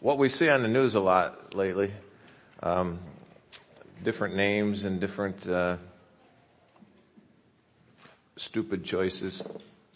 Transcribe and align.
what 0.00 0.16
we 0.16 0.28
see 0.28 0.48
on 0.48 0.62
the 0.62 0.68
news 0.68 0.94
a 0.94 1.00
lot 1.00 1.54
lately, 1.54 1.92
um, 2.62 2.98
different 4.02 4.34
names 4.34 4.84
and 4.84 4.98
different 4.98 5.46
uh, 5.46 5.76
stupid 8.36 8.82
choices, 8.82 9.46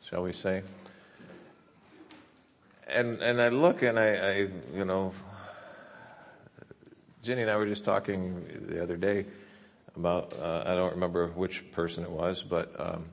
shall 0.08 0.22
we 0.22 0.32
say? 0.32 0.62
And 2.86 3.22
and 3.22 3.40
I 3.40 3.48
look 3.48 3.82
and 3.82 3.98
I, 3.98 4.14
I 4.14 4.32
you 4.74 4.84
know, 4.84 5.14
Jenny 7.22 7.42
and 7.42 7.50
I 7.50 7.56
were 7.56 7.66
just 7.66 7.84
talking 7.84 8.66
the 8.68 8.82
other 8.82 8.98
day 8.98 9.24
about 9.96 10.38
uh, 10.38 10.64
I 10.66 10.74
don't 10.74 10.92
remember 10.92 11.28
which 11.28 11.72
person 11.72 12.04
it 12.04 12.10
was, 12.10 12.42
but. 12.42 12.78
Um, 12.78 13.06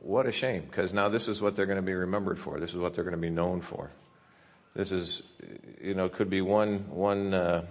what 0.00 0.24
a 0.24 0.32
shame, 0.32 0.62
because 0.62 0.94
now 0.94 1.10
this 1.10 1.28
is 1.28 1.42
what 1.42 1.54
they're 1.54 1.66
going 1.66 1.76
to 1.76 1.82
be 1.82 1.92
remembered 1.92 2.38
for. 2.38 2.58
This 2.58 2.70
is 2.70 2.76
what 2.76 2.94
they're 2.94 3.04
going 3.04 3.12
to 3.12 3.20
be 3.20 3.28
known 3.28 3.60
for. 3.60 3.90
This 4.76 4.92
is, 4.92 5.22
you 5.80 5.94
know, 5.94 6.10
could 6.10 6.28
be 6.28 6.42
one, 6.42 6.90
one, 6.90 7.32
uh, 7.32 7.64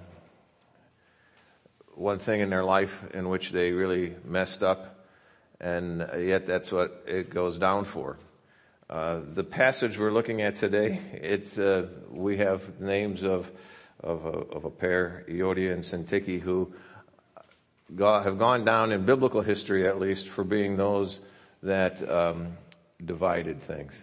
one 1.94 2.18
thing 2.18 2.42
in 2.42 2.50
their 2.50 2.64
life 2.64 3.06
in 3.14 3.30
which 3.30 3.52
they 3.52 3.74
really 3.74 4.16
messed 4.26 4.64
up, 4.64 5.06
and 5.62 6.00
yet 6.18 6.48
that's 6.48 6.72
what 6.72 7.04
it 7.06 7.30
goes 7.30 7.60
down 7.60 7.84
for. 7.86 8.18
Uh, 8.90 9.20
the 9.36 9.44
passage 9.44 10.00
we're 10.00 10.12
looking 10.12 10.42
at 10.42 10.56
today, 10.56 11.00
it's, 11.14 11.60
uh, 11.60 11.90
we 12.10 12.38
have 12.38 12.82
names 12.82 13.22
of, 13.22 13.52
of 14.00 14.26
a, 14.26 14.30
of 14.30 14.66
a 14.66 14.72
pair, 14.72 15.26
Euodia 15.30 15.74
and 15.74 15.84
Syntyche, 15.84 16.42
who 16.42 16.74
have 18.00 18.40
gone 18.40 18.66
down 18.66 18.92
in 18.92 19.06
biblical 19.06 19.42
history 19.42 19.88
at 19.88 20.00
least 20.00 20.28
for 20.28 20.44
being 20.44 20.76
those 20.76 21.20
that 21.62 22.02
um, 22.10 22.58
divided 23.06 23.62
things. 23.62 23.94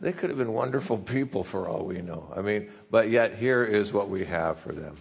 They 0.00 0.12
could 0.12 0.30
have 0.30 0.38
been 0.38 0.52
wonderful 0.52 0.98
people 0.98 1.42
for 1.42 1.68
all 1.68 1.84
we 1.84 2.02
know. 2.02 2.32
I 2.36 2.42
mean, 2.42 2.70
but 2.90 3.08
yet 3.08 3.36
here 3.36 3.64
is 3.64 3.92
what 3.92 4.08
we 4.08 4.24
have 4.24 4.58
for 4.60 4.72
them. 4.72 4.96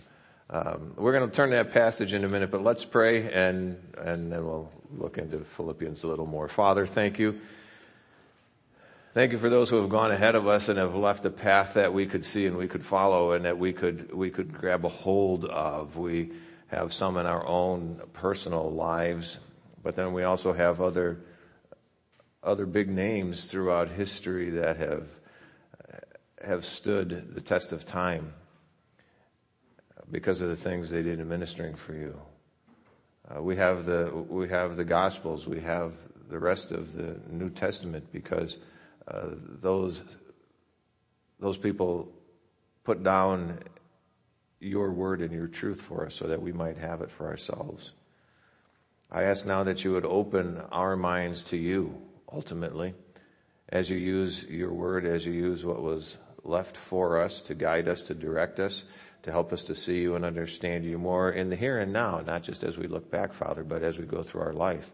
Um, 0.50 0.94
we're 0.96 1.12
going 1.12 1.30
to 1.30 1.36
turn 1.36 1.50
that 1.50 1.72
passage 1.72 2.14
in 2.14 2.24
a 2.24 2.30
minute, 2.30 2.52
but 2.52 2.64
let's 2.64 2.86
pray 2.86 3.32
and 3.32 3.78
and 3.98 4.32
then 4.32 4.46
we'll 4.46 4.72
look 4.92 5.18
into 5.18 5.40
Philippians 5.40 6.04
a 6.04 6.08
little 6.08 6.28
more. 6.28 6.48
Father, 6.48 6.86
thank 6.86 7.20
you. 7.20 7.40
Thank 9.16 9.32
you 9.32 9.38
for 9.38 9.50
those 9.50 9.70
who 9.70 9.78
have 9.78 9.90
gone 9.90 10.12
ahead 10.12 10.36
of 10.36 10.48
us 10.48 10.70
and 10.70 10.78
have 10.78 10.94
left 10.94 11.26
a 11.26 11.30
path 11.30 11.76
that 11.76 11.94
we 11.94 12.06
could 12.06 12.24
see 12.24 12.46
and 12.46 12.58
we 12.58 12.68
could 12.68 12.86
follow 12.86 13.32
and 13.32 13.46
that 13.46 13.58
we 13.58 13.74
could 13.74 14.14
we 14.14 14.30
could 14.30 14.54
grab 14.54 14.86
a 14.86 14.90
hold 14.90 15.46
of. 15.46 15.98
We 15.98 16.32
have 16.68 16.94
some 16.94 17.18
in 17.18 17.26
our 17.26 17.46
own 17.46 18.02
personal 18.14 18.70
lives, 18.72 19.40
but 19.84 19.96
then 19.96 20.14
we 20.14 20.24
also 20.24 20.54
have 20.54 20.80
other 20.80 21.20
other 22.46 22.66
big 22.66 22.90
names 22.90 23.50
throughout 23.50 23.90
history 23.90 24.52
that 24.52 24.78
have 24.78 25.10
have 26.46 26.64
stood 26.64 27.34
the 27.34 27.42
test 27.42 27.72
of 27.72 27.86
time 27.86 28.34
because 30.12 30.42
of 30.42 30.50
the 30.50 30.56
things 30.56 30.90
they 30.90 31.02
did 31.02 31.20
in 31.20 31.28
ministering 31.28 31.76
for 31.76 31.94
you. 31.94 32.20
Uh, 33.28 33.42
we 33.42 33.56
have 33.56 33.86
the 33.86 34.12
we 34.30 34.48
have 34.48 34.78
the 34.78 34.86
Gospels, 34.86 35.48
we 35.48 35.60
have 35.62 35.94
the 36.30 36.38
rest 36.38 36.72
of 36.72 36.94
the 36.94 37.20
New 37.30 37.50
Testament 37.50 38.06
because 38.12 38.60
uh, 39.08 39.30
those 39.62 40.04
those 41.40 41.58
people 41.58 42.12
put 42.84 43.04
down 43.04 43.60
your 44.60 44.92
word 44.92 45.22
and 45.22 45.32
your 45.32 45.48
truth 45.48 45.82
for 45.82 46.06
us 46.06 46.14
so 46.14 46.28
that 46.28 46.42
we 46.42 46.54
might 46.54 46.78
have 46.78 47.02
it 47.02 47.10
for 47.10 47.28
ourselves. 47.28 47.92
I 49.12 49.24
ask 49.24 49.46
now 49.46 49.64
that 49.64 49.84
you 49.84 49.94
would 49.94 50.06
open 50.06 50.62
our 50.72 50.96
minds 50.96 51.46
to 51.46 51.58
you 51.58 52.02
ultimately, 52.36 52.94
as 53.70 53.90
you 53.90 53.98
use 53.98 54.44
your 54.46 54.74
word, 54.74 55.06
as 55.06 55.26
you 55.26 55.32
use 55.32 55.66
what 55.66 55.82
was 55.82 56.18
left 56.44 56.76
for 56.76 57.22
us 57.22 57.42
to 57.42 57.56
guide 57.56 57.88
us, 57.88 58.04
to 58.04 58.14
direct 58.14 58.60
us, 58.60 58.84
to 59.24 59.32
help 59.32 59.54
us 59.54 59.64
to 59.64 59.74
see 59.74 60.02
you 60.02 60.16
and 60.16 60.26
understand 60.26 60.86
you 60.86 60.98
more 60.98 61.32
in 61.32 61.50
the 61.50 61.56
here 61.56 61.80
and 61.80 61.94
now, 61.94 62.20
not 62.20 62.44
just 62.44 62.64
as 62.64 62.78
we 62.78 62.88
look 62.88 63.10
back, 63.10 63.34
Father, 63.34 63.64
but 63.64 63.82
as 63.82 63.98
we 63.98 64.06
go 64.06 64.22
through 64.22 64.42
our 64.42 64.54
life. 64.54 64.92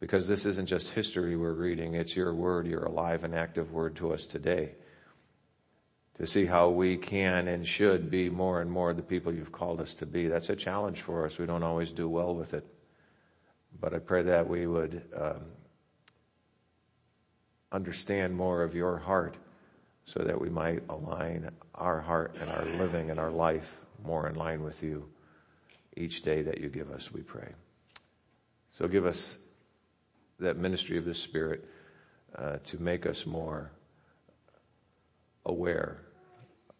Because 0.00 0.26
this 0.26 0.46
isn't 0.46 0.66
just 0.66 0.88
history 0.88 1.36
we're 1.36 1.52
reading, 1.52 1.94
it's 1.94 2.16
your 2.16 2.32
word, 2.32 2.66
your 2.66 2.84
alive 2.84 3.24
and 3.24 3.34
active 3.34 3.72
word 3.72 3.96
to 3.96 4.12
us 4.12 4.24
today. 4.24 4.74
To 6.16 6.26
see 6.26 6.46
how 6.46 6.68
we 6.70 6.96
can 6.96 7.48
and 7.48 7.66
should 7.66 8.10
be 8.10 8.30
more 8.30 8.60
and 8.60 8.70
more 8.70 8.94
the 8.94 9.02
people 9.02 9.34
you've 9.34 9.52
called 9.52 9.80
us 9.80 9.94
to 9.94 10.06
be. 10.06 10.28
That's 10.28 10.50
a 10.50 10.56
challenge 10.56 11.00
for 11.00 11.26
us. 11.26 11.38
We 11.38 11.46
don't 11.46 11.62
always 11.62 11.90
do 11.90 12.08
well 12.08 12.34
with 12.34 12.54
it. 12.54 12.66
But 13.80 13.94
I 13.94 13.98
pray 13.98 14.22
that 14.22 14.48
we 14.48 14.66
would 14.66 15.02
um, 15.16 15.40
understand 17.72 18.34
more 18.34 18.62
of 18.62 18.74
your 18.74 18.98
heart 18.98 19.36
so 20.04 20.20
that 20.20 20.40
we 20.40 20.48
might 20.48 20.82
align 20.88 21.50
our 21.74 22.00
heart 22.00 22.36
and 22.40 22.50
our 22.50 22.64
living 22.76 23.10
and 23.10 23.18
our 23.18 23.30
life 23.30 23.80
more 24.04 24.28
in 24.28 24.34
line 24.34 24.62
with 24.62 24.82
you 24.82 25.08
each 25.96 26.22
day 26.22 26.42
that 26.42 26.60
you 26.60 26.68
give 26.68 26.90
us, 26.90 27.12
we 27.12 27.22
pray. 27.22 27.52
So 28.70 28.88
give 28.88 29.04
us 29.04 29.36
that 30.40 30.56
ministry 30.56 30.98
of 30.98 31.04
the 31.04 31.14
Spirit 31.14 31.68
uh, 32.36 32.56
to 32.64 32.82
make 32.82 33.06
us 33.06 33.26
more 33.26 33.70
aware 35.44 36.00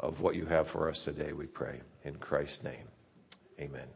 of 0.01 0.21
what 0.21 0.35
you 0.35 0.47
have 0.47 0.69
for 0.69 0.89
us 0.89 1.05
today, 1.05 1.33
we 1.33 1.47
pray. 1.47 1.81
In 2.05 2.15
Christ's 2.17 2.65
name, 2.65 2.89
amen. 3.61 3.87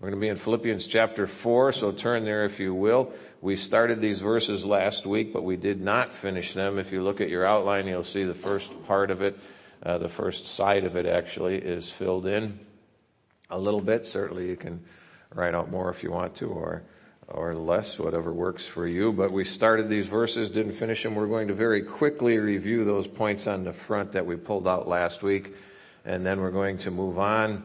We're 0.00 0.10
going 0.10 0.20
to 0.20 0.24
be 0.24 0.28
in 0.28 0.36
Philippians 0.36 0.86
chapter 0.86 1.26
4, 1.26 1.72
so 1.72 1.90
turn 1.90 2.24
there 2.24 2.44
if 2.44 2.60
you 2.60 2.72
will. 2.72 3.12
We 3.40 3.56
started 3.56 4.00
these 4.00 4.20
verses 4.20 4.64
last 4.64 5.06
week, 5.06 5.32
but 5.32 5.42
we 5.42 5.56
did 5.56 5.80
not 5.80 6.12
finish 6.12 6.54
them. 6.54 6.78
If 6.78 6.92
you 6.92 7.02
look 7.02 7.20
at 7.20 7.28
your 7.28 7.44
outline, 7.44 7.88
you'll 7.88 8.04
see 8.04 8.22
the 8.22 8.32
first 8.32 8.86
part 8.86 9.10
of 9.10 9.22
it, 9.22 9.36
uh, 9.82 9.98
the 9.98 10.08
first 10.08 10.46
side 10.46 10.84
of 10.84 10.94
it 10.94 11.04
actually 11.04 11.56
is 11.56 11.90
filled 11.90 12.26
in 12.26 12.60
a 13.50 13.58
little 13.58 13.80
bit. 13.80 14.06
Certainly 14.06 14.48
you 14.48 14.54
can 14.54 14.84
write 15.34 15.56
out 15.56 15.68
more 15.68 15.90
if 15.90 16.04
you 16.04 16.12
want 16.12 16.36
to 16.36 16.46
or 16.46 16.84
or 17.26 17.56
less, 17.56 17.98
whatever 17.98 18.32
works 18.32 18.68
for 18.68 18.86
you. 18.86 19.12
But 19.12 19.32
we 19.32 19.42
started 19.42 19.88
these 19.88 20.06
verses, 20.06 20.48
didn't 20.48 20.72
finish 20.72 21.02
them. 21.02 21.16
We're 21.16 21.26
going 21.26 21.48
to 21.48 21.54
very 21.54 21.82
quickly 21.82 22.38
review 22.38 22.84
those 22.84 23.08
points 23.08 23.48
on 23.48 23.64
the 23.64 23.72
front 23.72 24.12
that 24.12 24.24
we 24.24 24.36
pulled 24.36 24.68
out 24.68 24.86
last 24.86 25.24
week, 25.24 25.56
and 26.04 26.24
then 26.24 26.40
we're 26.40 26.52
going 26.52 26.78
to 26.78 26.92
move 26.92 27.18
on. 27.18 27.64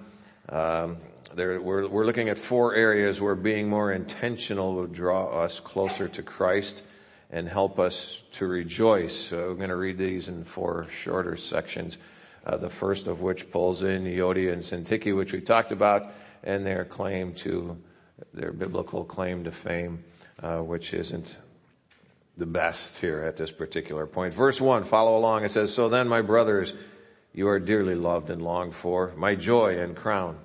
Um, 0.50 0.98
there, 1.36 1.60
we're, 1.62 1.88
we're 1.88 2.06
looking 2.06 2.30
at 2.30 2.38
four 2.38 2.76
areas 2.76 3.20
where 3.20 3.36
being 3.36 3.70
more 3.70 3.92
intentional 3.92 4.76
will 4.76 4.88
draw 4.88 5.44
us 5.44 5.60
closer 5.60 6.08
to 6.08 6.24
Christ 6.24 6.84
and 7.32 7.48
help 7.48 7.80
us 7.80 8.22
to 8.34 8.46
rejoice. 8.46 9.16
So 9.16 9.50
I'm 9.50 9.58
going 9.58 9.70
to 9.70 9.76
read 9.76 9.98
these 9.98 10.28
in 10.28 10.44
four 10.44 10.88
shorter 10.90 11.36
sections. 11.36 11.98
Uh, 12.46 12.58
the 12.58 12.70
first 12.70 13.08
of 13.08 13.22
which 13.22 13.50
pulls 13.52 13.84
in 13.84 14.04
Euodia 14.04 14.52
and 14.52 14.62
Syntyche, 14.62 15.16
which 15.16 15.32
we 15.32 15.42
talked 15.42 15.72
about, 15.72 16.12
and 16.44 16.66
their 16.66 16.84
claim 16.84 17.34
to 17.36 17.78
their 18.34 18.52
biblical 18.52 19.04
claim 19.04 19.46
to 19.46 19.52
fame, 19.52 20.04
uh, 20.42 20.58
which 20.58 20.94
isn't 20.94 21.38
the 22.38 22.46
best 22.46 23.00
here 23.00 23.24
at 23.24 23.38
this 23.38 23.52
particular 23.52 24.06
point. 24.06 24.34
Verse 24.34 24.60
one, 24.60 24.84
follow 24.84 25.18
along. 25.18 25.46
It 25.46 25.52
says, 25.52 25.74
"So 25.74 25.88
then, 25.88 26.08
my 26.08 26.22
brothers, 26.22 26.74
you 27.34 27.48
are 27.48 27.60
dearly 27.60 27.96
loved 27.96 28.30
and 28.30 28.42
longed 28.42 28.76
for, 28.76 29.14
my 29.16 29.36
joy 29.36 29.80
and 29.80 29.96
crown." 29.96 30.38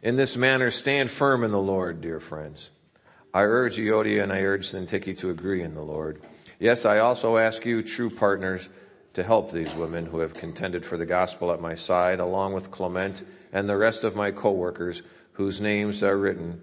In 0.00 0.14
this 0.14 0.36
manner, 0.36 0.70
stand 0.70 1.10
firm 1.10 1.42
in 1.42 1.50
the 1.50 1.60
Lord, 1.60 2.00
dear 2.00 2.20
friends. 2.20 2.70
I 3.34 3.42
urge 3.42 3.78
Euodia 3.78 4.22
and 4.22 4.32
I 4.32 4.42
urge 4.42 4.68
Syntyche 4.68 5.18
to 5.18 5.30
agree 5.30 5.62
in 5.62 5.74
the 5.74 5.82
Lord. 5.82 6.22
Yes, 6.60 6.84
I 6.84 6.98
also 6.98 7.36
ask 7.36 7.64
you, 7.66 7.82
true 7.82 8.08
partners, 8.08 8.68
to 9.14 9.24
help 9.24 9.50
these 9.50 9.74
women 9.74 10.06
who 10.06 10.20
have 10.20 10.34
contended 10.34 10.86
for 10.86 10.96
the 10.96 11.06
gospel 11.06 11.50
at 11.50 11.60
my 11.60 11.74
side, 11.74 12.20
along 12.20 12.52
with 12.52 12.70
Clement 12.70 13.24
and 13.52 13.68
the 13.68 13.76
rest 13.76 14.04
of 14.04 14.14
my 14.14 14.30
co-workers 14.30 15.02
whose 15.32 15.60
names 15.60 16.02
are 16.04 16.16
written 16.16 16.62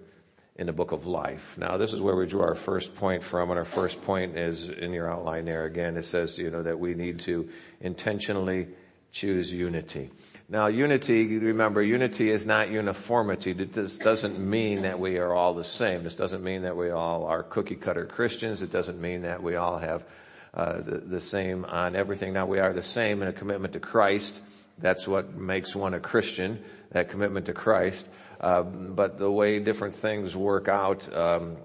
in 0.55 0.67
the 0.67 0.73
book 0.73 0.93
of 0.93 1.05
life. 1.05 1.57
Now, 1.57 1.75
this 1.75 1.91
is 1.91 1.99
where 1.99 2.15
we 2.15 2.27
drew 2.27 2.41
our 2.41 2.55
first 2.55 2.95
point 2.95 3.21
from, 3.21 3.49
and 3.49 3.59
our 3.59 3.65
first 3.65 4.01
point 4.03 4.37
is 4.37 4.69
in 4.69 4.93
your 4.93 5.11
outline 5.11 5.43
there 5.43 5.65
again. 5.65 5.97
It 5.97 6.05
says, 6.05 6.37
you 6.37 6.49
know, 6.49 6.63
that 6.63 6.79
we 6.79 6.93
need 6.93 7.19
to 7.21 7.49
intentionally 7.81 8.69
choose 9.11 9.51
unity. 9.51 10.11
Now 10.47 10.67
unity, 10.67 11.39
remember, 11.39 11.81
unity 11.81 12.29
is 12.29 12.45
not 12.45 12.69
uniformity. 12.69 13.53
This 13.53 13.97
doesn't 13.97 14.37
mean 14.37 14.83
that 14.83 14.99
we 14.99 15.17
are 15.17 15.33
all 15.33 15.55
the 15.55 15.63
same. 15.63 16.03
This 16.03 16.15
doesn't 16.15 16.43
mean 16.43 16.61
that 16.63 16.77
we 16.77 16.91
all 16.91 17.25
are 17.25 17.41
cookie 17.41 17.75
cutter 17.75 18.05
Christians. 18.05 18.61
It 18.61 18.71
doesn't 18.71 19.01
mean 19.01 19.23
that 19.23 19.41
we 19.41 19.55
all 19.55 19.79
have 19.79 20.03
uh, 20.53 20.81
the, 20.81 20.97
the 20.99 21.21
same 21.21 21.65
on 21.65 21.95
everything. 21.95 22.31
Now 22.31 22.45
we 22.45 22.59
are 22.59 22.73
the 22.73 22.83
same 22.83 23.23
in 23.23 23.27
a 23.27 23.33
commitment 23.33 23.73
to 23.73 23.79
Christ. 23.79 24.39
That's 24.77 25.07
what 25.07 25.33
makes 25.33 25.75
one 25.75 25.95
a 25.95 25.99
Christian, 25.99 26.63
that 26.91 27.09
commitment 27.09 27.47
to 27.47 27.53
Christ. 27.53 28.07
Uh, 28.39 28.61
but 28.61 29.17
the 29.17 29.31
way 29.31 29.59
different 29.59 29.95
things 29.95 30.35
work 30.35 30.67
out 30.67 31.11
um, 31.15 31.57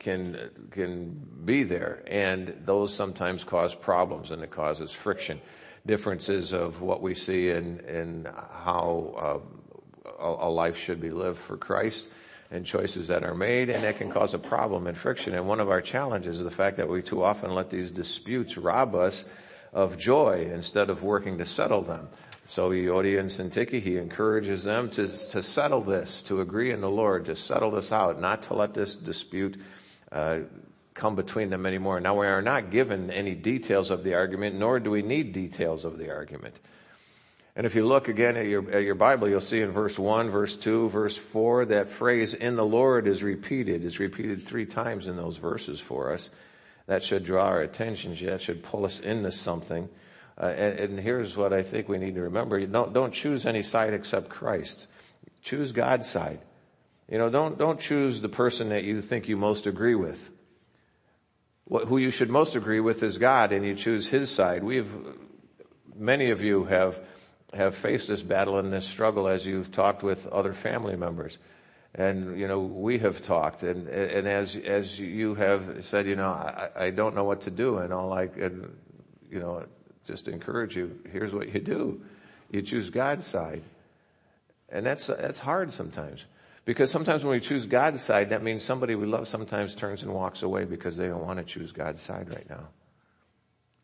can 0.00 0.50
can 0.72 1.24
be 1.44 1.62
there, 1.62 2.02
and 2.08 2.62
those 2.64 2.92
sometimes 2.92 3.44
cause 3.44 3.74
problems, 3.74 4.32
and 4.32 4.42
it 4.42 4.50
causes 4.50 4.90
friction 4.90 5.40
differences 5.86 6.52
of 6.52 6.80
what 6.80 7.02
we 7.02 7.14
see 7.14 7.50
in, 7.50 7.80
in 7.80 8.24
how 8.24 9.14
uh, 9.16 10.12
a, 10.20 10.48
a 10.48 10.50
life 10.50 10.78
should 10.78 11.00
be 11.00 11.10
lived 11.10 11.38
for 11.38 11.56
Christ 11.56 12.08
and 12.50 12.66
choices 12.66 13.08
that 13.08 13.24
are 13.24 13.34
made, 13.34 13.70
and 13.70 13.82
that 13.82 13.96
can 13.96 14.10
cause 14.10 14.34
a 14.34 14.38
problem 14.38 14.86
and 14.86 14.96
friction. 14.96 15.34
And 15.34 15.48
one 15.48 15.58
of 15.58 15.70
our 15.70 15.80
challenges 15.80 16.36
is 16.38 16.44
the 16.44 16.50
fact 16.50 16.76
that 16.76 16.88
we 16.88 17.02
too 17.02 17.22
often 17.22 17.54
let 17.54 17.70
these 17.70 17.90
disputes 17.90 18.58
rob 18.58 18.94
us 18.94 19.24
of 19.72 19.96
joy 19.96 20.50
instead 20.52 20.90
of 20.90 21.02
working 21.02 21.38
to 21.38 21.46
settle 21.46 21.82
them. 21.82 22.08
So 22.44 22.70
Euodia 22.70 23.20
and 23.20 23.30
Syntyche, 23.30 23.80
he 23.80 23.96
encourages 23.96 24.64
them 24.64 24.90
to, 24.90 25.06
to 25.06 25.42
settle 25.42 25.80
this, 25.80 26.22
to 26.24 26.40
agree 26.40 26.72
in 26.72 26.80
the 26.80 26.90
Lord, 26.90 27.24
to 27.26 27.36
settle 27.36 27.70
this 27.70 27.90
out, 27.92 28.20
not 28.20 28.42
to 28.44 28.54
let 28.54 28.74
this 28.74 28.96
dispute 28.96 29.56
uh, 30.10 30.40
come 30.94 31.14
between 31.14 31.50
them 31.50 31.66
anymore. 31.66 32.00
Now 32.00 32.20
we 32.20 32.26
are 32.26 32.42
not 32.42 32.70
given 32.70 33.10
any 33.10 33.34
details 33.34 33.90
of 33.90 34.04
the 34.04 34.14
argument, 34.14 34.56
nor 34.56 34.80
do 34.80 34.90
we 34.90 35.02
need 35.02 35.32
details 35.32 35.84
of 35.84 35.98
the 35.98 36.10
argument. 36.10 36.58
And 37.54 37.66
if 37.66 37.74
you 37.74 37.86
look 37.86 38.08
again 38.08 38.36
at 38.36 38.46
your, 38.46 38.70
at 38.70 38.82
your 38.82 38.94
Bible, 38.94 39.28
you'll 39.28 39.42
see 39.42 39.60
in 39.60 39.70
verse 39.70 39.98
1, 39.98 40.30
verse 40.30 40.56
2, 40.56 40.88
verse 40.88 41.16
4, 41.18 41.66
that 41.66 41.88
phrase 41.88 42.32
in 42.32 42.56
the 42.56 42.64
Lord 42.64 43.06
is 43.06 43.22
repeated. 43.22 43.84
It's 43.84 43.98
repeated 43.98 44.42
three 44.42 44.64
times 44.64 45.06
in 45.06 45.16
those 45.16 45.36
verses 45.36 45.78
for 45.78 46.12
us. 46.12 46.30
That 46.86 47.02
should 47.02 47.24
draw 47.24 47.44
our 47.44 47.60
attention. 47.60 48.16
That 48.26 48.40
should 48.40 48.62
pull 48.62 48.86
us 48.86 49.00
into 49.00 49.30
something. 49.32 49.88
Uh, 50.40 50.46
and, 50.46 50.78
and, 50.78 50.98
here's 50.98 51.36
what 51.36 51.52
I 51.52 51.62
think 51.62 51.90
we 51.90 51.98
need 51.98 52.14
to 52.14 52.22
remember. 52.22 52.58
You 52.58 52.66
don't, 52.66 52.94
don't 52.94 53.12
choose 53.12 53.44
any 53.44 53.62
side 53.62 53.92
except 53.92 54.30
Christ. 54.30 54.86
Choose 55.42 55.72
God's 55.72 56.08
side. 56.08 56.40
You 57.08 57.18
know, 57.18 57.28
don't, 57.28 57.58
don't 57.58 57.78
choose 57.78 58.22
the 58.22 58.30
person 58.30 58.70
that 58.70 58.84
you 58.84 59.02
think 59.02 59.28
you 59.28 59.36
most 59.36 59.66
agree 59.66 59.94
with. 59.94 60.30
Who 61.72 61.96
you 61.96 62.10
should 62.10 62.30
most 62.30 62.54
agree 62.54 62.80
with 62.80 63.02
is 63.02 63.18
God 63.18 63.52
and 63.52 63.64
you 63.64 63.74
choose 63.74 64.06
His 64.06 64.30
side. 64.30 64.62
We've, 64.62 64.90
many 65.96 66.30
of 66.30 66.42
you 66.42 66.64
have 66.64 67.00
have 67.54 67.74
faced 67.74 68.08
this 68.08 68.22
battle 68.22 68.58
and 68.58 68.72
this 68.72 68.86
struggle 68.86 69.28
as 69.28 69.44
you've 69.44 69.70
talked 69.70 70.02
with 70.02 70.26
other 70.26 70.54
family 70.54 70.96
members. 70.96 71.36
And, 71.94 72.38
you 72.40 72.48
know, 72.48 72.60
we 72.60 72.98
have 73.00 73.22
talked 73.22 73.62
and, 73.62 73.88
and 73.88 74.26
as, 74.26 74.56
as 74.56 74.98
you 74.98 75.34
have 75.34 75.84
said, 75.84 76.06
you 76.06 76.16
know, 76.16 76.30
I, 76.30 76.70
I 76.74 76.90
don't 76.90 77.14
know 77.14 77.24
what 77.24 77.42
to 77.42 77.50
do 77.50 77.78
and 77.78 77.92
all 77.92 78.12
I 78.12 78.28
can, 78.28 78.74
you 79.30 79.40
know, 79.40 79.66
just 80.06 80.28
encourage 80.28 80.74
you, 80.74 80.98
here's 81.10 81.34
what 81.34 81.52
you 81.52 81.60
do. 81.60 82.00
You 82.50 82.62
choose 82.62 82.88
God's 82.88 83.26
side. 83.26 83.62
And 84.70 84.86
that's, 84.86 85.06
that's 85.08 85.38
hard 85.38 85.74
sometimes. 85.74 86.24
Because 86.64 86.90
sometimes 86.90 87.24
when 87.24 87.32
we 87.32 87.40
choose 87.40 87.66
God's 87.66 88.02
side, 88.02 88.30
that 88.30 88.42
means 88.42 88.62
somebody 88.62 88.94
we 88.94 89.06
love 89.06 89.26
sometimes 89.26 89.74
turns 89.74 90.02
and 90.02 90.14
walks 90.14 90.42
away 90.42 90.64
because 90.64 90.96
they 90.96 91.08
don't 91.08 91.24
want 91.24 91.38
to 91.38 91.44
choose 91.44 91.72
God's 91.72 92.00
side 92.00 92.30
right 92.30 92.48
now. 92.48 92.68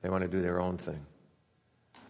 They 0.03 0.11
want 0.11 0.23
to 0.23 0.29
do 0.29 0.41
their 0.41 0.61
own 0.61 0.79
thing 0.79 1.05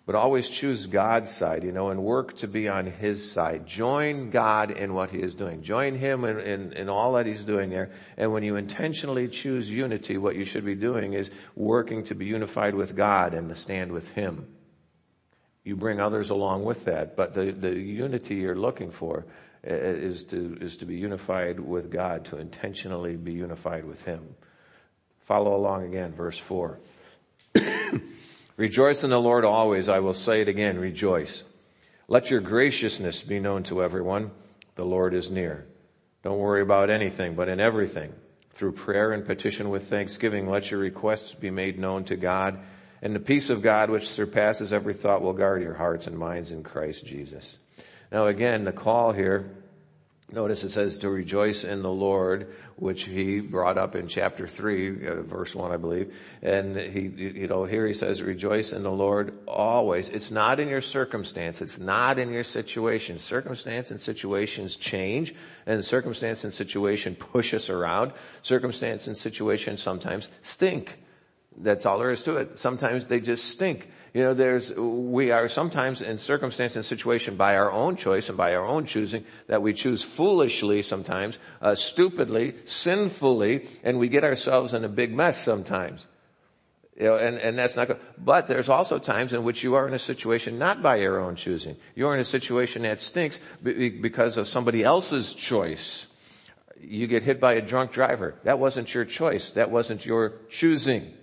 but 0.09 0.15
always 0.15 0.49
choose 0.49 0.87
God's 0.87 1.31
side, 1.31 1.65
you 1.65 1.70
know, 1.70 1.91
and 1.91 2.03
work 2.03 2.35
to 2.38 2.49
be 2.49 2.67
on 2.67 2.87
His 2.87 3.31
side. 3.31 3.67
Join 3.67 4.31
God 4.31 4.70
in 4.70 4.94
what 4.94 5.11
He 5.11 5.19
is 5.19 5.35
doing. 5.35 5.61
Join 5.61 5.97
Him 5.97 6.25
in, 6.25 6.41
in, 6.41 6.73
in, 6.73 6.88
all 6.88 7.12
that 7.12 7.26
He's 7.26 7.44
doing 7.44 7.69
there. 7.69 7.91
And 8.17 8.32
when 8.32 8.43
you 8.43 8.56
intentionally 8.56 9.29
choose 9.29 9.69
unity, 9.69 10.17
what 10.17 10.35
you 10.35 10.47
should 10.47 10.65
be 10.65 10.75
doing 10.75 11.12
is 11.12 11.31
working 11.55 12.05
to 12.05 12.15
be 12.15 12.25
unified 12.25 12.75
with 12.75 12.97
God 12.97 13.35
and 13.35 13.50
to 13.50 13.55
stand 13.55 13.93
with 13.93 14.11
Him. 14.12 14.47
You 15.62 15.76
bring 15.76 16.00
others 16.00 16.31
along 16.31 16.65
with 16.65 16.87
that, 16.87 17.15
but 17.15 17.35
the, 17.35 17.53
the 17.53 17.79
unity 17.79 18.37
you're 18.37 18.56
looking 18.56 18.91
for 18.91 19.26
Uh, 19.66 19.75
is 19.75 20.22
to, 20.25 20.56
is 20.60 20.76
to 20.76 20.87
be 20.87 20.94
unified 20.94 21.58
with 21.58 21.90
God, 21.90 22.26
to 22.26 22.38
intentionally 22.38 23.16
be 23.16 23.32
unified 23.32 23.84
with 23.84 24.05
Him. 24.05 24.37
Follow 25.22 25.56
along 25.56 25.84
again, 25.84 26.12
verse 26.12 26.38
four. 26.38 26.78
Rejoice 28.56 29.02
in 29.02 29.10
the 29.10 29.20
Lord 29.20 29.44
always. 29.44 29.88
I 29.88 29.99
will 29.99 30.14
say 30.14 30.43
it 30.43 30.49
again. 30.49 30.78
Rejoice. 30.78 31.43
Let 32.06 32.31
your 32.31 32.40
graciousness 32.40 33.25
be 33.25 33.40
known 33.40 33.64
to 33.64 33.82
everyone. 33.82 34.31
The 34.76 34.84
Lord 34.84 35.12
is 35.12 35.28
near. 35.28 35.66
Don't 36.22 36.38
worry 36.38 36.62
about 36.62 36.88
anything, 36.88 37.34
but 37.34 37.49
in 37.49 37.58
everything, 37.58 38.12
through 38.52 38.72
prayer 38.72 39.12
and 39.12 39.25
petition 39.25 39.70
with 39.70 39.88
thanksgiving, 39.88 40.49
let 40.49 40.70
your 40.70 40.81
requests 40.81 41.34
be 41.34 41.50
made 41.50 41.78
known 41.78 42.05
to 42.05 42.16
God. 42.16 42.60
And 43.02 43.14
the 43.14 43.20
peace 43.20 43.50
of 43.50 43.62
God, 43.62 43.90
which 43.90 44.08
surpasses 44.08 44.72
every 44.72 44.94
thought, 44.94 45.22
will 45.22 45.32
guard 45.32 45.62
your 45.62 45.75
hearts 45.75 46.06
and 46.06 46.16
minds 46.16 46.52
in 46.52 46.62
Christ 46.62 47.05
Jesus. 47.05 47.58
Now 48.10 48.26
again, 48.26 48.64
the 48.64 48.72
call 48.72 49.12
here 49.12 49.58
Notice 50.31 50.62
it 50.62 50.72
says 50.72 50.99
to 50.99 51.08
rejoice 51.08 51.64
in 51.64 51.82
the 51.82 51.90
Lord, 51.90 52.55
which 52.76 53.05
he 53.05 53.40
brought 53.40 53.78
up 53.78 53.94
in 53.94 54.08
chapter 54.08 54.46
three, 54.46 55.06
uh, 55.06 55.22
verse 55.22 55.55
one, 55.55 55.72
I 55.72 55.78
believe. 55.78 56.14
And 56.43 56.76
he, 56.76 57.00
you 57.00 57.46
know, 57.46 57.64
here 57.64 57.87
he 57.87 57.94
says 57.94 58.20
rejoice 58.20 58.75
in 58.75 58.82
the 58.82 58.90
Lord 58.90 59.32
always. 59.49 60.10
It's 60.10 60.31
not 60.31 60.60
in 60.60 60.69
your 60.69 60.82
circumstance. 60.82 61.62
It's 61.62 61.78
not 61.78 62.19
in 62.19 62.31
your 62.31 62.44
situation. 62.44 63.19
Circumstance 63.19 63.90
and 63.90 63.99
situations 63.99 64.76
change 64.76 65.34
and 65.64 65.82
circumstance 65.82 66.44
and 66.44 66.52
situation 66.52 67.14
push 67.14 67.55
us 67.55 67.70
around. 67.70 68.12
Circumstance 68.43 69.06
and 69.06 69.16
situation 69.16 69.78
sometimes 69.78 70.28
stink. 70.43 70.99
That's 71.56 71.86
all 71.86 71.98
there 71.98 72.10
is 72.10 72.22
to 72.24 72.36
it. 72.36 72.58
Sometimes 72.58 73.06
they 73.06 73.20
just 73.20 73.46
stink. 73.46 73.88
You 74.14 74.22
know, 74.22 74.34
there's, 74.34 74.72
we 74.74 75.32
are 75.32 75.48
sometimes 75.48 76.00
in 76.00 76.18
circumstance 76.18 76.76
and 76.76 76.84
situation 76.84 77.36
by 77.36 77.56
our 77.56 77.70
own 77.70 77.96
choice 77.96 78.28
and 78.28 78.38
by 78.38 78.54
our 78.54 78.64
own 78.64 78.86
choosing 78.86 79.24
that 79.48 79.62
we 79.62 79.72
choose 79.74 80.02
foolishly 80.02 80.82
sometimes, 80.82 81.38
uh, 81.60 81.74
stupidly, 81.74 82.54
sinfully, 82.64 83.66
and 83.82 83.98
we 83.98 84.08
get 84.08 84.24
ourselves 84.24 84.72
in 84.72 84.84
a 84.84 84.88
big 84.88 85.14
mess 85.14 85.42
sometimes. 85.42 86.06
You 86.98 87.04
know, 87.04 87.16
and, 87.16 87.38
and 87.38 87.56
that's 87.56 87.76
not 87.76 87.86
good. 87.86 88.00
But 88.18 88.48
there's 88.48 88.68
also 88.68 88.98
times 88.98 89.32
in 89.32 89.44
which 89.44 89.62
you 89.62 89.74
are 89.74 89.86
in 89.86 89.94
a 89.94 90.00
situation 90.00 90.58
not 90.58 90.82
by 90.82 90.96
your 90.96 91.20
own 91.20 91.36
choosing. 91.36 91.76
You're 91.94 92.14
in 92.14 92.20
a 92.20 92.24
situation 92.24 92.82
that 92.82 93.00
stinks 93.00 93.38
because 93.62 94.36
of 94.36 94.48
somebody 94.48 94.82
else's 94.82 95.32
choice. 95.32 96.08
You 96.80 97.06
get 97.06 97.22
hit 97.22 97.40
by 97.40 97.54
a 97.54 97.62
drunk 97.62 97.92
driver. 97.92 98.34
That 98.42 98.58
wasn't 98.58 98.92
your 98.92 99.04
choice. 99.04 99.52
That 99.52 99.70
wasn't 99.70 100.06
your 100.06 100.34
choosing. 100.48 101.14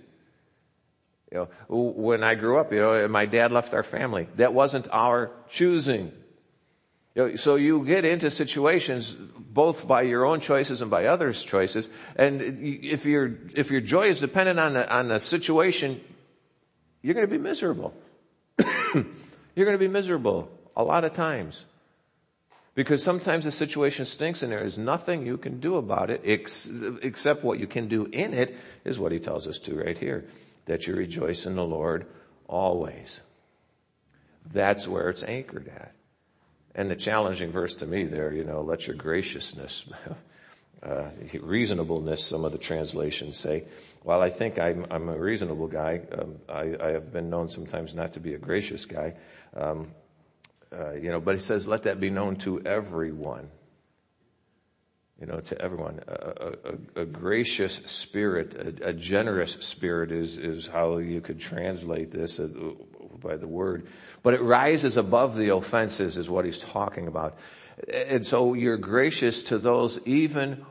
You 1.32 1.48
know, 1.68 1.92
when 1.96 2.22
I 2.22 2.34
grew 2.36 2.58
up, 2.58 2.72
you 2.72 2.80
know, 2.80 3.08
my 3.08 3.26
dad 3.26 3.50
left 3.50 3.74
our 3.74 3.82
family. 3.82 4.28
That 4.36 4.54
wasn't 4.54 4.88
our 4.92 5.32
choosing. 5.48 6.12
You 7.14 7.28
know, 7.28 7.36
so 7.36 7.56
you 7.56 7.84
get 7.84 8.04
into 8.04 8.30
situations 8.30 9.16
both 9.36 9.88
by 9.88 10.02
your 10.02 10.24
own 10.24 10.40
choices 10.40 10.82
and 10.82 10.90
by 10.90 11.06
others' 11.06 11.42
choices. 11.42 11.88
And 12.14 12.42
if 12.42 13.06
your 13.06 13.38
if 13.54 13.70
your 13.70 13.80
joy 13.80 14.08
is 14.08 14.20
dependent 14.20 14.60
on 14.60 14.74
the, 14.74 14.94
on 14.94 15.08
the 15.08 15.18
situation, 15.18 16.00
you're 17.02 17.14
going 17.14 17.26
to 17.26 17.30
be 17.30 17.42
miserable. 17.42 17.92
you're 18.94 19.66
going 19.66 19.72
to 19.72 19.78
be 19.78 19.88
miserable 19.88 20.50
a 20.76 20.84
lot 20.84 21.04
of 21.04 21.14
times. 21.14 21.66
Because 22.74 23.02
sometimes 23.02 23.44
the 23.44 23.50
situation 23.50 24.04
stinks 24.04 24.42
and 24.42 24.52
there 24.52 24.62
is 24.62 24.76
nothing 24.76 25.24
you 25.24 25.38
can 25.38 25.60
do 25.60 25.76
about 25.76 26.10
it 26.10 26.20
ex- 26.24 26.68
except 27.00 27.42
what 27.42 27.58
you 27.58 27.66
can 27.66 27.88
do 27.88 28.04
in 28.12 28.34
it 28.34 28.54
is 28.84 28.98
what 28.98 29.12
he 29.12 29.18
tells 29.18 29.48
us 29.48 29.58
to 29.60 29.74
right 29.74 29.96
here 29.96 30.26
that 30.66 30.86
you 30.86 30.94
rejoice 30.94 31.46
in 31.46 31.56
the 31.56 31.64
Lord 31.64 32.06
always. 32.46 33.20
That's 34.52 34.86
where 34.86 35.08
it's 35.08 35.22
anchored 35.22 35.68
at. 35.68 35.92
And 36.74 36.90
the 36.90 36.96
challenging 36.96 37.50
verse 37.50 37.74
to 37.76 37.86
me 37.86 38.04
there, 38.04 38.32
you 38.32 38.44
know, 38.44 38.60
let 38.60 38.86
your 38.86 38.96
graciousness, 38.96 39.84
uh, 40.82 41.10
reasonableness, 41.40 42.24
some 42.24 42.44
of 42.44 42.52
the 42.52 42.58
translations 42.58 43.36
say. 43.38 43.64
While 44.02 44.20
I 44.20 44.30
think 44.30 44.58
I'm, 44.58 44.86
I'm 44.90 45.08
a 45.08 45.18
reasonable 45.18 45.68
guy, 45.68 46.02
um, 46.12 46.36
I, 46.48 46.76
I, 46.80 46.90
have 46.90 47.12
been 47.12 47.30
known 47.30 47.48
sometimes 47.48 47.94
not 47.94 48.12
to 48.12 48.20
be 48.20 48.34
a 48.34 48.38
gracious 48.38 48.84
guy. 48.84 49.14
Um, 49.56 49.90
uh, 50.72 50.92
you 50.92 51.10
know, 51.10 51.20
but 51.20 51.34
he 51.34 51.40
says, 51.40 51.66
let 51.66 51.84
that 51.84 51.98
be 51.98 52.10
known 52.10 52.36
to 52.36 52.60
everyone 52.66 53.48
you 55.20 55.26
know, 55.26 55.40
to 55.40 55.60
everyone. 55.60 56.00
A, 56.06 56.52
a, 56.64 57.02
a 57.02 57.06
gracious 57.06 57.80
spirit, 57.86 58.54
a, 58.54 58.88
a, 58.88 58.92
generous 58.92 59.52
spirit 59.60 60.12
is, 60.12 60.36
is 60.36 60.66
how 60.66 60.98
you 60.98 61.20
could 61.20 61.40
translate 61.40 62.10
this 62.10 62.38
uh, 62.38 62.48
by 63.22 63.36
the 63.36 63.48
word. 63.48 63.86
But 64.22 64.34
it 64.34 64.42
rises 64.42 64.96
above 64.96 65.36
the 65.36 65.54
offenses 65.54 66.16
is 66.16 66.28
what 66.28 66.44
he's 66.44 66.58
talking 66.58 67.06
about. 67.06 67.38
And 67.92 68.26
so 68.26 68.54
you're 68.54 68.76
gracious 68.76 69.44
to 69.44 69.58
those 69.58 69.98
even, 70.04 70.64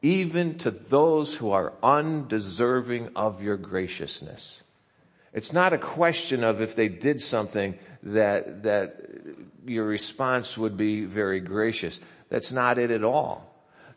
even 0.00 0.58
to 0.58 0.70
those 0.70 1.34
who 1.34 1.50
are 1.50 1.72
undeserving 1.82 3.10
of 3.14 3.42
your 3.42 3.56
graciousness. 3.56 4.62
It's 5.32 5.52
not 5.52 5.72
a 5.72 5.78
question 5.78 6.44
of 6.44 6.60
if 6.60 6.76
they 6.76 6.88
did 6.88 7.20
something 7.20 7.78
that, 8.02 8.64
that 8.64 8.96
your 9.66 9.84
response 9.84 10.58
would 10.58 10.76
be 10.76 11.04
very 11.04 11.40
gracious. 11.40 11.98
That's 12.28 12.52
not 12.52 12.78
it 12.78 12.90
at 12.90 13.04
all. 13.04 13.48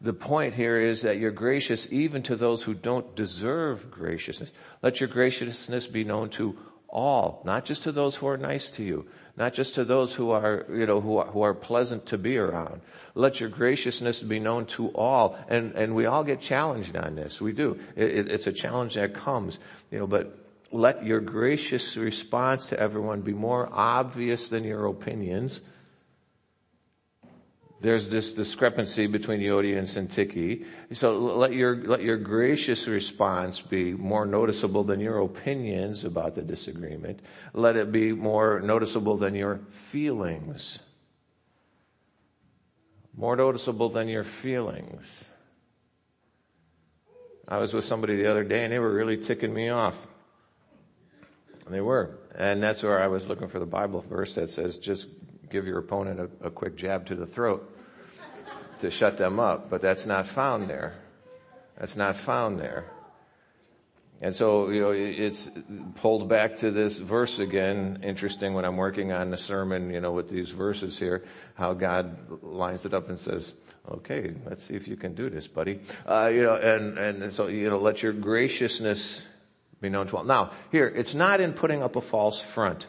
The 0.02 0.14
point 0.14 0.54
here 0.54 0.80
is 0.80 1.02
that 1.02 1.18
you're 1.18 1.32
gracious 1.32 1.88
even 1.92 2.24
to 2.24 2.36
those 2.36 2.64
who 2.64 2.74
don't 2.74 3.16
deserve 3.16 3.90
graciousness. 3.90 4.52
Let 4.82 5.00
your 5.00 5.10
graciousness 5.10 5.88
be 5.88 6.04
known 6.04 6.30
to 6.32 6.58
all, 6.90 7.42
not 7.46 7.66
just 7.66 7.84
to 7.84 7.92
those 7.92 8.16
who 8.16 8.28
are 8.28 8.38
nice 8.38 8.70
to 8.72 8.84
you, 8.84 9.06
not 9.36 9.54
just 9.54 9.76
to 9.76 9.84
those 9.84 10.14
who 10.14 10.32
are, 10.32 10.66
you 10.70 10.86
know, 10.86 11.02
who 11.02 11.18
are, 11.18 11.26
who 11.28 11.42
are 11.42 11.54
pleasant 11.54 12.06
to 12.08 12.18
be 12.18 12.38
around. 12.38 12.82
Let 13.16 13.42
your 13.42 13.50
graciousness 13.50 14.22
be 14.22 14.40
known 14.40 14.66
to 14.68 14.90
all. 14.90 15.38
And, 15.50 15.74
and 15.74 15.96
we 15.96 16.06
all 16.06 16.24
get 16.24 16.40
challenged 16.40 16.96
on 16.96 17.16
this. 17.16 17.42
We 17.42 17.52
do. 17.52 17.78
It, 17.96 18.12
it, 18.12 18.32
it's 18.32 18.48
a 18.48 18.54
challenge 18.54 18.94
that 18.94 19.14
comes, 19.14 19.60
you 19.92 20.00
know, 20.00 20.08
but 20.08 20.45
let 20.76 21.06
your 21.06 21.22
gracious 21.22 21.98
response 21.98 22.68
to 22.68 22.80
everyone 22.80 23.22
be 23.22 23.34
more 23.34 23.70
obvious 23.72 24.50
than 24.50 24.64
your 24.64 24.86
opinions 24.86 25.62
there's 27.86 28.08
this 28.08 28.34
discrepancy 28.34 29.06
between 29.06 29.42
Euodia 29.42 29.78
and 29.78 29.88
Syntyche. 29.88 30.66
So 30.94 31.20
let 31.20 31.54
your, 31.54 31.76
let 31.84 32.02
your 32.02 32.18
gracious 32.18 32.88
response 32.88 33.62
be 33.62 33.94
more 33.94 34.26
noticeable 34.26 34.84
than 34.84 35.00
your 35.00 35.20
opinions 35.20 36.04
about 36.04 36.34
the 36.34 36.42
disagreement. 36.42 37.20
Let 37.54 37.76
it 37.76 37.92
be 37.92 38.12
more 38.12 38.60
noticeable 38.60 39.18
than 39.18 39.36
your 39.36 39.60
feelings. 39.70 40.80
More 43.16 43.36
noticeable 43.36 43.90
than 43.90 44.08
your 44.08 44.24
feelings. 44.24 45.26
I 47.48 47.60
was 47.60 47.72
with 47.72 47.86
somebody 47.86 48.16
the 48.16 48.32
other 48.32 48.44
day 48.44 48.64
and 48.64 48.74
they 48.74 48.80
were 48.80 48.94
really 48.94 49.18
ticking 49.18 49.54
me 49.54 49.70
off. 49.70 50.08
They 51.68 51.82
were. 51.82 52.20
And 52.36 52.62
that's 52.62 52.84
where 52.84 53.02
I 53.02 53.08
was 53.08 53.28
looking 53.28 53.48
for 53.48 53.60
the 53.60 53.66
Bible 53.66 54.02
verse 54.02 54.36
that 54.36 54.50
says 54.50 54.78
just 54.78 55.08
give 55.50 55.66
your 55.66 55.80
opponent 55.80 56.20
a, 56.20 56.48
a 56.48 56.52
quick 56.52 56.76
jab 56.76 57.06
to 57.08 57.16
the 57.16 57.26
throat 57.26 57.72
to 58.80 58.92
shut 58.92 59.18
them 59.18 59.40
up. 59.40 59.70
But 59.70 59.82
that's 59.82 60.06
not 60.06 60.28
found 60.28 60.70
there. 60.70 60.96
That's 61.78 61.96
not 61.96 62.16
found 62.16 62.60
there. 62.60 62.86
And 64.22 64.34
so, 64.34 64.70
you 64.70 64.82
know, 64.82 64.92
it's 64.92 65.50
pulled 65.96 66.30
back 66.30 66.58
to 66.58 66.72
this 66.72 66.98
verse 66.98 67.40
again. 67.40 68.00
Interesting 68.02 68.54
when 68.54 68.64
I'm 68.64 68.78
working 68.78 69.12
on 69.12 69.30
the 69.30 69.38
sermon, 69.38 69.90
you 69.90 70.00
know, 70.00 70.14
with 70.14 70.30
these 70.30 70.52
verses 70.52 70.98
here, 70.98 71.26
how 71.56 71.74
God 71.74 72.42
lines 72.42 72.86
it 72.86 72.94
up 72.94 73.10
and 73.10 73.20
says, 73.20 73.54
okay, 73.90 74.34
let's 74.46 74.64
see 74.64 74.76
if 74.76 74.88
you 74.88 74.96
can 74.96 75.16
do 75.16 75.30
this, 75.30 75.48
buddy. 75.48 75.82
Uh, 76.06 76.32
you 76.34 76.44
know, 76.44 76.56
and, 76.56 76.98
and 76.98 77.34
so, 77.34 77.48
you 77.48 77.70
know, 77.70 77.78
let 77.78 78.02
your 78.04 78.14
graciousness 78.14 79.22
be 79.86 79.90
known 79.90 80.08
to 80.08 80.18
all. 80.18 80.24
Now, 80.24 80.52
here, 80.72 80.88
it's 80.88 81.14
not 81.14 81.42
in 81.42 81.54
putting 81.54 81.82
up 81.84 81.96
a 81.96 82.02
false 82.02 82.42
front. 82.42 82.88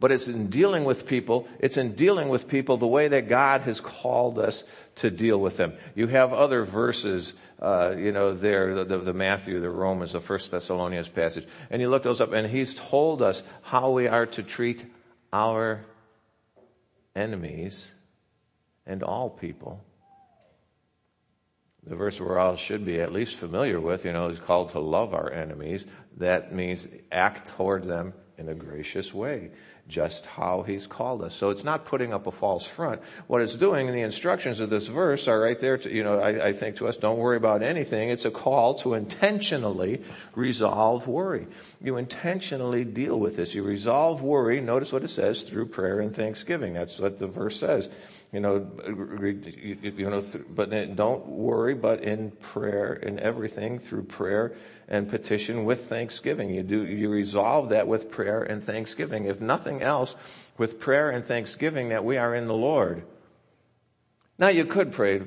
But 0.00 0.12
it's 0.12 0.28
in 0.28 0.50
dealing 0.50 0.84
with 0.84 1.06
people, 1.06 1.48
it's 1.60 1.76
in 1.76 1.94
dealing 1.94 2.28
with 2.28 2.48
people 2.48 2.76
the 2.76 2.86
way 2.86 3.08
that 3.08 3.28
God 3.28 3.62
has 3.62 3.80
called 3.80 4.38
us 4.38 4.62
to 4.96 5.10
deal 5.10 5.40
with 5.40 5.56
them. 5.56 5.72
You 5.94 6.08
have 6.08 6.32
other 6.32 6.64
verses, 6.64 7.32
uh, 7.58 7.94
you 7.96 8.12
know, 8.12 8.34
there, 8.34 8.74
the, 8.74 8.84
the, 8.84 8.98
the, 8.98 9.14
Matthew, 9.14 9.60
the 9.60 9.70
Romans, 9.70 10.12
the 10.12 10.20
First 10.20 10.50
Thessalonians 10.50 11.08
passage, 11.08 11.46
and 11.70 11.80
you 11.80 11.88
look 11.88 12.02
those 12.02 12.20
up, 12.20 12.32
and 12.32 12.46
He's 12.46 12.74
told 12.74 13.22
us 13.22 13.42
how 13.62 13.92
we 13.92 14.06
are 14.06 14.26
to 14.26 14.42
treat 14.42 14.84
our 15.32 15.84
enemies 17.16 17.90
and 18.86 19.02
all 19.02 19.30
people. 19.30 19.82
The 21.86 21.96
verse 21.96 22.20
we're 22.20 22.38
all 22.38 22.56
should 22.56 22.84
be 22.84 23.00
at 23.00 23.12
least 23.12 23.36
familiar 23.36 23.78
with, 23.78 24.04
you 24.04 24.12
know, 24.12 24.28
is 24.28 24.40
called 24.40 24.70
to 24.70 24.78
love 24.78 25.12
our 25.12 25.30
enemies. 25.30 25.84
That 26.16 26.54
means 26.54 26.88
act 27.12 27.48
toward 27.56 27.84
them 27.84 28.14
in 28.38 28.48
a 28.48 28.54
gracious 28.54 29.12
way 29.12 29.50
just 29.86 30.24
how 30.24 30.62
he's 30.62 30.86
called 30.86 31.22
us. 31.22 31.34
So 31.34 31.50
it's 31.50 31.62
not 31.62 31.84
putting 31.84 32.14
up 32.14 32.26
a 32.26 32.30
false 32.30 32.64
front. 32.64 33.02
What 33.26 33.42
it's 33.42 33.54
doing 33.54 33.86
in 33.86 33.94
the 33.94 34.00
instructions 34.00 34.60
of 34.60 34.70
this 34.70 34.86
verse 34.86 35.28
are 35.28 35.38
right 35.38 35.60
there 35.60 35.76
to, 35.76 35.92
you 35.92 36.02
know, 36.02 36.18
I, 36.18 36.48
I, 36.48 36.52
think 36.54 36.76
to 36.76 36.88
us, 36.88 36.96
don't 36.96 37.18
worry 37.18 37.36
about 37.36 37.62
anything. 37.62 38.08
It's 38.08 38.24
a 38.24 38.30
call 38.30 38.74
to 38.76 38.94
intentionally 38.94 40.02
resolve 40.34 41.06
worry. 41.06 41.46
You 41.82 41.98
intentionally 41.98 42.84
deal 42.84 43.18
with 43.20 43.36
this. 43.36 43.54
You 43.54 43.62
resolve 43.62 44.22
worry, 44.22 44.60
notice 44.60 44.90
what 44.90 45.04
it 45.04 45.08
says, 45.08 45.42
through 45.42 45.66
prayer 45.66 46.00
and 46.00 46.16
thanksgiving. 46.16 46.72
That's 46.72 46.98
what 46.98 47.18
the 47.18 47.26
verse 47.26 47.60
says. 47.60 47.90
You 48.32 48.40
know, 48.40 48.66
you 48.84 50.10
know, 50.10 50.24
but 50.50 50.96
don't 50.96 51.26
worry, 51.26 51.74
but 51.74 52.02
in 52.02 52.32
prayer, 52.32 52.94
in 52.94 53.20
everything 53.20 53.78
through 53.78 54.04
prayer 54.04 54.56
and 54.88 55.08
petition 55.08 55.64
with 55.64 55.86
thanksgiving. 55.86 56.50
You 56.50 56.62
do, 56.62 56.86
you 56.86 57.08
resolve 57.08 57.70
that 57.70 57.88
with 57.88 58.10
prayer 58.10 58.42
and 58.42 58.62
thanksgiving. 58.62 59.26
If 59.26 59.40
nothing 59.40 59.82
else, 59.82 60.14
with 60.58 60.80
prayer 60.80 61.10
and 61.10 61.24
thanksgiving 61.24 61.88
that 61.88 62.04
we 62.04 62.16
are 62.16 62.34
in 62.34 62.46
the 62.46 62.54
Lord. 62.54 63.04
Now 64.38 64.48
you 64.48 64.64
could 64.64 64.92
pray, 64.92 65.22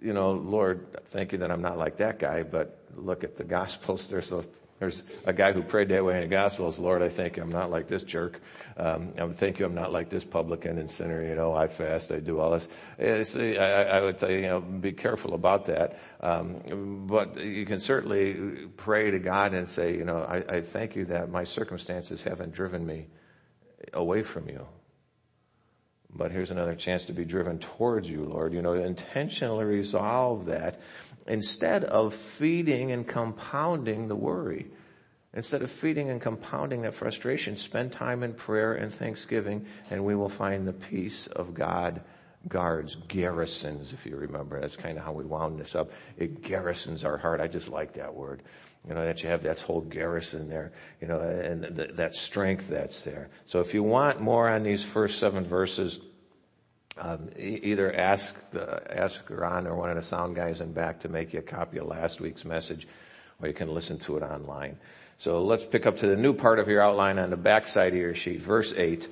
you 0.00 0.12
know, 0.12 0.32
Lord, 0.32 0.86
thank 1.06 1.32
you 1.32 1.38
that 1.38 1.50
I'm 1.50 1.62
not 1.62 1.78
like 1.78 1.98
that 1.98 2.18
guy, 2.18 2.42
but 2.42 2.78
look 2.94 3.24
at 3.24 3.36
the 3.36 3.44
Gospels. 3.44 4.06
There's 4.08 4.32
a 4.32 4.44
there's 4.80 5.02
a 5.24 5.32
guy 5.32 5.52
who 5.52 5.62
prayed 5.62 5.88
that 5.90 6.04
way 6.04 6.16
in 6.16 6.22
the 6.22 6.26
Gospels. 6.26 6.78
Lord, 6.78 7.00
I 7.00 7.08
thank 7.08 7.36
you. 7.36 7.42
I'm 7.42 7.52
not 7.52 7.70
like 7.70 7.86
this 7.86 8.02
jerk. 8.02 8.40
Um, 8.76 9.12
I 9.18 9.26
thank 9.28 9.60
you. 9.60 9.66
I'm 9.66 9.74
not 9.74 9.92
like 9.92 10.10
this 10.10 10.24
publican 10.24 10.78
and 10.78 10.90
sinner. 10.90 11.24
You 11.24 11.36
know, 11.36 11.54
I 11.54 11.68
fast. 11.68 12.10
I 12.10 12.18
do 12.18 12.40
all 12.40 12.50
this. 12.50 12.68
I, 12.98 13.62
I, 13.62 14.00
would 14.00 14.18
tell 14.18 14.30
you, 14.30 14.38
you 14.38 14.48
know, 14.48 14.60
be 14.60 14.92
careful 14.92 15.34
about 15.34 15.66
that. 15.66 15.98
Um, 16.20 17.06
but 17.06 17.38
you 17.40 17.64
can 17.66 17.78
certainly 17.78 18.66
pray 18.76 19.12
to 19.12 19.20
God 19.20 19.54
and 19.54 19.68
say, 19.68 19.96
you 19.96 20.04
know, 20.04 20.18
I, 20.18 20.56
I 20.56 20.60
thank 20.60 20.96
you 20.96 21.04
that 21.06 21.30
my 21.30 21.44
circumstances 21.44 22.22
haven't 22.22 22.52
driven 22.52 22.84
me 22.84 23.06
away 23.92 24.22
from 24.22 24.48
you. 24.48 24.66
But 26.16 26.30
here's 26.30 26.50
another 26.50 26.76
chance 26.76 27.06
to 27.06 27.12
be 27.12 27.24
driven 27.24 27.58
towards 27.58 28.08
you, 28.08 28.24
Lord. 28.24 28.54
You 28.54 28.62
know, 28.62 28.74
intentionally 28.74 29.64
resolve 29.64 30.46
that 30.46 30.80
instead 31.26 31.84
of 31.84 32.14
feeding 32.14 32.92
and 32.92 33.06
compounding 33.06 34.08
the 34.08 34.16
worry. 34.16 34.66
Instead 35.32 35.62
of 35.62 35.70
feeding 35.70 36.10
and 36.10 36.20
compounding 36.20 36.82
that 36.82 36.94
frustration, 36.94 37.56
spend 37.56 37.90
time 37.90 38.22
in 38.22 38.32
prayer 38.32 38.74
and 38.74 38.92
thanksgiving 38.92 39.66
and 39.90 40.04
we 40.04 40.14
will 40.14 40.28
find 40.28 40.66
the 40.66 40.72
peace 40.72 41.26
of 41.28 41.54
God 41.54 42.00
guards, 42.48 42.96
garrisons, 43.08 43.92
if 43.92 44.06
you 44.06 44.16
remember. 44.16 44.60
That's 44.60 44.76
kind 44.76 44.98
of 44.98 45.04
how 45.04 45.12
we 45.12 45.24
wound 45.24 45.58
this 45.58 45.74
up. 45.74 45.90
It 46.16 46.42
garrisons 46.42 47.04
our 47.04 47.16
heart. 47.16 47.40
I 47.40 47.48
just 47.48 47.68
like 47.68 47.94
that 47.94 48.14
word. 48.14 48.42
You 48.86 48.94
know, 48.94 49.04
that 49.04 49.22
you 49.22 49.30
have 49.30 49.42
that 49.44 49.58
whole 49.60 49.80
garrison 49.80 50.48
there, 50.48 50.72
you 51.00 51.08
know, 51.08 51.20
and 51.20 51.74
th- 51.74 51.92
that 51.94 52.14
strength 52.14 52.68
that's 52.68 53.02
there. 53.02 53.30
So 53.46 53.60
if 53.60 53.72
you 53.72 53.82
want 53.82 54.20
more 54.20 54.46
on 54.46 54.62
these 54.62 54.84
first 54.84 55.18
seven 55.18 55.42
verses, 55.42 56.00
um, 56.96 57.28
either 57.36 57.92
ask 57.92 58.34
the, 58.50 58.98
ask 58.98 59.22
Ron 59.28 59.66
or 59.66 59.74
one 59.74 59.90
of 59.90 59.96
the 59.96 60.02
sound 60.02 60.36
guys 60.36 60.60
in 60.60 60.72
back 60.72 61.00
to 61.00 61.08
make 61.08 61.32
you 61.32 61.40
a 61.40 61.42
copy 61.42 61.78
of 61.78 61.86
last 61.86 62.20
week's 62.20 62.44
message, 62.44 62.86
or 63.40 63.48
you 63.48 63.54
can 63.54 63.72
listen 63.72 63.98
to 64.00 64.16
it 64.16 64.22
online. 64.22 64.78
So 65.18 65.44
let's 65.44 65.64
pick 65.64 65.86
up 65.86 65.98
to 65.98 66.06
the 66.06 66.16
new 66.16 66.34
part 66.34 66.58
of 66.58 66.68
your 66.68 66.82
outline 66.82 67.18
on 67.18 67.30
the 67.30 67.36
back 67.36 67.66
side 67.66 67.92
of 67.92 67.98
your 67.98 68.14
sheet, 68.14 68.42
verse 68.42 68.72
eight. 68.76 69.08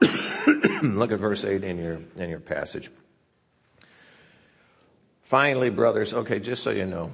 Look 0.82 1.12
at 1.12 1.18
verse 1.18 1.44
eight 1.44 1.64
in 1.64 1.78
your 1.78 2.00
in 2.16 2.30
your 2.30 2.40
passage. 2.40 2.90
Finally, 5.22 5.70
brothers, 5.70 6.12
okay, 6.12 6.40
just 6.40 6.62
so 6.62 6.70
you 6.70 6.84
know, 6.84 7.10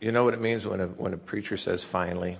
you 0.00 0.12
know 0.12 0.24
what 0.24 0.34
it 0.34 0.40
means 0.40 0.66
when 0.66 0.80
a 0.80 0.86
when 0.86 1.14
a 1.14 1.18
preacher 1.18 1.56
says 1.56 1.82
finally. 1.82 2.38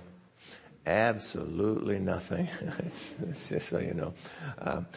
Absolutely 0.85 1.99
nothing. 1.99 2.49
it's, 3.27 3.49
just 3.49 3.69
so 3.69 3.79
you 3.79 3.93
know. 3.93 4.13
Um, 4.57 4.87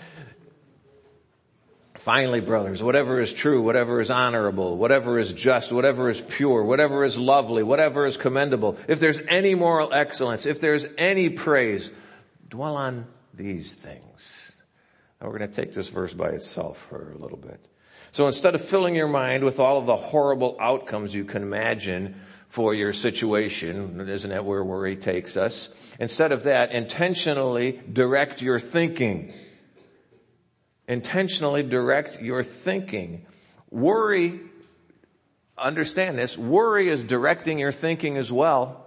Finally, 1.99 2.41
brothers, 2.41 2.83
whatever 2.83 3.21
is 3.21 3.33
true, 3.33 3.63
whatever 3.63 4.01
is 4.01 4.11
honorable, 4.11 4.77
whatever 4.77 5.19
is 5.19 5.33
just, 5.33 5.71
whatever 5.71 6.11
is 6.11 6.21
pure, 6.21 6.63
whatever 6.65 7.05
is 7.05 7.17
lovely, 7.17 7.63
whatever 7.63 8.05
is 8.05 8.17
commendable, 8.17 8.77
if 8.89 8.99
there's 8.99 9.21
any 9.29 9.55
moral 9.55 9.93
excellence, 9.93 10.45
if 10.45 10.61
there's 10.61 10.89
any 10.99 11.31
praise, 11.31 11.93
dwell 12.49 12.77
on 12.77 13.07
these 13.33 13.75
things. 13.75 14.53
Now 15.21 15.29
we're 15.29 15.39
going 15.39 15.51
to 15.51 15.63
take 15.63 15.73
this 15.73 15.89
verse 15.89 16.13
by 16.13 16.31
itself 16.31 16.79
for 16.79 17.13
a 17.13 17.19
little 17.19 17.39
bit. 17.39 17.65
So 18.11 18.27
instead 18.27 18.55
of 18.55 18.63
filling 18.63 18.97
your 18.97 19.09
mind 19.09 19.45
with 19.45 19.61
all 19.61 19.79
of 19.79 19.87
the 19.87 19.97
horrible 19.97 20.57
outcomes 20.61 21.15
you 21.15 21.25
can 21.25 21.43
imagine 21.43 22.21
for 22.49 22.75
your 22.75 22.93
situation, 22.93 24.01
isn't 24.01 24.31
that 24.31 24.45
where 24.45 24.63
worry 24.65 24.97
takes 24.97 25.37
us? 25.37 25.69
Instead 26.01 26.33
of 26.33 26.43
that, 26.45 26.73
intentionally 26.73 27.81
direct 27.93 28.43
your 28.43 28.59
thinking 28.59 29.33
intentionally 30.87 31.63
direct 31.63 32.21
your 32.21 32.43
thinking. 32.43 33.27
Worry, 33.71 34.41
understand 35.57 36.19
this, 36.19 36.37
worry 36.37 36.89
is 36.89 37.05
directing 37.05 37.59
your 37.59 37.73
thinking 37.73 38.17
as 38.17 38.31
well. 38.31 38.81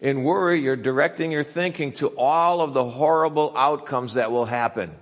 In 0.00 0.24
worry, 0.24 0.60
you're 0.60 0.76
directing 0.76 1.32
your 1.32 1.44
thinking 1.44 1.92
to 1.94 2.08
all 2.08 2.60
of 2.60 2.74
the 2.74 2.84
horrible 2.84 3.54
outcomes 3.56 4.14
that 4.14 4.30
will 4.30 4.44
happen. 4.44 4.94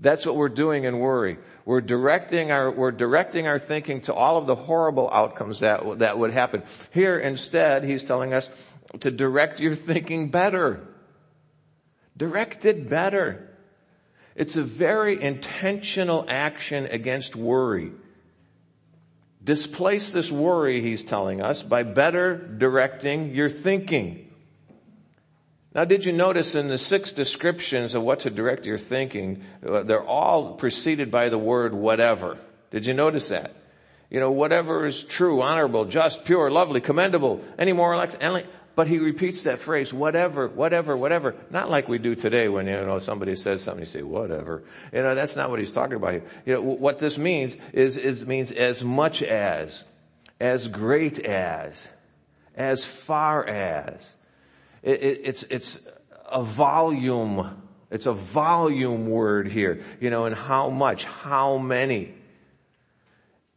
That's 0.00 0.24
what 0.24 0.36
we're 0.36 0.48
doing 0.48 0.84
in 0.84 0.98
worry. 0.98 1.38
We're 1.64 1.80
directing 1.80 2.50
our, 2.50 2.70
we're 2.70 2.92
directing 2.92 3.46
our 3.46 3.58
thinking 3.58 4.02
to 4.02 4.14
all 4.14 4.38
of 4.38 4.46
the 4.46 4.54
horrible 4.54 5.10
outcomes 5.10 5.60
that, 5.60 5.98
that 5.98 6.18
would 6.18 6.30
happen. 6.30 6.62
Here 6.92 7.18
instead, 7.18 7.84
he's 7.84 8.04
telling 8.04 8.32
us 8.32 8.48
to 9.00 9.10
direct 9.10 9.60
your 9.60 9.74
thinking 9.74 10.30
better. 10.30 10.86
Direct 12.16 12.64
it 12.64 12.88
better. 12.88 13.47
It's 14.38 14.54
a 14.54 14.62
very 14.62 15.20
intentional 15.20 16.24
action 16.28 16.86
against 16.92 17.34
worry. 17.34 17.90
Displace 19.42 20.12
this 20.12 20.30
worry, 20.30 20.80
he's 20.80 21.02
telling 21.02 21.42
us, 21.42 21.64
by 21.64 21.82
better 21.82 22.36
directing 22.36 23.34
your 23.34 23.48
thinking. 23.48 24.30
Now, 25.74 25.84
did 25.84 26.04
you 26.04 26.12
notice 26.12 26.54
in 26.54 26.68
the 26.68 26.78
six 26.78 27.12
descriptions 27.12 27.96
of 27.96 28.04
what 28.04 28.20
to 28.20 28.30
direct 28.30 28.64
your 28.64 28.78
thinking, 28.78 29.42
uh, 29.66 29.82
they're 29.82 30.06
all 30.06 30.54
preceded 30.54 31.10
by 31.10 31.30
the 31.30 31.38
word 31.38 31.74
whatever. 31.74 32.38
Did 32.70 32.86
you 32.86 32.94
notice 32.94 33.28
that? 33.28 33.56
You 34.08 34.20
know, 34.20 34.30
whatever 34.30 34.86
is 34.86 35.02
true, 35.02 35.42
honorable, 35.42 35.84
just, 35.84 36.24
pure, 36.24 36.48
lovely, 36.48 36.80
commendable, 36.80 37.44
any 37.58 37.72
moral 37.72 38.00
act, 38.00 38.16
but 38.78 38.86
he 38.86 39.00
repeats 39.00 39.42
that 39.42 39.58
phrase, 39.58 39.92
whatever, 39.92 40.46
whatever, 40.46 40.96
whatever. 40.96 41.34
Not 41.50 41.68
like 41.68 41.88
we 41.88 41.98
do 41.98 42.14
today 42.14 42.46
when, 42.46 42.68
you 42.68 42.74
know, 42.74 43.00
somebody 43.00 43.34
says 43.34 43.60
something, 43.60 43.80
you 43.80 43.86
say, 43.86 44.04
whatever. 44.04 44.62
You 44.92 45.02
know, 45.02 45.16
that's 45.16 45.34
not 45.34 45.50
what 45.50 45.58
he's 45.58 45.72
talking 45.72 45.96
about 45.96 46.12
here. 46.12 46.22
You 46.46 46.54
know, 46.54 46.60
what 46.60 47.00
this 47.00 47.18
means 47.18 47.56
is, 47.72 47.96
is 47.96 48.24
means 48.24 48.52
as 48.52 48.84
much 48.84 49.20
as, 49.20 49.82
as 50.38 50.68
great 50.68 51.18
as, 51.18 51.88
as 52.54 52.84
far 52.84 53.44
as. 53.44 54.12
It, 54.84 55.02
it, 55.02 55.20
it's, 55.24 55.42
it's 55.50 55.80
a 56.30 56.44
volume, 56.44 57.60
it's 57.90 58.06
a 58.06 58.12
volume 58.12 59.08
word 59.08 59.48
here, 59.48 59.82
you 60.00 60.10
know, 60.10 60.26
and 60.26 60.36
how 60.36 60.70
much, 60.70 61.02
how 61.02 61.58
many. 61.58 62.14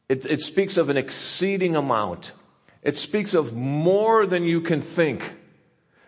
It, 0.09 0.25
it 0.25 0.41
speaks 0.41 0.77
of 0.77 0.89
an 0.89 0.97
exceeding 0.97 1.75
amount. 1.75 2.31
It 2.83 2.97
speaks 2.97 3.33
of 3.33 3.55
more 3.55 4.25
than 4.25 4.43
you 4.43 4.61
can 4.61 4.81
think. 4.81 5.35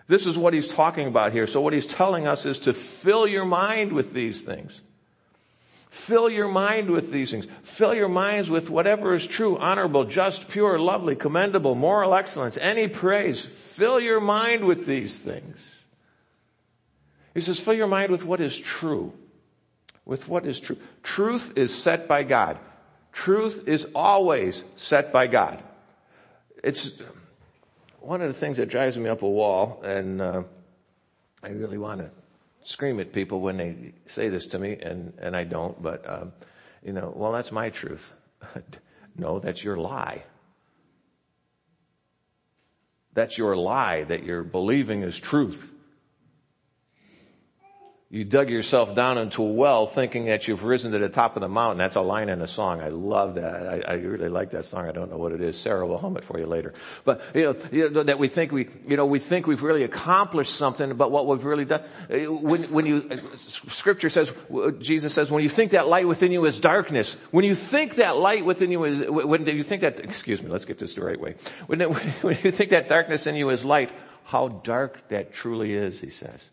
This 0.08 0.26
is 0.26 0.38
what 0.38 0.54
he's 0.54 0.68
talking 0.68 1.08
about 1.08 1.32
here. 1.32 1.48
So 1.48 1.62
what 1.62 1.74
he's 1.74 1.86
telling 1.86 2.28
us 2.28 2.46
is 2.46 2.60
to 2.60 2.74
fill 2.74 3.28
your 3.28 3.46
mind 3.46 3.94
with 3.94 4.14
these 4.14 4.42
things. 4.42 4.82
Fill 5.90 6.30
your 6.30 6.48
mind 6.48 6.90
with 6.90 7.12
these 7.12 7.30
things. 7.30 7.48
Fill 7.62 7.94
your 7.94 8.10
minds 8.10 8.50
with 8.50 8.72
whatever 8.72 9.14
is 9.14 9.26
true, 9.26 9.58
honorable, 9.60 10.06
just, 10.06 10.50
pure, 10.50 10.80
lovely, 10.80 11.16
commendable, 11.16 11.76
moral 11.76 12.16
excellence, 12.16 12.58
any 12.58 12.88
praise. 12.88 13.46
Fill 13.46 14.00
your 14.00 14.20
mind 14.20 14.66
with 14.66 14.88
these 14.88 15.20
things. 15.20 15.64
He 17.36 17.42
says, 17.42 17.60
fill 17.60 17.76
your 17.76 17.88
mind 17.88 18.12
with 18.12 18.26
what 18.26 18.42
is 18.42 18.60
true. 18.60 19.14
With 20.06 20.28
what 20.28 20.48
is 20.48 20.60
true. 20.60 20.78
Truth 21.04 21.54
is 21.58 21.74
set 21.74 22.08
by 22.08 22.24
God. 22.24 22.58
Truth 23.12 23.68
is 23.68 23.88
always 23.94 24.64
set 24.76 25.14
by 25.14 25.28
God 25.28 25.62
it's 26.64 26.94
one 28.00 28.22
of 28.22 28.28
the 28.28 28.34
things 28.34 28.58
that 28.58 28.70
drives 28.70 28.98
me 28.98 29.10
up 29.10 29.22
a 29.22 29.30
wall, 29.30 29.82
and 29.84 30.22
uh, 30.22 30.44
I 31.44 31.50
really 31.50 31.78
want 31.78 32.00
to 32.00 32.12
scream 32.64 33.00
at 33.02 33.12
people 33.12 33.42
when 33.42 33.58
they 33.58 33.94
say 34.06 34.30
this 34.30 34.48
to 34.48 34.60
me, 34.60 34.78
and 34.82 35.14
and 35.20 35.36
I 35.36 35.44
don't. 35.44 35.80
But 35.82 36.10
um, 36.10 36.32
you 36.84 36.94
know, 36.94 37.14
well, 37.16 37.34
that's 37.34 37.52
my 37.52 37.70
truth. 37.70 38.14
no, 39.18 39.40
that's 39.40 39.64
your 39.64 39.78
lie. 39.78 40.24
That's 43.14 43.38
your 43.38 43.56
lie 43.56 44.04
that 44.06 44.24
you're 44.24 44.44
believing 44.44 45.04
is 45.04 45.20
truth. 45.20 45.73
You 48.14 48.24
dug 48.24 48.52
yourself 48.52 48.94
down 48.94 49.18
into 49.18 49.42
a 49.42 49.52
well 49.52 49.88
thinking 49.88 50.26
that 50.26 50.48
you've 50.48 50.64
risen 50.64 50.92
to 50.92 51.00
the 51.00 51.10
top 51.10 51.36
of 51.36 51.42
the 51.42 51.50
mountain. 51.50 51.80
That's 51.80 51.96
a 51.96 52.02
line 52.02 52.30
in 52.30 52.44
a 52.44 52.48
song. 52.48 52.80
I 52.80 52.90
love 52.90 53.34
that. 53.36 53.88
I, 53.88 53.94
I 53.94 53.96
really 53.96 54.30
like 54.30 54.52
that 54.52 54.66
song. 54.66 54.88
I 54.88 54.92
don't 54.92 55.10
know 55.10 55.18
what 55.18 55.32
it 55.32 55.42
is. 55.42 55.60
Sarah 55.60 55.88
will 55.88 55.98
hum 55.98 56.16
it 56.16 56.24
for 56.24 56.38
you 56.38 56.46
later. 56.46 56.76
But, 57.06 57.24
you 57.34 57.42
know, 57.42 57.56
you 57.72 57.90
know, 57.90 58.04
that 58.04 58.20
we 58.20 58.28
think 58.28 58.52
we, 58.52 58.70
you 58.88 58.98
know, 58.98 59.08
we 59.08 59.18
think 59.18 59.48
we've 59.48 59.64
really 59.64 59.82
accomplished 59.82 60.54
something, 60.54 60.94
but 60.94 61.10
what 61.10 61.26
we've 61.26 61.44
really 61.44 61.66
done, 61.66 61.82
when, 62.08 62.66
when 62.66 62.86
you, 62.86 63.10
scripture 63.36 64.12
says, 64.12 64.32
Jesus 64.78 65.12
says, 65.12 65.32
when 65.32 65.42
you 65.42 65.50
think 65.50 65.72
that 65.72 65.88
light 65.88 66.08
within 66.08 66.32
you 66.32 66.46
is 66.46 66.60
darkness, 66.60 67.18
when 67.32 67.46
you 67.46 67.56
think 67.56 67.96
that 67.96 68.16
light 68.16 68.46
within 68.46 68.70
you 68.70 68.84
is, 68.84 69.10
when 69.10 69.44
you 69.48 69.64
think 69.64 69.82
that, 69.82 70.02
excuse 70.02 70.44
me, 70.44 70.52
let's 70.52 70.66
get 70.66 70.78
this 70.78 70.94
the 70.94 71.04
right 71.04 71.20
way. 71.20 71.34
When, 71.66 71.80
when 71.82 72.38
you 72.44 72.52
think 72.52 72.70
that 72.70 72.90
darkness 72.90 73.26
in 73.26 73.34
you 73.34 73.50
is 73.50 73.66
light, 73.66 73.92
how 74.24 74.50
dark 74.50 75.10
that 75.10 75.34
truly 75.34 75.74
is, 75.74 76.00
he 76.00 76.12
says 76.12 76.52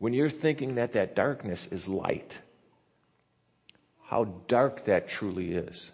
when 0.00 0.14
you're 0.14 0.30
thinking 0.30 0.76
that 0.76 0.94
that 0.94 1.14
darkness 1.14 1.68
is 1.70 1.86
light, 1.86 2.40
how 4.02 4.24
dark 4.48 4.86
that 4.86 5.06
truly 5.06 5.52
is. 5.52 5.92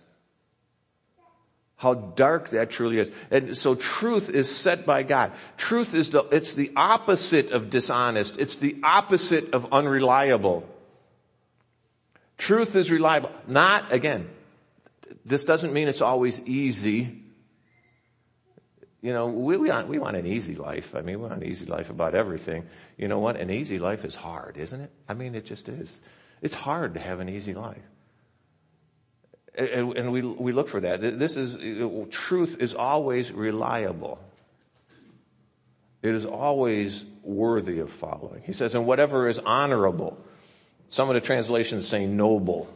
How 1.79 1.93
dark 1.93 2.51
that 2.51 2.71
truly 2.71 3.01
is. 3.01 3.11
And 3.31 3.55
so 3.55 3.75
truth 3.75 4.31
is 4.31 4.49
set 4.49 4.87
by 4.87 5.03
God. 5.03 5.33
Truth 5.59 5.93
is 5.93 6.09
the, 6.09 6.23
it's 6.31 6.55
the 6.55 6.73
opposite 6.75 7.51
of 7.51 7.69
dishonest. 7.69 8.39
It's 8.39 8.57
the 8.57 8.77
opposite 8.83 9.53
of 9.53 9.71
unreliable. 9.73 10.67
Truth 12.39 12.77
is 12.77 12.91
reliable. 12.91 13.31
Not, 13.47 13.93
again, 13.93 14.31
this 15.27 15.45
doesn't 15.45 15.75
mean 15.75 15.89
it's 15.89 16.01
always 16.01 16.41
easy. 16.41 17.23
You 19.07 19.13
know, 19.13 19.29
we, 19.29 19.57
we, 19.57 19.69
want, 19.69 19.87
we 19.87 20.01
want 20.01 20.17
an 20.17 20.27
easy 20.27 20.57
life. 20.57 20.97
I 20.97 21.01
mean, 21.01 21.21
we 21.21 21.29
want 21.29 21.41
an 21.41 21.49
easy 21.49 21.65
life 21.65 21.91
about 21.91 22.17
everything. 22.17 22.67
You 22.97 23.07
know 23.07 23.21
what? 23.21 23.37
An 23.37 23.53
easy 23.53 23.79
life 23.79 24.05
is 24.05 24.17
hard, 24.17 24.57
isn't 24.57 24.81
it? 24.81 24.91
I 25.09 25.15
mean, 25.15 25.37
it 25.37 25.47
just 25.47 25.69
is. 25.69 26.01
It's 26.43 26.57
hard 26.57 26.95
to 26.95 27.01
have 27.01 27.21
an 27.21 27.29
easy 27.29 27.55
life. 27.55 27.85
And, 29.57 29.97
and 29.97 30.11
we, 30.11 30.23
we 30.23 30.51
look 30.51 30.67
for 30.67 30.81
that. 30.81 31.01
This 31.21 31.37
is, 31.37 31.57
truth 32.11 32.57
is 32.61 32.75
always 32.75 33.31
reliable. 33.31 34.19
It 36.03 36.13
is 36.17 36.27
always 36.27 37.05
worthy 37.23 37.79
of 37.79 37.93
following. 37.93 38.43
He 38.45 38.55
says, 38.55 38.75
and 38.75 38.89
whatever 38.89 39.29
is 39.29 39.39
honorable. 39.39 40.19
Some 40.89 41.09
of 41.09 41.15
the 41.15 41.21
translations 41.21 41.87
say 41.87 42.07
noble. 42.07 42.67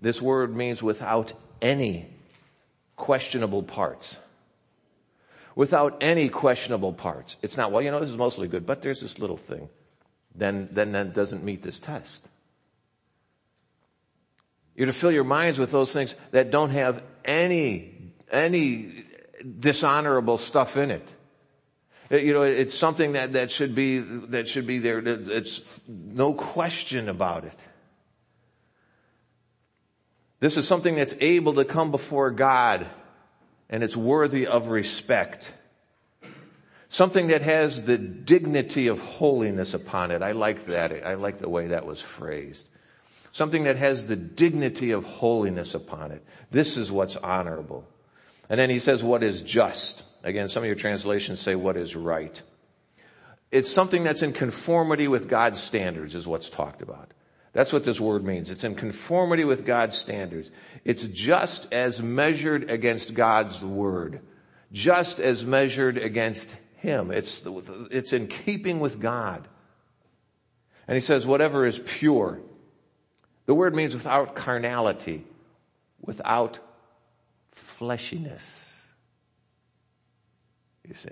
This 0.00 0.20
word 0.20 0.56
means 0.56 0.82
without 0.82 1.34
any 1.62 2.08
questionable 2.96 3.62
parts 3.62 4.16
without 5.56 5.96
any 6.02 6.28
questionable 6.28 6.92
parts. 6.92 7.36
It's 7.42 7.56
not, 7.56 7.72
well, 7.72 7.82
you 7.82 7.90
know, 7.90 7.98
this 7.98 8.10
is 8.10 8.16
mostly 8.16 8.46
good, 8.46 8.64
but 8.64 8.82
there's 8.82 9.00
this 9.00 9.18
little 9.18 9.38
thing. 9.38 9.68
Then, 10.36 10.68
then 10.70 10.92
that 10.92 11.14
doesn't 11.14 11.42
meet 11.42 11.62
this 11.62 11.80
test. 11.80 12.24
You're 14.76 14.86
to 14.86 14.92
fill 14.92 15.10
your 15.10 15.24
minds 15.24 15.58
with 15.58 15.72
those 15.72 15.92
things 15.92 16.14
that 16.32 16.50
don't 16.50 16.70
have 16.70 17.02
any, 17.24 18.12
any 18.30 19.06
dishonorable 19.58 20.36
stuff 20.36 20.76
in 20.76 20.90
it. 20.90 21.12
Uh, 22.12 22.16
you 22.16 22.34
know, 22.34 22.42
it's 22.42 22.74
something 22.74 23.12
that, 23.12 23.32
that 23.32 23.50
should 23.50 23.74
be, 23.74 24.00
that 24.00 24.46
should 24.46 24.66
be 24.66 24.78
there. 24.78 24.98
It's 24.98 25.80
no 25.88 26.34
question 26.34 27.08
about 27.08 27.44
it. 27.44 27.58
This 30.40 30.58
is 30.58 30.68
something 30.68 30.94
that's 30.94 31.14
able 31.18 31.54
to 31.54 31.64
come 31.64 31.90
before 31.90 32.30
God 32.30 32.86
and 33.68 33.82
it's 33.82 33.96
worthy 33.96 34.46
of 34.46 34.68
respect. 34.68 35.54
Something 36.88 37.28
that 37.28 37.42
has 37.42 37.82
the 37.82 37.98
dignity 37.98 38.86
of 38.86 39.00
holiness 39.00 39.74
upon 39.74 40.10
it. 40.12 40.22
I 40.22 40.32
like 40.32 40.66
that. 40.66 40.92
I 41.04 41.14
like 41.14 41.38
the 41.38 41.48
way 41.48 41.68
that 41.68 41.84
was 41.84 42.00
phrased. 42.00 42.66
Something 43.32 43.64
that 43.64 43.76
has 43.76 44.06
the 44.06 44.16
dignity 44.16 44.92
of 44.92 45.04
holiness 45.04 45.74
upon 45.74 46.12
it. 46.12 46.24
This 46.50 46.76
is 46.76 46.90
what's 46.92 47.16
honorable. 47.16 47.86
And 48.48 48.58
then 48.58 48.70
he 48.70 48.78
says 48.78 49.02
what 49.02 49.22
is 49.22 49.42
just. 49.42 50.04
Again, 50.22 50.48
some 50.48 50.62
of 50.62 50.66
your 50.66 50.76
translations 50.76 51.40
say 51.40 51.54
what 51.54 51.76
is 51.76 51.96
right. 51.96 52.40
It's 53.50 53.70
something 53.70 54.04
that's 54.04 54.22
in 54.22 54.32
conformity 54.32 55.08
with 55.08 55.28
God's 55.28 55.60
standards 55.60 56.14
is 56.14 56.26
what's 56.26 56.50
talked 56.50 56.82
about. 56.82 57.05
That's 57.56 57.72
what 57.72 57.84
this 57.84 57.98
word 57.98 58.22
means. 58.22 58.50
It's 58.50 58.64
in 58.64 58.74
conformity 58.74 59.46
with 59.46 59.64
God's 59.64 59.96
standards. 59.96 60.50
It's 60.84 61.04
just 61.04 61.72
as 61.72 62.02
measured 62.02 62.70
against 62.70 63.14
God's 63.14 63.64
word. 63.64 64.20
Just 64.72 65.20
as 65.20 65.42
measured 65.42 65.96
against 65.96 66.54
Him. 66.76 67.10
It's, 67.10 67.42
it's 67.90 68.12
in 68.12 68.26
keeping 68.26 68.78
with 68.78 69.00
God. 69.00 69.48
And 70.86 70.96
he 70.96 71.00
says, 71.00 71.24
whatever 71.24 71.64
is 71.64 71.78
pure. 71.78 72.42
The 73.46 73.54
word 73.54 73.74
means 73.74 73.94
without 73.94 74.36
carnality, 74.36 75.24
without 76.02 76.58
fleshiness. 77.54 78.74
You 80.86 80.92
see. 80.94 81.08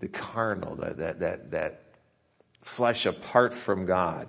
The 0.00 0.08
carnal, 0.08 0.74
that, 0.74 0.96
that, 0.96 1.20
that, 1.20 1.50
that 1.52 1.85
flesh 2.66 3.06
apart 3.06 3.54
from 3.54 3.86
God. 3.86 4.28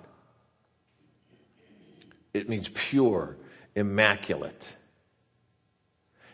It 2.32 2.48
means 2.48 2.68
pure, 2.68 3.36
immaculate. 3.74 4.74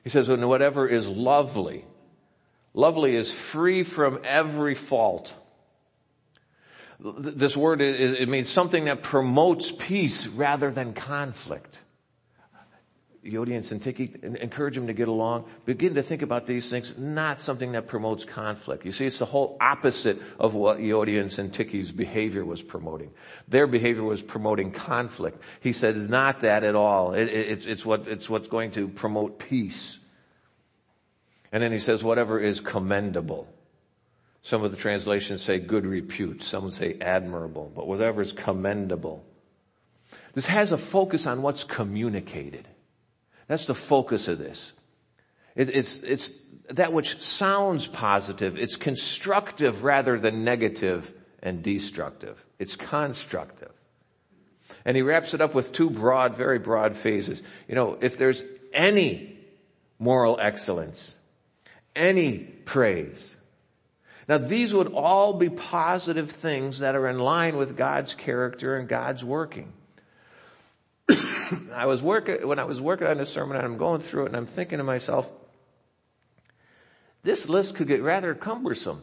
He 0.03 0.11
says, 0.11 0.29
when 0.29 0.47
whatever 0.47 0.87
is 0.87 1.09
lovely, 1.09 1.85
lovely 2.75 3.17
is 3.17 3.33
free 3.33 3.85
from 3.85 4.21
every 4.23 4.75
fault. 4.75 5.35
This 7.01 7.57
word, 7.57 7.81
it 7.81 8.29
means 8.29 8.49
something 8.51 8.85
that 8.85 9.03
promotes 9.03 9.71
peace 9.71 10.27
rather 10.27 10.71
than 10.71 10.93
conflict. 10.93 11.81
Euodia 13.25 13.57
and 13.57 13.65
Syntyche, 13.65 14.23
encourage 14.37 14.75
them 14.75 14.87
to 14.87 14.93
get 14.93 15.09
along. 15.09 15.45
Begin 15.65 15.95
to 15.95 16.03
think 16.03 16.23
about 16.23 16.47
these 16.47 16.69
things, 16.69 16.95
not 16.99 17.41
something 17.41 17.73
that 17.73 17.89
promotes 17.89 18.25
conflict. 18.25 18.85
You 18.85 18.93
see, 18.93 19.07
it's 19.07 19.19
the 19.19 19.25
whole 19.25 19.57
opposite 19.61 20.21
of 20.39 20.55
what 20.55 20.79
Euodia 20.79 21.21
and 21.21 21.31
Syntyche's 21.31 21.93
behavior 21.93 22.45
was 22.45 22.63
promoting. 22.63 23.11
Their 23.49 23.67
behavior 23.67 24.03
was 24.03 24.23
promoting 24.23 24.73
conflict. 24.73 25.41
He 25.61 25.73
said, 25.73 25.97
it's 25.97 26.11
not 26.11 26.41
that 26.41 26.65
at 26.65 26.75
all. 26.75 27.15
It, 27.15 27.29
it, 27.29 27.49
it's, 27.51 27.67
it's 27.67 27.87
what, 27.87 28.07
it's 28.09 28.29
what's 28.29 28.49
going 28.49 28.73
to 28.73 28.89
promote 28.89 29.39
peace. 29.39 29.99
And 31.51 31.63
then 31.63 31.73
he 31.73 31.79
says, 31.79 32.03
whatever 32.03 32.39
is 32.41 32.61
commendable. 32.61 33.49
Some 34.43 34.63
of 34.63 34.71
the 34.73 34.77
translations 34.77 35.41
say 35.41 35.59
good 35.59 35.87
repute. 35.87 36.43
Some 36.43 36.71
say 36.71 36.99
admirable, 37.01 37.73
but 37.75 37.87
whatever 37.87 38.21
is 38.21 38.33
commendable. 38.33 39.25
This 40.35 40.47
has 40.47 40.73
a 40.73 40.79
focus 40.79 41.27
on 41.27 41.43
what's 41.43 41.65
communicated. 41.65 42.69
That's 43.47 43.67
the 43.67 43.75
focus 43.75 44.29
of 44.29 44.39
this. 44.39 44.73
It, 45.55 45.69
it's, 45.69 45.99
it's 45.99 46.33
that 46.71 46.93
which 46.93 47.21
sounds 47.21 47.87
positive. 47.87 48.59
It's 48.59 48.77
constructive 48.77 49.85
rather 49.85 50.19
than 50.19 50.45
negative 50.45 51.13
and 51.43 51.63
destructive. 51.63 52.43
It's 52.59 52.77
constructive. 52.77 53.71
And 54.85 54.97
he 54.97 55.03
wraps 55.03 55.35
it 55.35 55.41
up 55.41 55.55
with 55.55 55.73
two 55.73 55.91
broad, 55.91 56.37
very 56.37 56.59
broad 56.59 56.97
phases. 56.97 57.43
You 57.69 57.75
know, 57.75 57.99
if 58.01 58.17
there's 58.17 58.43
any 58.73 59.39
moral 59.99 60.39
excellence, 60.41 61.15
any 61.95 62.39
praise. 62.39 63.35
Now 64.29 64.39
these 64.39 64.73
would 64.73 64.93
all 64.93 65.35
be 65.35 65.51
positive 65.51 66.31
things 66.31 66.79
that 66.79 66.95
are 66.95 67.07
in 67.09 67.19
line 67.19 67.57
with 67.57 67.77
God's 67.77 68.15
character 68.15 68.77
and 68.77 68.89
God's 68.89 69.25
working. 69.25 69.73
I 71.75 71.87
was 71.87 72.03
working, 72.03 72.47
when 72.47 72.59
I 72.59 72.65
was 72.65 72.81
working 72.81 73.07
on 73.07 73.19
this 73.19 73.31
sermon 73.31 73.57
and 73.57 73.67
I'm 73.67 73.77
going 73.77 74.01
through 74.01 74.25
it 74.25 74.27
and 74.29 74.37
I'm 74.37 74.47
thinking 74.47 74.79
to 74.79 74.85
myself, 74.85 75.31
this 77.23 77.49
list 77.49 77.75
could 77.75 77.89
get 77.89 78.03
rather 78.03 78.35
cumbersome. 78.35 79.03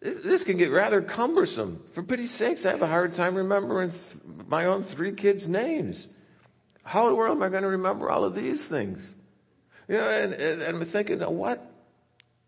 This 0.00 0.44
can 0.44 0.56
get 0.56 0.70
rather 0.70 1.02
cumbersome. 1.02 1.82
For 1.92 2.02
pity's 2.02 2.30
sakes, 2.30 2.64
I 2.64 2.70
have 2.70 2.82
a 2.82 2.86
hard 2.86 3.14
time 3.14 3.34
remembering 3.34 3.90
th- 3.90 4.18
my 4.46 4.66
own 4.66 4.84
three 4.84 5.12
kids' 5.12 5.48
names. 5.48 6.06
How 6.84 7.06
in 7.06 7.10
the 7.10 7.16
world 7.16 7.36
am 7.36 7.42
I 7.42 7.48
going 7.48 7.64
to 7.64 7.70
remember 7.70 8.08
all 8.08 8.22
of 8.22 8.34
these 8.34 8.64
things? 8.64 9.12
You 9.88 9.96
know, 9.96 10.08
and, 10.08 10.32
and, 10.34 10.62
and 10.62 10.76
I'm 10.76 10.84
thinking, 10.84 11.20
what? 11.20 11.72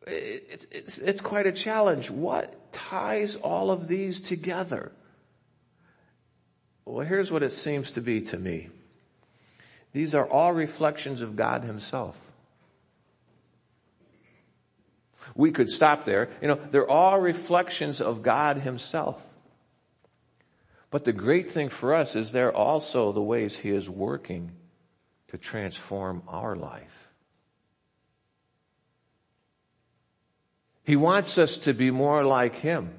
It, 0.06 0.66
it's, 0.70 0.98
it's 0.98 1.20
quite 1.20 1.46
a 1.46 1.52
challenge. 1.52 2.10
What 2.10 2.72
ties 2.72 3.34
all 3.34 3.72
of 3.72 3.88
these 3.88 4.20
together? 4.20 4.92
Well, 6.88 7.06
here's 7.06 7.30
what 7.30 7.42
it 7.42 7.52
seems 7.52 7.90
to 7.92 8.00
be 8.00 8.22
to 8.22 8.38
me. 8.38 8.70
These 9.92 10.14
are 10.14 10.26
all 10.26 10.54
reflections 10.54 11.20
of 11.20 11.36
God 11.36 11.62
himself. 11.62 12.18
We 15.34 15.50
could 15.50 15.68
stop 15.68 16.06
there. 16.06 16.30
You 16.40 16.48
know, 16.48 16.54
they're 16.54 16.88
all 16.88 17.20
reflections 17.20 18.00
of 18.00 18.22
God 18.22 18.56
himself. 18.56 19.22
But 20.90 21.04
the 21.04 21.12
great 21.12 21.50
thing 21.50 21.68
for 21.68 21.94
us 21.94 22.16
is 22.16 22.32
they're 22.32 22.56
also 22.56 23.12
the 23.12 23.22
ways 23.22 23.54
he 23.54 23.68
is 23.68 23.90
working 23.90 24.52
to 25.28 25.36
transform 25.36 26.22
our 26.26 26.56
life. 26.56 27.10
He 30.84 30.96
wants 30.96 31.36
us 31.36 31.58
to 31.58 31.74
be 31.74 31.90
more 31.90 32.24
like 32.24 32.56
him. 32.56 32.94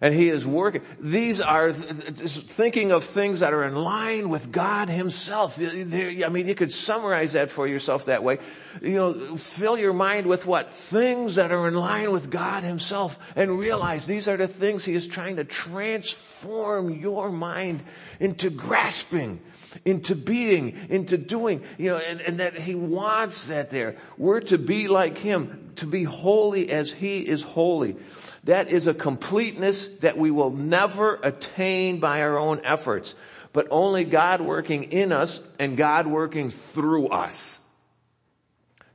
And 0.00 0.12
he 0.12 0.28
is 0.28 0.44
working. 0.46 0.82
These 0.98 1.40
are 1.40 1.72
thinking 1.72 2.92
of 2.92 3.04
things 3.04 3.40
that 3.40 3.52
are 3.52 3.64
in 3.64 3.74
line 3.74 4.28
with 4.28 4.50
God 4.50 4.88
himself. 4.88 5.58
I 5.58 5.84
mean, 5.84 6.46
you 6.46 6.54
could 6.54 6.72
summarize 6.72 7.32
that 7.32 7.50
for 7.50 7.66
yourself 7.66 8.06
that 8.06 8.22
way. 8.22 8.38
You 8.82 8.94
know, 8.94 9.14
fill 9.36 9.78
your 9.78 9.92
mind 9.92 10.26
with 10.26 10.46
what? 10.46 10.72
Things 10.72 11.36
that 11.36 11.52
are 11.52 11.68
in 11.68 11.74
line 11.74 12.10
with 12.12 12.30
God 12.30 12.64
himself 12.64 13.18
and 13.36 13.58
realize 13.58 14.06
these 14.06 14.28
are 14.28 14.36
the 14.36 14.48
things 14.48 14.84
he 14.84 14.94
is 14.94 15.06
trying 15.06 15.36
to 15.36 15.44
transform 15.44 16.90
your 16.90 17.30
mind 17.30 17.82
into 18.20 18.50
grasping 18.50 19.40
into 19.84 20.14
being, 20.14 20.76
into 20.88 21.16
doing, 21.16 21.62
you 21.78 21.90
know, 21.90 21.98
and, 21.98 22.20
and, 22.20 22.40
that 22.40 22.58
He 22.58 22.74
wants 22.74 23.46
that 23.46 23.70
there. 23.70 23.96
We're 24.16 24.40
to 24.40 24.58
be 24.58 24.88
like 24.88 25.18
Him, 25.18 25.72
to 25.76 25.86
be 25.86 26.04
holy 26.04 26.70
as 26.70 26.92
He 26.92 27.20
is 27.20 27.42
holy. 27.42 27.96
That 28.44 28.68
is 28.68 28.86
a 28.86 28.94
completeness 28.94 29.86
that 29.98 30.18
we 30.18 30.30
will 30.30 30.50
never 30.50 31.18
attain 31.22 32.00
by 32.00 32.22
our 32.22 32.38
own 32.38 32.60
efforts, 32.64 33.14
but 33.52 33.68
only 33.70 34.04
God 34.04 34.40
working 34.40 34.84
in 34.84 35.12
us 35.12 35.40
and 35.58 35.76
God 35.76 36.06
working 36.06 36.50
through 36.50 37.08
us. 37.08 37.58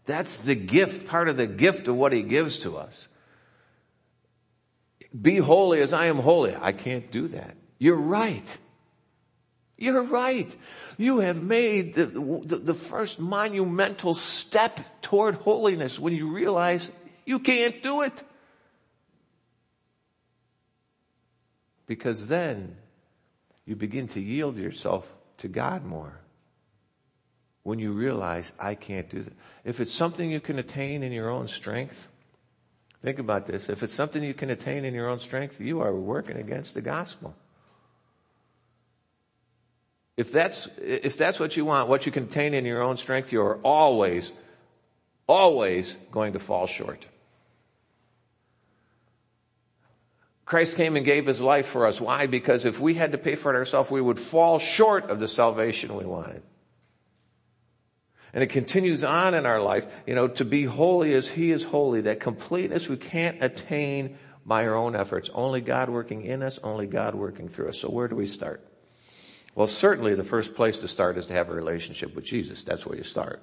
That's 0.05 0.37
the 0.37 0.55
gift, 0.55 1.07
part 1.07 1.29
of 1.29 1.37
the 1.37 1.47
gift 1.47 1.87
of 1.87 1.95
what 1.95 2.13
He 2.13 2.23
gives 2.23 2.59
to 2.59 2.77
us. 2.77 3.07
Be 5.19 5.37
holy 5.37 5.81
as 5.81 5.93
I 5.93 6.05
am 6.07 6.17
holy. 6.17 6.55
I 6.59 6.71
can't 6.71 7.09
do 7.11 7.29
that. 7.29 7.55
You're 7.79 7.95
right. 7.95 8.57
You're 9.79 10.03
right. 10.03 10.53
You 10.97 11.21
have 11.21 11.41
made 11.41 11.95
the, 11.95 12.05
the, 12.05 12.57
the, 12.57 12.73
first 12.73 13.17
monumental 13.17 14.13
step 14.13 14.81
toward 15.01 15.35
holiness 15.35 15.97
when 15.97 16.13
you 16.13 16.27
realize 16.27 16.91
you 17.25 17.39
can't 17.39 17.81
do 17.81 18.01
it. 18.01 18.21
Because 21.87 22.27
then 22.27 22.75
you 23.65 23.77
begin 23.77 24.09
to 24.09 24.19
yield 24.19 24.57
yourself 24.57 25.09
to 25.37 25.47
God 25.47 25.85
more. 25.85 26.19
When 27.63 27.79
you 27.79 27.93
realize, 27.93 28.51
I 28.59 28.75
can't 28.75 29.09
do 29.09 29.21
that. 29.23 29.33
If 29.63 29.79
it's 29.79 29.93
something 29.93 30.29
you 30.29 30.41
can 30.41 30.59
attain 30.59 31.03
in 31.03 31.13
your 31.13 31.29
own 31.29 31.47
strength, 31.47 32.09
think 33.01 33.19
about 33.19 33.45
this. 33.45 33.69
If 33.69 33.81
it's 33.81 33.93
something 33.93 34.23
you 34.23 34.33
can 34.33 34.49
attain 34.49 34.83
in 34.83 34.93
your 34.93 35.07
own 35.07 35.19
strength, 35.19 35.61
you 35.61 35.79
are 35.79 35.95
working 35.95 36.35
against 36.35 36.73
the 36.73 36.81
gospel. 36.81 37.33
If 40.19 40.33
that's, 40.33 40.67
if 40.77 41.15
that's 41.15 41.39
what 41.39 41.55
you 41.55 41.63
want, 41.63 41.87
what 41.87 42.05
you 42.05 42.11
contain 42.11 42.53
in 42.53 42.65
your 42.65 42.83
own 42.83 42.97
strength, 42.97 43.31
you 43.31 43.41
are 43.41 43.55
always, 43.63 44.33
always 45.27 45.95
going 46.11 46.33
to 46.33 46.39
fall 46.39 46.67
short. 46.67 47.05
Christ 50.43 50.75
came 50.75 50.97
and 50.97 51.05
gave 51.05 51.25
his 51.25 51.39
life 51.39 51.67
for 51.67 51.85
us. 51.85 52.01
Why? 52.01 52.27
Because 52.27 52.65
if 52.65 52.81
we 52.81 52.95
had 52.95 53.13
to 53.13 53.17
pay 53.17 53.35
for 53.35 53.53
it 53.53 53.55
ourselves, 53.55 53.89
we 53.89 54.01
would 54.01 54.19
fall 54.19 54.59
short 54.59 55.09
of 55.09 55.21
the 55.21 55.27
salvation 55.29 55.95
we 55.95 56.03
wanted. 56.03 56.43
And 58.33 58.43
it 58.43 58.47
continues 58.47 59.05
on 59.05 59.33
in 59.33 59.45
our 59.45 59.61
life, 59.61 59.87
you 60.05 60.15
know, 60.15 60.27
to 60.27 60.43
be 60.43 60.65
holy 60.65 61.13
as 61.13 61.29
he 61.29 61.49
is 61.49 61.63
holy, 61.63 62.01
that 62.01 62.19
completeness 62.19 62.89
we 62.89 62.97
can't 62.97 63.41
attain 63.41 64.17
by 64.45 64.67
our 64.67 64.75
own 64.75 64.97
efforts. 64.97 65.29
Only 65.33 65.61
God 65.61 65.89
working 65.89 66.23
in 66.23 66.43
us, 66.43 66.59
only 66.61 66.87
God 66.87 67.15
working 67.15 67.47
through 67.47 67.69
us. 67.69 67.79
So 67.79 67.87
where 67.87 68.09
do 68.09 68.17
we 68.17 68.27
start? 68.27 68.68
Well, 69.55 69.67
certainly 69.67 70.15
the 70.15 70.23
first 70.23 70.55
place 70.55 70.79
to 70.79 70.87
start 70.87 71.17
is 71.17 71.27
to 71.27 71.33
have 71.33 71.49
a 71.49 71.53
relationship 71.53 72.15
with 72.15 72.25
Jesus. 72.25 72.63
That's 72.63 72.85
where 72.85 72.97
you 72.97 73.03
start 73.03 73.41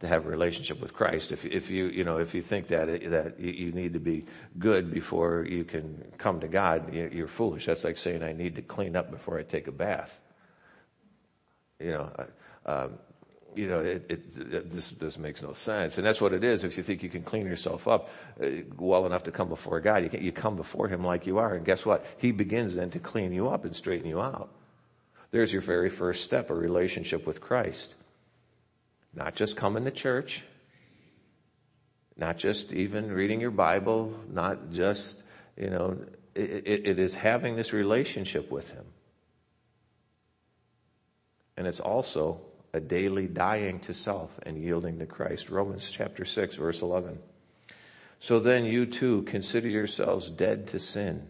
to 0.00 0.06
have 0.06 0.26
a 0.26 0.28
relationship 0.28 0.80
with 0.80 0.94
Christ. 0.94 1.32
If, 1.32 1.44
if 1.44 1.70
you, 1.70 1.86
you 1.86 2.04
know, 2.04 2.18
if 2.18 2.34
you 2.34 2.42
think 2.42 2.68
that, 2.68 2.86
that 3.10 3.40
you 3.40 3.72
need 3.72 3.94
to 3.94 3.98
be 3.98 4.26
good 4.58 4.92
before 4.92 5.44
you 5.48 5.64
can 5.64 6.12
come 6.18 6.40
to 6.40 6.48
God, 6.48 6.94
you're 6.94 7.26
foolish. 7.26 7.66
That's 7.66 7.82
like 7.82 7.98
saying 7.98 8.22
I 8.22 8.32
need 8.32 8.56
to 8.56 8.62
clean 8.62 8.94
up 8.94 9.10
before 9.10 9.38
I 9.38 9.42
take 9.42 9.66
a 9.66 9.72
bath. 9.72 10.20
You 11.80 11.92
know, 11.92 12.12
um, 12.66 12.98
you 13.56 13.66
know, 13.66 13.80
it, 13.80 14.06
it, 14.08 14.20
it, 14.36 14.70
this, 14.70 14.90
this 14.90 15.18
makes 15.18 15.42
no 15.42 15.52
sense. 15.52 15.98
And 15.98 16.06
that's 16.06 16.20
what 16.20 16.32
it 16.32 16.44
is. 16.44 16.62
If 16.62 16.76
you 16.76 16.84
think 16.84 17.02
you 17.02 17.08
can 17.08 17.22
clean 17.22 17.46
yourself 17.46 17.88
up 17.88 18.10
uh, 18.40 18.46
well 18.76 19.04
enough 19.04 19.24
to 19.24 19.32
come 19.32 19.48
before 19.48 19.80
God, 19.80 20.04
you, 20.04 20.10
can, 20.10 20.22
you 20.22 20.30
come 20.30 20.54
before 20.54 20.86
Him 20.86 21.02
like 21.02 21.26
you 21.26 21.38
are. 21.38 21.54
And 21.54 21.64
guess 21.64 21.84
what? 21.84 22.06
He 22.18 22.30
begins 22.30 22.76
then 22.76 22.90
to 22.90 23.00
clean 23.00 23.32
you 23.32 23.48
up 23.48 23.64
and 23.64 23.74
straighten 23.74 24.08
you 24.08 24.20
out. 24.20 24.50
There's 25.30 25.52
your 25.52 25.62
very 25.62 25.90
first 25.90 26.24
step, 26.24 26.50
a 26.50 26.54
relationship 26.54 27.26
with 27.26 27.40
Christ. 27.40 27.94
Not 29.14 29.34
just 29.34 29.56
coming 29.56 29.84
to 29.84 29.90
church, 29.90 30.42
not 32.16 32.38
just 32.38 32.72
even 32.72 33.12
reading 33.12 33.40
your 33.40 33.50
Bible, 33.50 34.18
not 34.30 34.70
just, 34.70 35.22
you 35.56 35.70
know, 35.70 35.98
it, 36.34 36.66
it, 36.66 36.98
is 36.98 37.14
having 37.14 37.56
this 37.56 37.72
relationship 37.72 38.50
with 38.50 38.70
Him. 38.70 38.84
And 41.56 41.66
it's 41.66 41.80
also 41.80 42.40
a 42.72 42.80
daily 42.80 43.26
dying 43.26 43.80
to 43.80 43.94
self 43.94 44.38
and 44.44 44.56
yielding 44.56 44.98
to 45.00 45.06
Christ. 45.06 45.50
Romans 45.50 45.88
chapter 45.90 46.24
6 46.24 46.56
verse 46.56 46.82
11. 46.82 47.18
So 48.20 48.40
then 48.40 48.64
you 48.64 48.86
too 48.86 49.22
consider 49.22 49.68
yourselves 49.68 50.30
dead 50.30 50.68
to 50.68 50.78
sin 50.78 51.26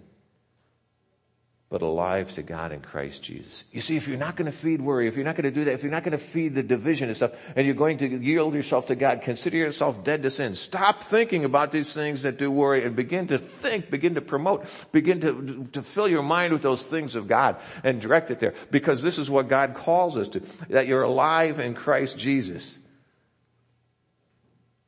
but 1.71 1.83
alive 1.83 2.33
to 2.33 2.43
God 2.43 2.73
in 2.73 2.81
Christ 2.81 3.23
Jesus. 3.23 3.65
You 3.73 3.83
see, 3.83 3.97
if 3.97 4.09
you're 4.09 4.17
not 4.17 4.37
going 4.37 4.51
to 4.51 4.57
feed 4.57 4.81
worry, 4.81 5.07
if 5.07 5.17
you're 5.17 5.25
not 5.25 5.37
going 5.37 5.45
to 5.45 5.51
do 5.51 5.65
that, 5.65 5.75
if 5.75 5.83
you're 5.83 5.93
not 5.93 6.03
going 6.03 6.17
to 6.17 6.25
feed 6.25 6.55
the 6.55 6.63
division 6.63 7.09
and 7.09 7.17
stuff, 7.17 7.33
and 7.57 7.67
you're 7.67 7.75
going 7.77 7.99
to 7.99 8.09
yield 8.09 8.55
yourself 8.55 8.87
to 8.87 8.95
God, 8.95 9.21
consider 9.21 9.59
yourself 9.59 10.03
dead 10.03 10.23
to 10.23 10.31
sin. 10.31 10.55
Stop 10.55 11.03
thinking 11.03 11.45
about 11.45 11.71
these 11.71 11.93
things 11.93 12.23
that 12.23 12.39
do 12.39 12.51
worry 12.51 12.85
and 12.85 12.97
begin 12.97 13.27
to 13.29 13.39
think, 13.39 13.91
begin 13.91 14.15
to 14.15 14.23
promote, 14.23 14.67
begin 14.93 15.21
to, 15.21 15.69
to 15.73 15.83
fill 15.83 16.09
your 16.09 16.23
mind 16.23 16.55
with 16.55 16.63
those 16.63 16.87
things 16.87 17.15
of 17.15 17.29
God 17.29 17.57
and 17.85 18.01
direct 18.01 18.31
it 18.31 18.41
there. 18.41 18.55
Because 18.71 19.03
this 19.03 19.19
is 19.19 19.29
what 19.29 19.49
God 19.49 19.75
calls 19.75 20.17
us 20.17 20.29
to, 20.29 20.41
that 20.71 20.87
you're 20.87 21.03
alive 21.03 21.61
in 21.61 21.75
Christ 21.75 22.19
Jesus. 22.19 22.79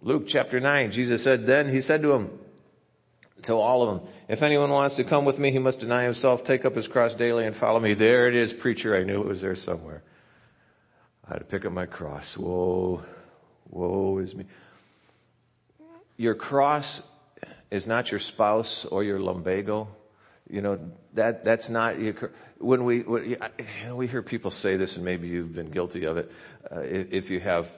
Luke 0.00 0.26
chapter 0.26 0.60
9, 0.60 0.92
Jesus 0.92 1.22
said 1.22 1.46
then, 1.46 1.68
he 1.68 1.82
said 1.82 2.00
to 2.00 2.12
him, 2.12 2.30
to 3.44 3.54
all 3.54 3.82
of 3.82 4.00
them, 4.00 4.08
if 4.28 4.42
anyone 4.42 4.70
wants 4.70 4.96
to 4.96 5.04
come 5.04 5.24
with 5.24 5.38
me, 5.38 5.50
he 5.50 5.58
must 5.58 5.80
deny 5.80 6.04
himself, 6.04 6.44
take 6.44 6.64
up 6.64 6.74
his 6.74 6.88
cross 6.88 7.14
daily 7.14 7.46
and 7.46 7.54
follow 7.54 7.80
me. 7.80 7.94
There 7.94 8.28
it 8.28 8.34
is, 8.34 8.52
preacher. 8.52 8.96
I 8.96 9.02
knew 9.02 9.20
it 9.20 9.26
was 9.26 9.40
there 9.40 9.56
somewhere. 9.56 10.02
I 11.26 11.34
had 11.34 11.38
to 11.38 11.44
pick 11.44 11.64
up 11.64 11.72
my 11.72 11.86
cross. 11.86 12.36
Whoa, 12.36 13.02
woe 13.68 14.18
is 14.18 14.34
me. 14.34 14.44
Your 16.16 16.34
cross 16.34 17.02
is 17.70 17.86
not 17.86 18.10
your 18.10 18.20
spouse 18.20 18.84
or 18.84 19.04
your 19.04 19.20
lumbago. 19.20 19.88
You 20.48 20.60
know, 20.60 20.90
that, 21.14 21.44
that's 21.44 21.68
not, 21.68 21.96
when 22.60 22.84
we, 22.84 23.00
when, 23.00 23.30
you 23.30 23.38
know, 23.86 23.96
we 23.96 24.06
hear 24.06 24.22
people 24.22 24.50
say 24.50 24.76
this 24.76 24.96
and 24.96 25.04
maybe 25.04 25.26
you've 25.26 25.54
been 25.54 25.70
guilty 25.70 26.04
of 26.04 26.18
it. 26.18 26.30
Uh, 26.70 26.80
if 26.80 27.30
you 27.30 27.40
have, 27.40 27.70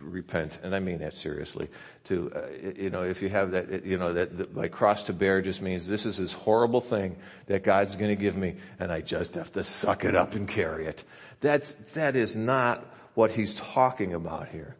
repent, 0.00 0.58
and 0.64 0.74
I 0.74 0.80
mean 0.80 0.98
that 0.98 1.14
seriously, 1.14 1.68
to, 2.04 2.32
uh, 2.34 2.40
you 2.76 2.90
know, 2.90 3.02
if 3.02 3.22
you 3.22 3.28
have 3.28 3.52
that, 3.52 3.86
you 3.86 3.96
know, 3.96 4.12
that, 4.12 4.36
that 4.36 4.54
my 4.54 4.66
cross 4.66 5.04
to 5.04 5.12
bear 5.12 5.40
just 5.40 5.62
means 5.62 5.86
this 5.86 6.04
is 6.04 6.18
this 6.18 6.32
horrible 6.32 6.80
thing 6.80 7.14
that 7.46 7.62
God's 7.62 7.94
gonna 7.94 8.16
give 8.16 8.36
me 8.36 8.56
and 8.80 8.90
I 8.90 9.02
just 9.02 9.36
have 9.36 9.52
to 9.52 9.62
suck 9.62 10.04
it 10.04 10.16
up 10.16 10.34
and 10.34 10.48
carry 10.48 10.86
it. 10.86 11.04
That's, 11.40 11.74
that 11.94 12.16
is 12.16 12.34
not 12.34 12.84
what 13.14 13.30
he's 13.30 13.54
talking 13.54 14.14
about 14.14 14.48
here. 14.48 14.74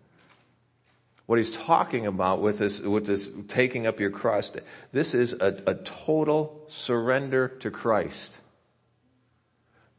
What 1.27 1.39
he's 1.39 1.57
talking 1.57 2.09
about 2.09 2.41
with 2.41 2.59
this, 2.59 2.81
with 2.81 3.07
this 3.07 3.31
taking 3.47 3.87
up 3.87 4.01
your 4.01 4.11
cross, 4.11 4.53
this 4.91 5.15
is 5.15 5.33
a, 5.33 5.63
a 5.69 5.75
total 5.77 6.65
surrender 6.67 7.49
to 7.61 7.71
Christ. 7.71 8.37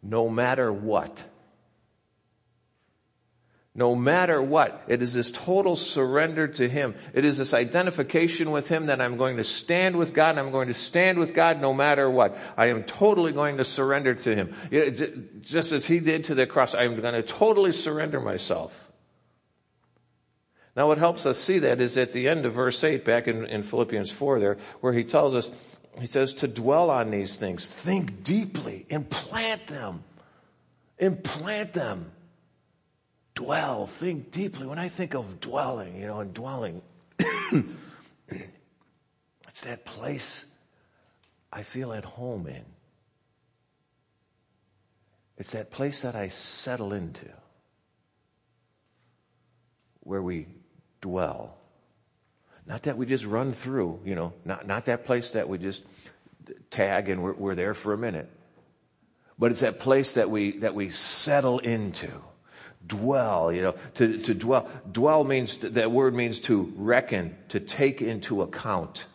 No 0.07 0.29
matter 0.29 0.71
what. 0.71 1.25
No 3.73 3.95
matter 3.95 4.41
what. 4.41 4.83
It 4.87 5.01
is 5.01 5.13
this 5.13 5.31
total 5.31 5.75
surrender 5.75 6.47
to 6.47 6.69
Him. 6.69 6.93
It 7.13 7.25
is 7.25 7.39
this 7.39 7.55
identification 7.55 8.51
with 8.51 8.67
Him 8.67 8.85
that 8.85 9.01
I'm 9.01 9.17
going 9.17 9.37
to 9.37 9.43
stand 9.43 9.97
with 9.97 10.13
God 10.13 10.29
and 10.29 10.39
I'm 10.39 10.51
going 10.51 10.67
to 10.67 10.75
stand 10.75 11.17
with 11.17 11.33
God 11.33 11.59
no 11.59 11.73
matter 11.73 12.09
what. 12.09 12.37
I 12.55 12.67
am 12.67 12.83
totally 12.83 13.31
going 13.31 13.57
to 13.57 13.65
surrender 13.65 14.13
to 14.13 14.35
Him. 14.35 15.41
Just 15.41 15.71
as 15.71 15.85
He 15.85 15.99
did 15.99 16.25
to 16.25 16.35
the 16.35 16.45
cross, 16.45 16.75
I'm 16.75 17.01
going 17.01 17.15
to 17.15 17.23
totally 17.23 17.71
surrender 17.71 18.21
myself. 18.21 18.79
Now 20.75 20.87
what 20.87 20.99
helps 20.99 21.25
us 21.25 21.39
see 21.39 21.59
that 21.59 21.81
is 21.81 21.97
at 21.97 22.13
the 22.13 22.27
end 22.27 22.45
of 22.45 22.53
verse 22.53 22.83
8 22.83 23.05
back 23.05 23.27
in, 23.27 23.45
in 23.45 23.63
Philippians 23.63 24.11
4 24.11 24.39
there, 24.39 24.57
where 24.81 24.93
he 24.93 25.03
tells 25.03 25.33
us, 25.33 25.49
he 25.99 26.07
says 26.07 26.35
to 26.35 26.47
dwell 26.47 26.89
on 26.89 27.11
these 27.11 27.35
things, 27.35 27.67
think 27.67 28.23
deeply, 28.23 28.85
implant 28.89 29.67
them, 29.67 30.05
implant 30.97 31.73
them. 31.73 32.11
Dwell, 33.33 33.87
think 33.87 34.31
deeply. 34.31 34.65
When 34.65 34.79
I 34.79 34.87
think 34.87 35.13
of 35.13 35.41
dwelling, 35.41 35.99
you 35.99 36.07
know, 36.07 36.21
and 36.21 36.33
dwelling, 36.33 36.81
it's 37.19 37.65
that 39.61 39.83
place 39.83 40.45
I 41.51 41.63
feel 41.63 41.91
at 41.91 42.05
home 42.05 42.47
in. 42.47 42.63
It's 45.37 45.51
that 45.51 45.71
place 45.71 46.01
that 46.01 46.15
I 46.15 46.29
settle 46.29 46.93
into 46.93 47.27
where 49.99 50.21
we 50.21 50.47
dwell. 51.01 51.57
Not 52.67 52.83
that 52.83 52.97
we 52.97 53.05
just 53.05 53.25
run 53.25 53.53
through, 53.53 53.99
you 54.05 54.15
know, 54.15 54.33
not, 54.43 54.65
not 54.65 54.85
that 54.85 55.05
place 55.05 55.31
that 55.31 55.47
we 55.47 55.57
just 55.57 55.83
tag 56.69 57.09
and 57.09 57.21
we're, 57.21 57.33
we're 57.33 57.55
there 57.55 57.73
for 57.73 57.93
a 57.93 57.97
minute. 57.97 58.29
But 59.37 59.51
it's 59.51 59.59
that 59.59 59.79
place 59.79 60.13
that 60.13 60.29
we, 60.29 60.59
that 60.59 60.73
we 60.73 60.89
settle 60.89 61.59
into. 61.59 62.09
Dwell, 62.85 63.51
you 63.51 63.61
know, 63.61 63.75
to, 63.95 64.19
to 64.19 64.33
dwell. 64.33 64.69
Dwell 64.91 65.23
means, 65.23 65.57
that 65.57 65.91
word 65.91 66.15
means 66.15 66.39
to 66.41 66.71
reckon, 66.75 67.35
to 67.49 67.59
take 67.59 68.01
into 68.01 68.41
account. 68.41 69.07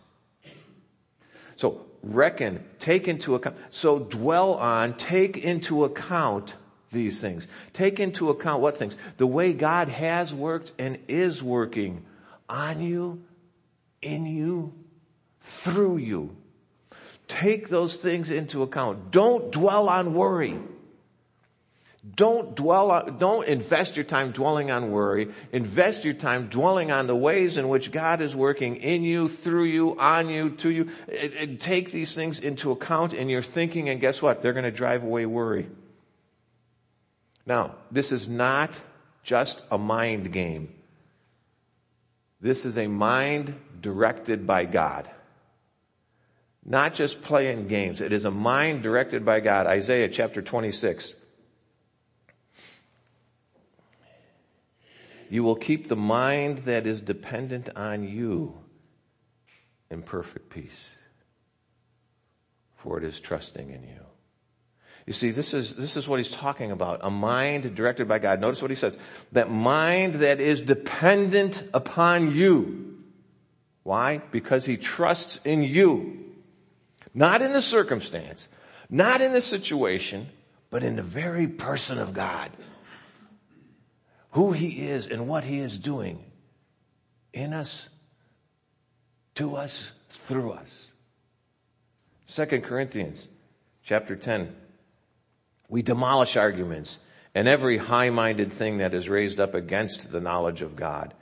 So 1.57 1.87
reckon, 2.03 2.65
take 2.79 3.07
into 3.07 3.35
account. 3.35 3.57
So 3.71 3.99
dwell 3.99 4.55
on, 4.55 4.95
take 4.95 5.39
into 5.39 5.85
account 5.85 6.57
these 6.91 7.21
things. 7.21 7.47
Take 7.73 8.01
into 8.01 8.31
account 8.31 8.61
what 8.61 8.77
things? 8.77 8.97
The 9.19 9.27
way 9.27 9.53
God 9.53 9.89
has 9.89 10.35
worked 10.35 10.73
and 10.79 10.99
is 11.07 11.43
working 11.43 12.05
on 12.49 12.81
you, 12.81 13.23
in 14.03 14.27
you, 14.27 14.75
through 15.41 15.99
you. 15.99 16.37
Take 17.29 17.69
those 17.69 17.97
things 17.97 18.31
into 18.31 18.63
account. 18.63 19.11
Don't 19.11 19.53
dwell 19.53 19.89
on 19.89 20.15
worry. 20.15 20.59
Don't 22.17 22.57
dwell 22.57 22.91
on, 22.91 23.19
don't 23.19 23.47
invest 23.47 23.95
your 23.95 24.07
time 24.07 24.33
dwelling 24.33 24.71
on 24.71 24.91
worry. 24.91 25.29
Invest 25.53 26.05
your 26.05 26.15
time 26.15 26.49
dwelling 26.49 26.91
on 26.91 27.07
the 27.07 27.15
ways 27.15 27.59
in 27.59 27.69
which 27.69 27.93
God 27.93 28.23
is 28.23 28.35
working 28.35 28.77
in 28.77 29.03
you, 29.03 29.29
through 29.29 29.65
you, 29.65 29.99
on 29.99 30.31
you, 30.31 30.51
to 30.57 30.71
you. 30.71 30.91
And 31.39 31.61
take 31.61 31.93
these 31.93 32.15
things 32.15 32.41
into 32.41 32.71
account 32.71 33.13
in 33.13 33.29
your 33.29 33.43
thinking 33.43 33.91
and 33.91 34.01
guess 34.01 34.23
what? 34.23 34.41
They're 34.41 34.55
going 34.55 34.65
to 34.65 34.71
drive 34.71 35.03
away 35.03 35.27
worry. 35.27 35.69
Now, 37.45 37.75
this 37.91 38.13
is 38.13 38.29
not 38.29 38.71
just 39.23 39.63
a 39.71 39.77
mind 39.77 40.33
game. 40.33 40.73
This 42.41 42.65
is 42.65 42.79
a 42.79 42.87
mind 42.87 43.55
directed 43.81 44.47
by 44.47 44.65
God. 44.65 45.11
Not 46.65 46.95
just 46.95 47.23
playing 47.23 47.69
games. 47.69 48.01
It 48.01 48.13
is 48.13 48.25
a 48.25 48.31
mind 48.31 48.83
directed 48.83 49.25
by 49.25 49.41
God. 49.41 49.67
Isaiah 49.67 50.09
chapter 50.09 50.43
26. 50.43 51.15
You 55.31 55.45
will 55.45 55.57
keep 55.57 55.89
the 55.89 55.97
mind 55.97 56.59
that 56.65 56.87
is 56.87 57.01
dependent 57.01 57.71
on 57.77 58.09
you 58.09 58.59
in 59.91 60.03
perfect 60.03 60.51
peace, 60.51 60.91
for 62.77 62.99
it 62.99 63.05
is 63.05 63.21
trusting 63.21 63.71
in 63.71 63.85
you. 63.85 64.10
You 65.11 65.15
see, 65.15 65.33
this 65.33 65.55
is, 65.55 65.75
this 65.75 65.97
is 65.97 66.07
what 66.07 66.21
he's 66.21 66.31
talking 66.31 66.71
about. 66.71 67.01
A 67.03 67.11
mind 67.11 67.75
directed 67.75 68.07
by 68.07 68.21
God. 68.21 68.41
Notice 68.41 68.63
what 68.63 68.71
he 68.71 68.77
says. 68.77 68.97
That 69.33 69.51
mind 69.51 70.15
that 70.15 70.39
is 70.39 70.63
dependent 70.63 71.65
upon 71.75 72.33
you. 72.33 72.97
Why? 73.83 74.19
Because 74.19 74.65
he 74.65 74.77
trusts 74.77 75.41
in 75.45 75.65
you. 75.65 76.33
Not 77.13 77.43
in 77.43 77.53
the 77.53 77.61
circumstance, 77.61 78.47
not 78.89 79.21
in 79.21 79.33
the 79.33 79.41
situation, 79.41 80.29
but 80.71 80.85
in 80.85 80.95
the 80.95 81.03
very 81.03 81.49
person 81.49 81.99
of 81.99 82.15
God. 82.15 82.53
Who 84.31 84.53
he 84.53 84.87
is 84.87 85.09
and 85.09 85.27
what 85.27 85.45
he 85.45 85.59
is 85.59 85.77
doing 85.77 86.25
in 87.33 87.53
us, 87.53 87.89
to 89.35 89.57
us, 89.57 89.91
through 90.09 90.53
us. 90.53 90.87
Second 92.27 92.63
Corinthians 92.63 93.27
chapter 93.83 94.15
10 94.15 94.55
we 95.71 95.83
demolish 95.83 96.37
arguments 96.37 96.99
and 97.35 97.47
every 97.49 97.79
high-minded 97.79 98.53
thing 98.53 98.79
that 98.79 98.93
is 98.93 99.09
raised 99.09 99.41
up 99.41 99.55
against 99.55 100.11
the 100.11 100.21
knowledge 100.21 100.63
of 100.63 100.77
God, 100.77 101.15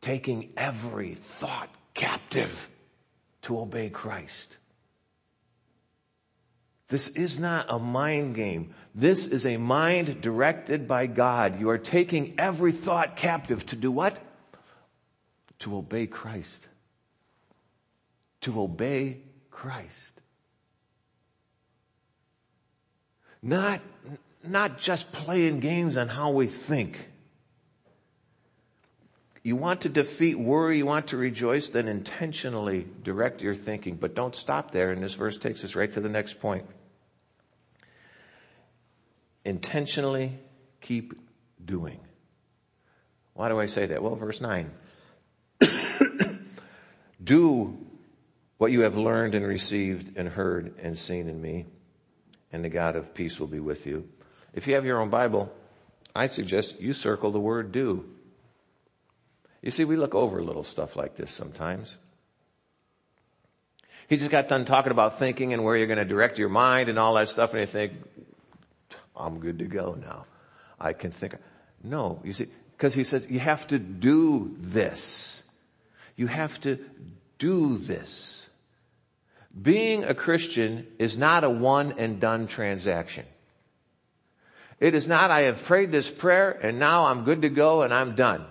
taking 0.00 0.50
every 0.56 1.14
thought 1.14 1.70
captive 1.94 2.68
to 3.42 3.60
obey 3.60 3.88
Christ. 3.88 4.56
This 6.88 7.08
is 7.08 7.38
not 7.38 7.66
a 7.68 7.78
mind 7.78 8.34
game. 8.34 8.74
This 8.94 9.26
is 9.26 9.46
a 9.46 9.58
mind 9.58 10.20
directed 10.22 10.88
by 10.88 11.06
God. 11.06 11.60
You 11.60 11.70
are 11.70 11.78
taking 11.78 12.34
every 12.38 12.72
thought 12.72 13.14
captive 13.14 13.64
to 13.66 13.76
do 13.76 13.92
what? 13.92 14.18
To 15.60 15.76
obey 15.76 16.06
Christ. 16.06 16.66
To 18.42 18.60
obey 18.60 19.18
Christ. 19.50 20.12
Not, 23.42 23.80
not 24.42 24.78
just 24.78 25.12
playing 25.12 25.60
games 25.60 25.96
on 25.96 26.08
how 26.08 26.30
we 26.30 26.46
think. 26.46 27.08
You 29.42 29.56
want 29.56 29.82
to 29.82 29.88
defeat 29.88 30.38
worry, 30.38 30.78
you 30.78 30.86
want 30.86 31.08
to 31.08 31.16
rejoice, 31.16 31.70
then 31.70 31.88
intentionally 31.88 32.86
direct 33.02 33.40
your 33.40 33.54
thinking. 33.54 33.94
But 33.94 34.14
don't 34.14 34.34
stop 34.34 34.72
there, 34.72 34.90
and 34.90 35.02
this 35.02 35.14
verse 35.14 35.38
takes 35.38 35.64
us 35.64 35.74
right 35.74 35.90
to 35.92 36.00
the 36.00 36.08
next 36.08 36.40
point. 36.40 36.66
Intentionally 39.44 40.38
keep 40.80 41.14
doing. 41.64 42.00
Why 43.34 43.48
do 43.48 43.58
I 43.58 43.66
say 43.66 43.86
that? 43.86 44.02
Well, 44.02 44.16
verse 44.16 44.40
9. 44.40 44.70
Do 47.22 47.78
what 48.58 48.72
you 48.72 48.80
have 48.80 48.96
learned 48.96 49.34
and 49.34 49.46
received 49.46 50.16
and 50.16 50.28
heard 50.28 50.74
and 50.82 50.98
seen 50.98 51.28
in 51.28 51.40
me 51.40 51.66
and 52.52 52.64
the 52.64 52.68
God 52.68 52.96
of 52.96 53.14
peace 53.14 53.38
will 53.38 53.46
be 53.46 53.60
with 53.60 53.86
you. 53.86 54.08
If 54.54 54.66
you 54.66 54.74
have 54.74 54.84
your 54.84 55.00
own 55.00 55.10
Bible, 55.10 55.52
I 56.14 56.26
suggest 56.26 56.80
you 56.80 56.94
circle 56.94 57.30
the 57.30 57.40
word 57.40 57.72
do. 57.72 58.04
You 59.62 59.70
see, 59.70 59.84
we 59.84 59.96
look 59.96 60.14
over 60.14 60.42
little 60.42 60.64
stuff 60.64 60.96
like 60.96 61.16
this 61.16 61.30
sometimes. 61.30 61.96
He 64.08 64.16
just 64.16 64.30
got 64.30 64.48
done 64.48 64.64
talking 64.64 64.92
about 64.92 65.18
thinking 65.18 65.52
and 65.52 65.64
where 65.64 65.76
you're 65.76 65.86
going 65.86 65.98
to 65.98 66.04
direct 66.04 66.38
your 66.38 66.48
mind 66.48 66.88
and 66.88 66.98
all 66.98 67.14
that 67.14 67.28
stuff 67.28 67.52
and 67.52 67.60
you 67.60 67.66
think, 67.66 67.92
I'm 69.14 69.40
good 69.40 69.58
to 69.58 69.66
go 69.66 69.94
now. 70.00 70.24
I 70.80 70.92
can 70.92 71.10
think. 71.10 71.34
No, 71.82 72.20
you 72.24 72.32
see, 72.32 72.46
because 72.72 72.94
he 72.94 73.04
says 73.04 73.26
you 73.28 73.40
have 73.40 73.66
to 73.68 73.78
do 73.78 74.54
this. 74.58 75.42
You 76.16 76.28
have 76.28 76.60
to 76.62 76.78
do 77.38 77.76
this. 77.78 78.37
Being 79.60 80.04
a 80.04 80.14
Christian 80.14 80.86
is 80.98 81.16
not 81.16 81.44
a 81.44 81.50
one 81.50 81.94
and 81.98 82.20
done 82.20 82.46
transaction. 82.46 83.24
It 84.80 84.94
is 84.94 85.08
not, 85.08 85.30
I 85.30 85.42
have 85.42 85.64
prayed 85.64 85.90
this 85.90 86.10
prayer 86.10 86.50
and 86.50 86.78
now 86.78 87.06
I'm 87.06 87.24
good 87.24 87.42
to 87.42 87.48
go 87.48 87.82
and 87.82 87.92
I'm 87.92 88.14
done. 88.14 88.44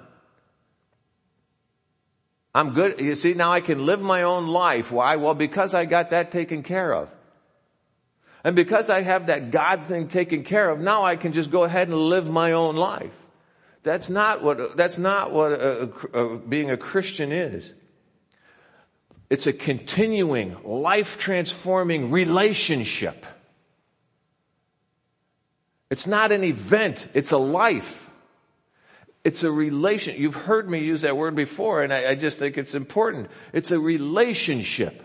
I'm 2.53 2.73
good. 2.73 2.99
You 2.99 3.15
see, 3.15 3.33
now 3.33 3.51
I 3.51 3.61
can 3.61 3.85
live 3.85 4.01
my 4.01 4.23
own 4.23 4.47
life. 4.47 4.91
Why? 4.91 5.17
Well, 5.17 5.35
because 5.35 5.73
I 5.73 5.85
got 5.85 6.09
that 6.09 6.31
taken 6.31 6.63
care 6.63 6.91
of. 6.91 7.09
And 8.43 8.55
because 8.55 8.89
I 8.89 9.01
have 9.01 9.27
that 9.27 9.51
God 9.51 9.85
thing 9.85 10.07
taken 10.07 10.43
care 10.43 10.69
of, 10.69 10.79
now 10.79 11.03
I 11.03 11.17
can 11.17 11.33
just 11.33 11.51
go 11.51 11.63
ahead 11.63 11.87
and 11.87 11.97
live 11.97 12.29
my 12.29 12.53
own 12.53 12.75
life. 12.75 13.11
That's 13.83 14.09
not 14.09 14.41
what, 14.41 14.75
that's 14.75 14.97
not 14.97 15.31
what 15.31 15.51
a, 15.51 15.91
a, 16.13 16.19
a, 16.19 16.37
being 16.39 16.71
a 16.71 16.77
Christian 16.77 17.31
is. 17.31 17.73
It's 19.29 19.47
a 19.47 19.53
continuing, 19.53 20.55
life 20.63 21.17
transforming 21.17 22.11
relationship. 22.11 23.25
It's 25.89 26.07
not 26.07 26.31
an 26.31 26.43
event, 26.43 27.07
it's 27.13 27.31
a 27.31 27.37
life. 27.37 28.09
It's 29.23 29.43
a 29.43 29.51
relation. 29.51 30.15
You've 30.15 30.35
heard 30.35 30.69
me 30.69 30.79
use 30.79 31.01
that 31.01 31.17
word 31.17 31.35
before 31.35 31.83
and 31.83 31.91
I, 31.91 32.11
I 32.11 32.15
just 32.15 32.39
think 32.39 32.57
it's 32.57 32.75
important. 32.75 33.29
It's 33.51 33.71
a 33.71 33.79
relationship. 33.79 35.03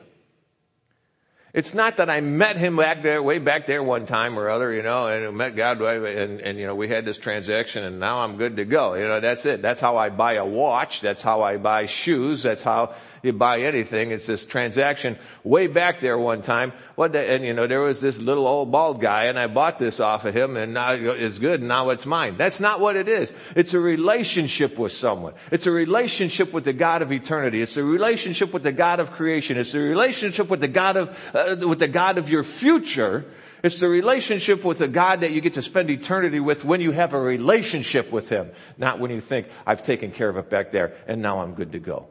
It's 1.55 1.75
not 1.75 1.99
that 1.99 2.09
I 2.09 2.23
met 2.23 2.57
him 2.57 2.77
back 2.77 3.03
there, 3.03 3.23
way 3.23 3.39
back 3.39 3.67
there 3.67 3.83
one 3.83 4.07
time 4.07 4.39
or 4.39 4.49
other, 4.49 4.73
you 4.73 4.81
know, 4.81 5.09
and 5.09 5.37
met 5.37 5.55
God 5.55 5.83
and, 5.83 6.41
and, 6.41 6.59
you 6.59 6.67
know, 6.67 6.75
we 6.75 6.89
had 6.89 7.05
this 7.05 7.19
transaction 7.19 7.85
and 7.85 8.01
now 8.01 8.21
I'm 8.21 8.39
good 8.39 8.57
to 8.57 8.65
go. 8.65 8.95
You 8.95 9.07
know, 9.07 9.21
that's 9.21 9.45
it. 9.45 9.61
That's 9.61 9.79
how 9.79 9.99
I 9.99 10.09
buy 10.09 10.35
a 10.35 10.47
watch. 10.47 11.03
That's 11.03 11.21
how 11.21 11.43
I 11.43 11.59
buy 11.59 11.85
shoes. 11.85 12.43
That's 12.43 12.63
how 12.63 12.95
you 13.23 13.35
buy 13.35 13.61
anything. 13.61 14.13
It's 14.13 14.27
this 14.27 14.47
transaction 14.47 15.19
way 15.45 15.67
back 15.67 16.01
there 16.01 16.19
one 16.19 16.41
time. 16.41 16.73
What 16.95 17.13
the, 17.13 17.21
and 17.21 17.45
you 17.45 17.53
know, 17.53 17.67
there 17.67 17.81
was 17.81 18.01
this 18.01 18.19
little 18.19 18.47
old 18.47 18.73
bald 18.73 19.03
guy 19.03 19.27
and 19.27 19.39
I 19.39 19.47
bought 19.47 19.79
this 19.79 20.01
off 20.01 20.25
of 20.25 20.35
him 20.35 20.57
and 20.57 20.73
now 20.73 20.93
it's 20.93 21.39
good 21.39 21.61
and 21.61 21.69
now 21.69 21.91
it's 21.91 22.07
mine. 22.07 22.37
That's 22.39 22.61
not 22.61 22.81
what 22.81 22.97
it 22.97 23.09
is. 23.09 23.33
It's 23.55 23.75
a 23.75 23.79
relationship 23.79 24.79
with 24.79 24.93
someone. 24.93 25.35
It's 25.51 25.67
a 25.67 25.71
relationship 25.71 26.53
with 26.53 26.65
the 26.65 26.73
God 26.73 27.03
of 27.03 27.13
eternity. 27.13 27.61
It's 27.61 27.77
a 27.77 27.85
relationship 27.85 28.55
with 28.55 28.63
the 28.63 28.73
God 28.73 29.01
of 29.01 29.13
creation. 29.13 29.59
It's 29.59 29.75
a 29.75 29.81
relationship 29.81 30.49
with 30.49 30.61
the 30.61 30.69
God 30.69 30.97
of, 30.97 31.11
uh, 31.35 31.42
Uh, 31.43 31.69
with 31.69 31.79
the 31.79 31.89
God 31.89 32.19
of 32.19 32.31
your 32.31 32.43
future. 32.43 33.25
It's 33.63 33.79
the 33.79 33.89
relationship 33.89 34.65
with 34.65 34.79
the 34.79 34.89
God 34.89 35.21
that 35.21 35.31
you 35.31 35.41
get 35.41 35.55
to 35.55 35.63
spend 35.63 35.89
eternity 35.89 36.41
with 36.41 36.65
when 36.65 36.81
you 36.81 36.91
have 36.91 37.15
a 37.15 37.21
relationship 37.21 38.11
with 38.11 38.29
Him. 38.29 38.51
Not 38.77 38.99
when 38.99 39.13
you 39.13 39.21
think, 39.21 39.47
I've 39.65 39.85
taken 39.85 40.11
care 40.11 40.29
of 40.29 40.37
it 40.37 40.51
back 40.51 40.73
there 40.73 40.97
and 41.07 41.23
now 41.23 41.41
I'm 41.41 41.55
good 41.55 41.73
to 41.73 41.79
go. 41.79 42.09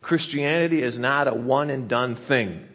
Christianity 0.00 0.82
is 0.82 0.98
not 0.98 1.28
a 1.28 1.34
one 1.34 1.68
and 1.68 1.86
done 1.86 2.14
thing. 2.14 2.66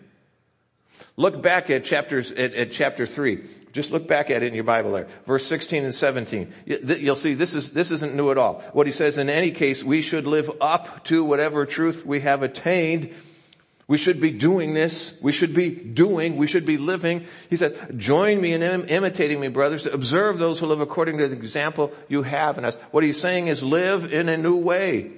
Look 1.17 1.41
back 1.41 1.69
at 1.69 1.83
chapters, 1.83 2.31
at, 2.31 2.53
at, 2.53 2.71
chapter 2.71 3.05
three. 3.07 3.45
Just 3.73 3.91
look 3.91 4.07
back 4.07 4.29
at 4.29 4.43
it 4.43 4.47
in 4.47 4.53
your 4.53 4.63
Bible 4.63 4.91
there. 4.91 5.07
Verse 5.25 5.45
16 5.47 5.83
and 5.83 5.95
17. 5.95 6.53
You'll 6.65 7.15
see 7.15 7.33
this 7.33 7.55
is, 7.55 7.71
this 7.71 7.91
isn't 7.91 8.15
new 8.15 8.31
at 8.31 8.37
all. 8.37 8.63
What 8.71 8.85
he 8.85 8.93
says, 8.93 9.17
in 9.17 9.29
any 9.29 9.51
case, 9.51 9.83
we 9.83 10.01
should 10.01 10.27
live 10.27 10.49
up 10.61 11.03
to 11.05 11.23
whatever 11.25 11.65
truth 11.65 12.05
we 12.05 12.21
have 12.21 12.43
attained. 12.43 13.13
We 13.87 13.97
should 13.97 14.19
be 14.19 14.31
doing 14.31 14.73
this. 14.73 15.13
We 15.21 15.31
should 15.31 15.53
be 15.53 15.69
doing. 15.69 16.37
We 16.37 16.47
should 16.47 16.65
be 16.65 16.77
living. 16.77 17.25
He 17.49 17.55
says, 17.55 17.77
join 17.95 18.41
me 18.41 18.53
in 18.53 18.63
Im- 18.63 18.87
imitating 18.89 19.39
me, 19.39 19.49
brothers. 19.49 19.85
Observe 19.85 20.39
those 20.39 20.59
who 20.59 20.65
live 20.65 20.81
according 20.81 21.19
to 21.19 21.27
the 21.27 21.35
example 21.35 21.91
you 22.07 22.23
have 22.23 22.57
in 22.57 22.65
us. 22.65 22.75
What 22.89 23.03
he's 23.03 23.19
saying 23.19 23.47
is 23.47 23.63
live 23.63 24.11
in 24.11 24.27
a 24.27 24.37
new 24.37 24.57
way. 24.57 25.11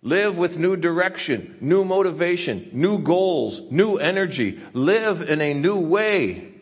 Live 0.00 0.38
with 0.38 0.56
new 0.56 0.76
direction, 0.76 1.56
new 1.60 1.84
motivation, 1.84 2.70
new 2.72 2.98
goals, 2.98 3.60
new 3.70 3.96
energy. 3.96 4.58
Live 4.72 5.28
in 5.28 5.40
a 5.42 5.52
new 5.52 5.80
way. 5.80 6.54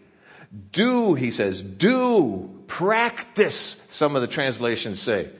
Do, 0.73 1.15
he 1.15 1.31
says, 1.31 1.63
do, 1.63 2.63
practice, 2.67 3.81
some 3.91 4.17
of 4.17 4.23
the 4.23 4.29
translations 4.29 5.01
say. 5.01 5.31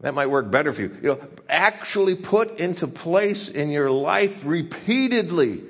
That 0.00 0.14
might 0.14 0.26
work 0.26 0.50
better 0.50 0.72
for 0.72 0.82
you. 0.82 0.96
You 1.02 1.08
know, 1.08 1.20
actually 1.48 2.14
put 2.14 2.60
into 2.60 2.86
place 2.86 3.48
in 3.48 3.70
your 3.70 3.90
life 3.90 4.46
repeatedly. 4.46 5.62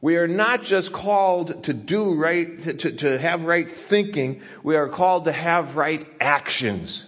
We 0.00 0.16
are 0.16 0.28
not 0.28 0.62
just 0.62 0.92
called 0.92 1.64
to 1.64 1.72
do 1.72 2.14
right, 2.14 2.58
to, 2.60 2.74
to, 2.74 2.92
to 2.92 3.18
have 3.18 3.44
right 3.44 3.70
thinking. 3.70 4.42
We 4.62 4.76
are 4.76 4.88
called 4.88 5.26
to 5.26 5.32
have 5.32 5.76
right 5.76 6.04
actions. 6.20 7.06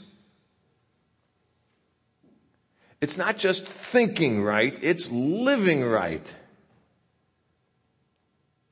It's 3.01 3.17
not 3.17 3.37
just 3.37 3.67
thinking 3.67 4.43
right, 4.43 4.79
it's 4.83 5.11
living 5.11 5.85
right. 5.85 6.35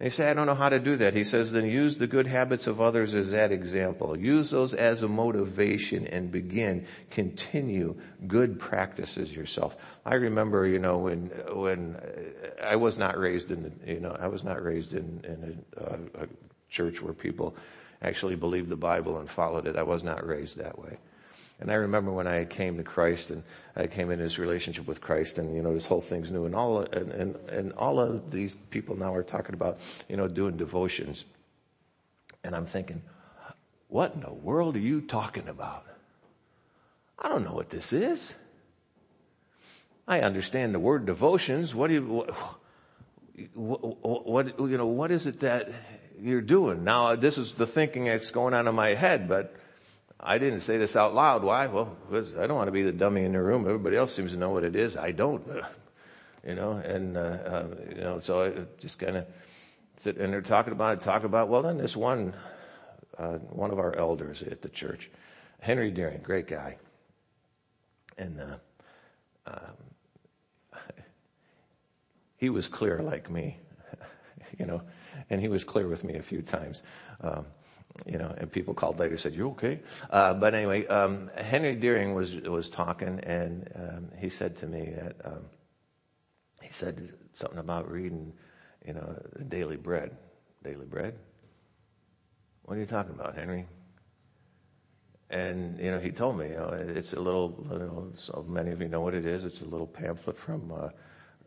They 0.05 0.11
say, 0.11 0.31
I 0.31 0.35
don't 0.35 0.47
know 0.47 0.55
how 0.55 0.69
to 0.69 0.79
do 0.79 0.97
that. 0.97 1.15
He 1.15 1.25
says, 1.25 1.51
then 1.51 1.65
use 1.65 1.97
the 1.97 2.07
good 2.07 2.27
habits 2.27 2.67
of 2.67 2.79
others 2.79 3.15
as 3.15 3.31
that 3.31 3.53
example. 3.53 4.19
Use 4.19 4.51
those 4.51 4.75
as 4.75 5.03
a 5.03 5.09
motivation 5.09 6.07
and 6.07 6.31
begin, 6.31 6.87
continue 7.11 7.99
good 8.27 8.61
practices 8.61 9.35
yourself. 9.35 9.75
I 10.05 10.17
remember, 10.17 10.67
you 10.67 10.79
know, 10.79 10.99
when, 10.99 11.31
when 11.55 11.97
I 12.63 12.77
was 12.77 12.99
not 12.99 13.19
raised 13.19 13.51
in, 13.51 13.81
you 13.87 13.99
know, 13.99 14.15
I 14.21 14.27
was 14.27 14.45
not 14.45 14.63
raised 14.63 14.93
in, 14.93 15.25
in 15.25 15.65
a, 15.79 16.25
a 16.25 16.29
church 16.69 17.01
where 17.01 17.15
people 17.15 17.57
actually 18.03 18.37
believed 18.37 18.69
the 18.69 18.77
Bible 18.77 19.17
and 19.17 19.31
followed 19.31 19.67
it. 19.67 19.75
I 19.75 19.85
was 19.85 20.05
not 20.05 20.27
raised 20.27 20.59
that 20.59 20.79
way. 20.79 20.99
And 21.61 21.71
I 21.71 21.75
remember 21.75 22.11
when 22.11 22.27
I 22.27 22.45
came 22.45 22.77
to 22.79 22.83
Christ 22.83 23.31
and 23.31 23.43
I 23.77 23.87
came 23.87 24.11
in 24.11 24.19
this 24.19 24.39
relationship 24.39 24.87
with 24.87 25.01
Christ 25.01 25.39
and, 25.39 25.55
you 25.55 25.63
know, 25.63 25.73
this 25.73 25.87
whole 25.87 26.01
thing's 26.01 26.31
new 26.31 26.47
and 26.47 26.55
all, 26.55 26.81
and, 26.81 27.11
and, 27.13 27.37
and 27.49 27.73
all 27.75 28.01
of 28.01 28.31
these 28.31 28.57
people 28.71 28.97
now 28.97 29.15
are 29.15 29.23
talking 29.23 29.55
about, 29.55 29.79
you 30.09 30.17
know, 30.17 30.27
doing 30.27 30.57
devotions. 30.57 31.25
And 32.43 32.55
I'm 32.55 32.67
thinking, 32.67 33.03
what 33.89 34.15
in 34.15 34.21
the 34.21 34.33
world 34.33 34.77
are 34.77 34.81
you 34.81 35.01
talking 35.01 35.49
about? 35.49 35.87
I 37.19 37.29
don't 37.29 37.45
know 37.45 37.55
what 37.55 37.71
this 37.71 37.93
is. 37.93 38.35
I 40.07 40.21
understand 40.21 40.75
the 40.75 40.81
word 40.81 41.07
devotions. 41.07 41.75
What 41.75 41.89
do 41.89 41.95
you, 41.95 42.03
what, 42.03 42.31
what, 43.55 44.27
what, 44.27 44.59
you 44.59 44.77
know, 44.77 44.89
what 44.89 45.11
is 45.11 45.27
it 45.27 45.41
that 45.41 45.71
you're 46.21 46.41
doing? 46.41 46.85
Now, 46.85 47.17
this 47.17 47.39
is 47.39 47.53
the 47.53 47.67
thinking 47.67 48.05
that's 48.05 48.31
going 48.31 48.53
on 48.55 48.69
in 48.69 48.75
my 48.75 48.95
head, 48.95 49.29
but 49.29 49.55
I 50.27 50.39
didn't 50.39 50.61
say 50.61 50.79
this 50.79 50.97
out 50.97 51.15
loud. 51.15 51.43
Why? 51.43 51.67
Well, 51.67 51.97
because 52.09 52.35
I 52.35 52.47
don't 52.47 52.57
want 52.57 52.69
to 52.69 52.73
be 52.73 52.83
the 52.83 52.93
dummy 52.93 53.25
in 53.25 53.33
the 53.33 53.43
room. 53.43 53.67
Everybody 53.67 53.97
else 53.97 54.15
seems 54.15 54.33
to 54.33 54.39
know 54.39 54.51
what 54.51 54.65
it 54.65 54.75
is. 54.75 54.97
I 54.97 55.13
don't. 55.13 55.47
You 56.47 56.55
know, 56.55 56.73
and, 56.73 57.17
uh, 57.17 57.21
uh, 57.21 57.67
you 57.89 58.03
know, 58.03 58.21
so 58.21 58.43
I 58.43 58.53
just 58.79 58.99
kind 58.99 59.17
of 59.17 59.25
sit 59.97 60.19
and 60.19 60.31
they're 60.31 60.43
talking 60.43 60.75
about 60.75 60.93
it, 60.93 61.01
talk 61.01 61.25
about, 61.25 61.49
well, 61.49 61.63
then 61.63 61.79
this 61.79 61.97
one, 61.97 62.35
uh, 63.17 63.39
one 63.39 63.71
of 63.71 63.79
our 63.79 63.97
elders 63.97 64.43
at 64.43 64.61
the 64.61 64.69
church, 64.69 65.11
Henry 65.61 65.91
Deering, 65.91 66.21
great 66.23 66.47
guy. 66.47 66.77
And, 68.19 68.39
uh, 68.39 68.57
um, 69.47 70.81
he 72.37 72.51
was 72.51 72.69
clear 72.69 72.99
like 72.99 73.31
me, 73.31 73.57
you 74.59 74.67
know, 74.67 74.83
and 75.31 75.41
he 75.41 75.49
was 75.49 75.65
clear 75.65 75.89
with 75.89 76.05
me 76.05 76.17
a 76.17 76.23
few 76.23 76.43
times. 76.43 76.83
Um, 77.23 77.47
you 78.07 78.19
know, 78.19 78.35
and 78.37 78.51
people 78.51 78.75
called 78.75 78.99
later 78.99 79.17
said, 79.17 79.35
"You 79.35 79.51
okay?" 79.51 79.81
Uh, 80.11 80.35
but 80.35 80.55
anyway, 80.55 80.87
um, 80.87 81.31
Henry 81.37 81.75
Deering 81.77 82.15
was 82.15 82.35
was 82.35 82.69
talking, 82.69 83.21
and 83.21 83.71
um, 83.75 84.11
he 84.19 84.31
said 84.31 84.57
to 84.59 84.67
me 84.67 84.93
that 84.97 85.17
um, 85.25 85.45
he 86.61 86.73
said 86.73 87.13
something 87.33 87.59
about 87.59 87.91
reading, 87.91 88.33
you 88.87 88.95
know, 88.95 89.17
daily 89.49 89.77
bread. 89.77 90.17
Daily 90.63 90.87
bread. 90.87 91.15
What 92.63 92.77
are 92.77 92.81
you 92.81 92.87
talking 92.87 93.15
about, 93.15 93.37
Henry? 93.37 93.67
And 95.31 95.79
you 95.79 95.91
know, 95.91 96.01
he 96.01 96.11
told 96.11 96.39
me, 96.39 96.49
you 96.49 96.57
know, 96.57 96.69
it's 96.69 97.13
a 97.13 97.21
little, 97.21 97.67
you 97.71 97.79
know, 97.79 98.13
so 98.17 98.45
many 98.49 98.71
of 98.71 98.81
you 98.81 98.89
know 98.89 99.01
what 99.03 99.15
it 99.15 99.27
is. 99.27 99.45
It's 99.45 99.61
a 99.61 99.67
little 99.67 99.87
pamphlet 99.87 100.39
from, 100.39 100.73
uh, 100.73 100.89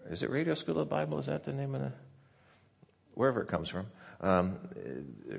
is 0.10 0.24
it 0.24 0.30
Radio 0.30 0.54
School 0.54 0.78
of 0.78 0.90
the 0.90 0.96
Bible? 0.96 1.20
Is 1.20 1.26
that 1.26 1.46
the 1.46 1.54
name 1.54 1.74
of 1.76 1.82
the? 1.82 1.92
Wherever 3.16 3.42
it 3.42 3.48
comes 3.48 3.70
from. 3.70 3.88
Um, 4.20 4.58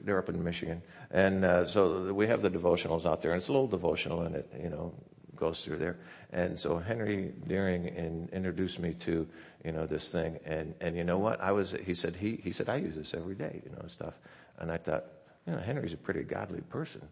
they're 0.04 0.18
up 0.18 0.28
in 0.28 0.42
Michigan, 0.42 0.82
and 1.10 1.44
uh, 1.44 1.66
so 1.66 2.12
we 2.12 2.28
have 2.28 2.42
the 2.42 2.50
devotionals 2.50 3.06
out 3.06 3.22
there, 3.22 3.32
and 3.32 3.40
it's 3.40 3.48
a 3.48 3.52
little 3.52 3.66
devotional, 3.66 4.22
and 4.22 4.36
it 4.36 4.48
you 4.62 4.68
know 4.68 4.94
goes 5.34 5.64
through 5.64 5.78
there. 5.78 5.98
And 6.32 6.58
so 6.58 6.78
Henry 6.78 7.32
Deering 7.46 7.86
in, 7.86 8.28
introduced 8.32 8.78
me 8.78 8.94
to 9.00 9.26
you 9.64 9.72
know 9.72 9.86
this 9.86 10.12
thing, 10.12 10.38
and 10.44 10.74
and 10.80 10.96
you 10.96 11.04
know 11.04 11.18
what? 11.18 11.40
I 11.40 11.52
was 11.52 11.74
he 11.84 11.94
said 11.94 12.14
he 12.14 12.40
he 12.42 12.52
said 12.52 12.68
I 12.68 12.76
use 12.76 12.94
this 12.94 13.14
every 13.14 13.34
day, 13.34 13.60
you 13.64 13.70
know 13.72 13.88
stuff, 13.88 14.14
and 14.58 14.70
I 14.70 14.76
thought 14.76 15.06
you 15.46 15.54
know 15.54 15.58
Henry's 15.58 15.92
a 15.92 15.96
pretty 15.96 16.22
godly 16.22 16.60
person, 16.60 17.02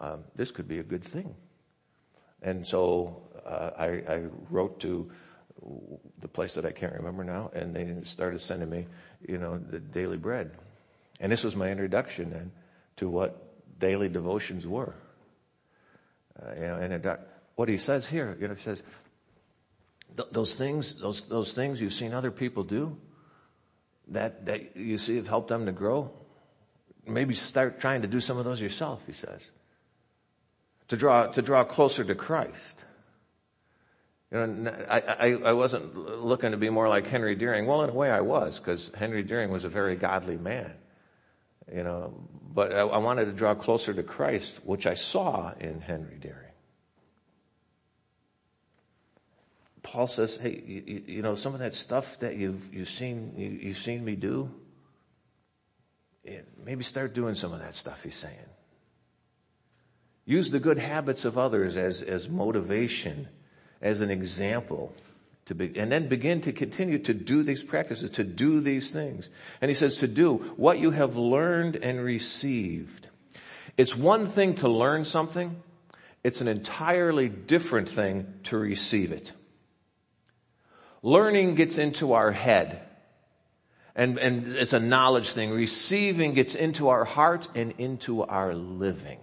um, 0.00 0.24
this 0.36 0.50
could 0.50 0.68
be 0.68 0.78
a 0.78 0.82
good 0.82 1.04
thing, 1.04 1.34
and 2.40 2.66
so 2.66 3.22
uh, 3.44 3.70
I, 3.76 3.86
I 3.86 4.22
wrote 4.50 4.80
to 4.80 5.10
the 6.20 6.28
place 6.28 6.54
that 6.54 6.66
I 6.66 6.72
can't 6.72 6.92
remember 6.94 7.24
now, 7.24 7.50
and 7.54 7.74
they 7.74 7.94
started 8.04 8.40
sending 8.40 8.68
me, 8.68 8.86
you 9.26 9.38
know, 9.38 9.58
the 9.58 9.78
daily 9.78 10.16
bread. 10.16 10.50
And 11.20 11.30
this 11.30 11.44
was 11.44 11.56
my 11.56 11.70
introduction 11.70 12.30
then 12.30 12.52
to 12.96 13.08
what 13.08 13.78
daily 13.78 14.08
devotions 14.08 14.66
were. 14.66 14.94
Uh, 16.40 16.54
you 16.54 16.60
know, 16.60 16.74
and 16.76 17.18
what 17.54 17.68
he 17.68 17.78
says 17.78 18.06
here, 18.06 18.36
you 18.40 18.48
know, 18.48 18.54
he 18.54 18.62
says, 18.62 18.82
those 20.30 20.54
things, 20.56 20.94
those, 20.94 21.22
those 21.22 21.54
things 21.54 21.80
you've 21.80 21.92
seen 21.92 22.12
other 22.12 22.30
people 22.30 22.62
do 22.62 22.96
that, 24.08 24.46
that 24.46 24.76
you 24.76 24.98
see 24.98 25.16
have 25.16 25.26
helped 25.26 25.48
them 25.48 25.66
to 25.66 25.72
grow, 25.72 26.10
maybe 27.06 27.34
start 27.34 27.80
trying 27.80 28.02
to 28.02 28.08
do 28.08 28.20
some 28.20 28.38
of 28.38 28.44
those 28.44 28.60
yourself, 28.60 29.02
he 29.06 29.12
says. 29.12 29.50
To 30.88 30.96
draw, 30.96 31.26
to 31.28 31.42
draw 31.42 31.64
closer 31.64 32.04
to 32.04 32.14
Christ. 32.14 32.84
You 34.30 34.46
know, 34.46 34.74
I, 34.88 35.00
I, 35.00 35.26
I 35.46 35.52
wasn't 35.52 35.96
looking 35.96 36.50
to 36.50 36.56
be 36.56 36.70
more 36.70 36.88
like 36.88 37.06
Henry 37.06 37.34
Deering. 37.34 37.66
Well, 37.66 37.82
in 37.82 37.90
a 37.90 37.94
way 37.94 38.10
I 38.10 38.20
was, 38.20 38.58
because 38.58 38.90
Henry 38.94 39.22
Deering 39.22 39.50
was 39.50 39.64
a 39.64 39.68
very 39.68 39.96
godly 39.96 40.36
man. 40.36 40.72
You 41.72 41.82
know, 41.82 42.14
but 42.52 42.72
I, 42.72 42.80
I 42.80 42.98
wanted 42.98 43.26
to 43.26 43.32
draw 43.32 43.54
closer 43.54 43.94
to 43.94 44.02
Christ, 44.02 44.60
which 44.64 44.86
I 44.86 44.94
saw 44.94 45.52
in 45.58 45.80
Henry 45.80 46.18
Deering. 46.20 46.40
Paul 49.82 50.08
says, 50.08 50.36
hey, 50.36 50.62
you, 50.66 51.02
you, 51.06 51.22
know, 51.22 51.34
some 51.34 51.52
of 51.52 51.60
that 51.60 51.74
stuff 51.74 52.18
that 52.20 52.36
you've, 52.36 52.72
you've 52.72 52.88
seen, 52.88 53.34
you, 53.36 53.68
have 53.68 53.78
seen 53.78 54.02
me 54.02 54.16
do, 54.16 54.50
maybe 56.64 56.82
start 56.82 57.14
doing 57.14 57.34
some 57.34 57.52
of 57.52 57.60
that 57.60 57.74
stuff, 57.74 58.02
he's 58.02 58.16
saying. 58.16 58.34
Use 60.24 60.50
the 60.50 60.58
good 60.58 60.78
habits 60.78 61.26
of 61.26 61.36
others 61.36 61.76
as, 61.76 62.00
as 62.00 62.30
motivation, 62.30 63.28
as 63.82 64.00
an 64.00 64.10
example 64.10 64.94
to 65.46 65.54
be, 65.54 65.78
and 65.78 65.92
then 65.92 66.08
begin 66.08 66.40
to 66.42 66.52
continue 66.52 66.98
to 67.00 67.14
do 67.14 67.42
these 67.42 67.62
practices, 67.62 68.10
to 68.12 68.24
do 68.24 68.60
these 68.60 68.90
things. 68.90 69.28
And 69.60 69.68
he 69.68 69.74
says 69.74 69.98
to 69.98 70.08
do 70.08 70.36
what 70.56 70.78
you 70.78 70.90
have 70.90 71.16
learned 71.16 71.76
and 71.76 72.02
received. 72.02 73.08
It's 73.76 73.96
one 73.96 74.26
thing 74.26 74.54
to 74.56 74.68
learn 74.68 75.04
something. 75.04 75.62
It's 76.22 76.40
an 76.40 76.48
entirely 76.48 77.28
different 77.28 77.90
thing 77.90 78.26
to 78.44 78.56
receive 78.56 79.12
it. 79.12 79.32
Learning 81.02 81.54
gets 81.54 81.76
into 81.76 82.14
our 82.14 82.32
head. 82.32 82.80
And, 83.94 84.18
and 84.18 84.48
it's 84.48 84.72
a 84.72 84.80
knowledge 84.80 85.30
thing. 85.30 85.50
Receiving 85.50 86.32
gets 86.32 86.54
into 86.54 86.88
our 86.88 87.04
heart 87.04 87.48
and 87.54 87.74
into 87.78 88.22
our 88.22 88.54
living. 88.54 89.18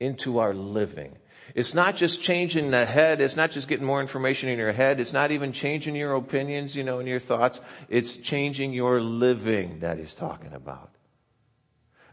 Into 0.00 0.38
our 0.38 0.54
living. 0.54 1.16
It's 1.54 1.74
not 1.74 1.96
just 1.96 2.20
changing 2.20 2.70
the 2.70 2.84
head. 2.84 3.20
It's 3.20 3.36
not 3.36 3.50
just 3.50 3.68
getting 3.68 3.86
more 3.86 4.00
information 4.00 4.48
in 4.48 4.58
your 4.58 4.72
head. 4.72 5.00
It's 5.00 5.12
not 5.12 5.30
even 5.30 5.52
changing 5.52 5.96
your 5.96 6.14
opinions, 6.14 6.74
you 6.74 6.82
know, 6.82 6.98
and 6.98 7.08
your 7.08 7.18
thoughts. 7.18 7.60
It's 7.88 8.16
changing 8.16 8.72
your 8.72 9.00
living 9.00 9.80
that 9.80 9.98
he's 9.98 10.14
talking 10.14 10.52
about. 10.52 10.90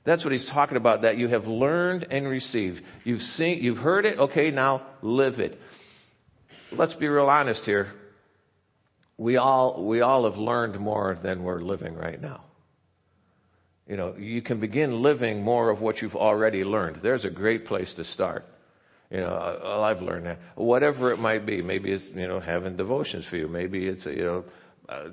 That's 0.04 0.24
what 0.26 0.34
he's 0.34 0.48
talking 0.48 0.78
about, 0.78 1.04
that 1.04 1.18
you 1.18 1.30
have 1.30 1.48
learned 1.48 2.08
and 2.12 2.28
received. 2.28 2.84
You've 3.06 3.22
seen, 3.22 3.64
you've 3.64 3.78
heard 3.78 4.06
it, 4.06 4.20
okay, 4.20 4.52
now 4.52 4.82
live 5.02 5.40
it 5.40 5.60
let's 6.78 6.94
be 6.94 7.08
real 7.08 7.30
honest 7.30 7.66
here. 7.66 7.94
We 9.18 9.38
all, 9.38 9.84
we 9.84 10.02
all 10.02 10.24
have 10.24 10.38
learned 10.38 10.80
more 10.80 11.18
than 11.22 11.44
we're 11.44 11.62
living 11.62 11.96
right 11.96 12.20
now. 12.20 12.42
You 13.88 13.98
know, 13.98 14.16
you 14.18 14.42
can 14.42 14.60
begin 14.60 15.02
living 15.02 15.44
more 15.44 15.70
of 15.70 15.82
what 15.82 16.02
you've 16.02 16.16
already 16.16 16.64
learned. 16.64 16.98
There's 16.98 17.26
a 17.26 17.30
great 17.30 17.66
place 17.66 17.94
to 17.96 18.04
start. 18.04 18.46
You 19.12 19.22
know, 19.22 19.60
well, 19.64 19.84
I've 19.84 20.02
learned 20.02 20.26
that. 20.26 20.40
Whatever 20.56 21.12
it 21.12 21.20
might 21.20 21.46
be. 21.46 21.62
Maybe 21.62 21.92
it's, 21.92 22.12
you 22.12 22.28
know, 22.28 22.40
having 22.40 22.76
devotions 22.76 23.26
for 23.26 23.38
you. 23.38 23.48
Maybe 23.48 23.88
it's, 23.88 24.06
you 24.06 24.24
know, 24.24 24.46
uh, 24.90 25.10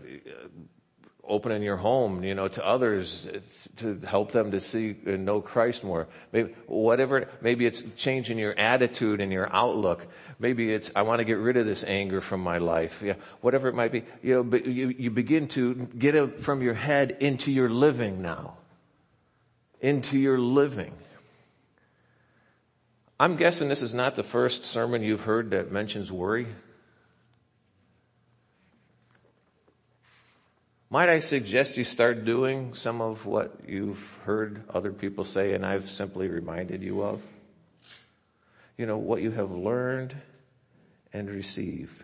opening 1.30 1.62
your 1.62 1.76
home, 1.76 2.24
you 2.24 2.34
know, 2.34 2.48
to 2.48 2.66
others 2.66 3.28
to 3.76 4.00
help 4.00 4.32
them 4.32 4.50
to 4.50 4.60
see 4.60 4.96
and 5.06 5.24
know 5.24 5.40
Christ 5.40 5.84
more. 5.84 6.08
Maybe 6.32 6.54
whatever, 6.66 7.28
maybe 7.40 7.66
it's 7.66 7.82
changing 7.96 8.38
your 8.38 8.58
attitude 8.58 9.20
and 9.20 9.32
your 9.32 9.48
outlook. 9.54 10.06
Maybe 10.38 10.72
it's, 10.72 10.90
I 10.96 11.02
want 11.02 11.20
to 11.20 11.24
get 11.24 11.38
rid 11.38 11.56
of 11.56 11.66
this 11.66 11.84
anger 11.84 12.20
from 12.20 12.40
my 12.40 12.58
life. 12.58 13.02
Yeah, 13.02 13.14
whatever 13.40 13.68
it 13.68 13.74
might 13.74 13.92
be, 13.92 14.04
you 14.22 14.34
know, 14.34 14.42
but 14.42 14.66
you, 14.66 14.88
you 14.88 15.10
begin 15.10 15.46
to 15.48 15.74
get 15.74 16.14
it 16.14 16.40
from 16.40 16.62
your 16.62 16.74
head 16.74 17.18
into 17.20 17.52
your 17.52 17.70
living 17.70 18.22
now. 18.22 18.56
Into 19.80 20.18
your 20.18 20.38
living. 20.38 20.92
I'm 23.20 23.36
guessing 23.36 23.68
this 23.68 23.82
is 23.82 23.92
not 23.92 24.16
the 24.16 24.22
first 24.22 24.64
sermon 24.64 25.02
you've 25.02 25.20
heard 25.20 25.50
that 25.50 25.70
mentions 25.70 26.10
worry. 26.10 26.46
Might 30.88 31.10
I 31.10 31.18
suggest 31.18 31.76
you 31.76 31.84
start 31.84 32.24
doing 32.24 32.72
some 32.72 33.02
of 33.02 33.26
what 33.26 33.54
you've 33.68 34.18
heard 34.24 34.62
other 34.70 34.90
people 34.90 35.24
say 35.24 35.52
and 35.52 35.66
I've 35.66 35.90
simply 35.90 36.28
reminded 36.28 36.82
you 36.82 37.02
of? 37.02 37.20
You 38.78 38.86
know, 38.86 38.96
what 38.96 39.20
you 39.20 39.32
have 39.32 39.50
learned 39.50 40.16
and 41.12 41.28
received. 41.28 42.02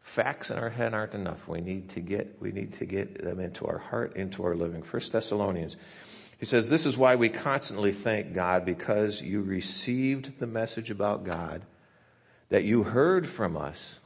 Facts 0.00 0.50
in 0.50 0.56
our 0.56 0.70
head 0.70 0.94
aren't 0.94 1.14
enough. 1.14 1.46
We 1.46 1.60
need 1.60 1.90
to 1.90 2.00
get, 2.00 2.38
we 2.40 2.52
need 2.52 2.72
to 2.78 2.86
get 2.86 3.22
them 3.22 3.38
into 3.38 3.66
our 3.66 3.78
heart, 3.78 4.16
into 4.16 4.44
our 4.44 4.56
living. 4.56 4.82
First 4.82 5.12
Thessalonians. 5.12 5.76
He 6.40 6.46
says, 6.46 6.70
this 6.70 6.86
is 6.86 6.96
why 6.96 7.16
we 7.16 7.28
constantly 7.28 7.92
thank 7.92 8.32
God 8.32 8.64
because 8.64 9.20
you 9.20 9.42
received 9.42 10.38
the 10.38 10.46
message 10.46 10.90
about 10.90 11.22
God 11.22 11.60
that 12.48 12.64
you 12.64 12.82
heard 12.82 13.28
from 13.28 13.58
us 13.58 13.98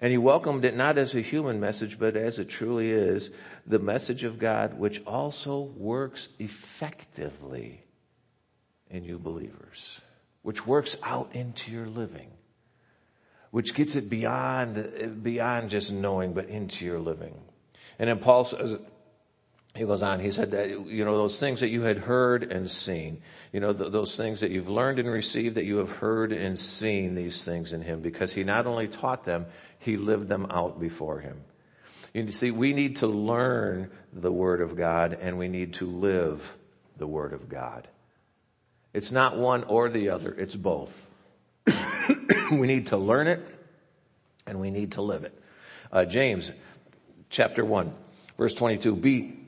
and 0.00 0.10
you 0.10 0.22
welcomed 0.22 0.64
it 0.64 0.74
not 0.74 0.96
as 0.96 1.14
a 1.14 1.20
human 1.20 1.60
message, 1.60 1.98
but 1.98 2.16
as 2.16 2.38
it 2.38 2.48
truly 2.48 2.90
is, 2.90 3.30
the 3.66 3.78
message 3.78 4.24
of 4.24 4.38
God, 4.38 4.78
which 4.78 5.02
also 5.06 5.60
works 5.60 6.30
effectively 6.38 7.84
in 8.88 9.04
you 9.04 9.18
believers, 9.18 10.00
which 10.40 10.66
works 10.66 10.96
out 11.02 11.34
into 11.34 11.70
your 11.70 11.86
living, 11.86 12.30
which 13.50 13.74
gets 13.74 13.94
it 13.94 14.08
beyond, 14.08 15.22
beyond 15.22 15.68
just 15.68 15.92
knowing, 15.92 16.32
but 16.32 16.48
into 16.48 16.86
your 16.86 16.98
living. 16.98 17.34
And 17.98 18.08
then 18.08 18.20
Paul 18.20 18.44
says, 18.44 18.78
he 19.74 19.84
goes 19.84 20.02
on, 20.02 20.20
he 20.20 20.30
said 20.30 20.52
that, 20.52 20.68
you 20.86 21.04
know, 21.04 21.16
those 21.16 21.40
things 21.40 21.60
that 21.60 21.68
you 21.68 21.82
had 21.82 21.98
heard 21.98 22.44
and 22.44 22.70
seen, 22.70 23.20
you 23.52 23.58
know, 23.58 23.72
th- 23.72 23.90
those 23.90 24.16
things 24.16 24.40
that 24.40 24.52
you've 24.52 24.68
learned 24.68 25.00
and 25.00 25.10
received 25.10 25.56
that 25.56 25.64
you 25.64 25.78
have 25.78 25.90
heard 25.90 26.32
and 26.32 26.58
seen 26.58 27.16
these 27.16 27.42
things 27.42 27.72
in 27.72 27.82
him 27.82 28.00
because 28.00 28.32
he 28.32 28.44
not 28.44 28.66
only 28.66 28.86
taught 28.86 29.24
them, 29.24 29.46
he 29.80 29.96
lived 29.96 30.28
them 30.28 30.46
out 30.48 30.78
before 30.78 31.18
him. 31.18 31.40
You 32.12 32.30
see, 32.30 32.52
we 32.52 32.72
need 32.72 32.96
to 32.96 33.08
learn 33.08 33.90
the 34.12 34.30
Word 34.30 34.60
of 34.60 34.76
God 34.76 35.18
and 35.20 35.38
we 35.38 35.48
need 35.48 35.74
to 35.74 35.90
live 35.90 36.56
the 36.96 37.08
Word 37.08 37.32
of 37.32 37.48
God. 37.48 37.88
It's 38.92 39.10
not 39.10 39.36
one 39.36 39.64
or 39.64 39.88
the 39.88 40.10
other, 40.10 40.32
it's 40.32 40.54
both. 40.54 41.06
we 42.52 42.68
need 42.68 42.88
to 42.88 42.96
learn 42.96 43.26
it 43.26 43.44
and 44.46 44.60
we 44.60 44.70
need 44.70 44.92
to 44.92 45.02
live 45.02 45.24
it. 45.24 45.36
Uh, 45.90 46.04
James 46.04 46.52
chapter 47.28 47.64
1 47.64 47.92
verse 48.38 48.54
22, 48.54 48.96
be 48.96 49.43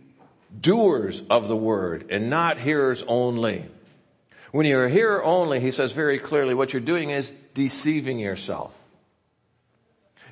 doers 0.61 1.22
of 1.30 1.49
the 1.49 1.57
word 1.57 2.07
and 2.11 2.30
not 2.30 2.59
hearers 2.59 3.05
only. 3.07 3.66
When 4.53 4.66
you're 4.66 4.86
a 4.86 4.90
hearer 4.90 5.22
only, 5.24 5.61
he 5.61 5.70
says 5.70 5.92
very 5.92 6.18
clearly, 6.18 6.55
what 6.55 6.72
you're 6.72 6.80
doing 6.80 7.11
is 7.11 7.30
deceiving 7.55 8.18
yourself. 8.18 8.72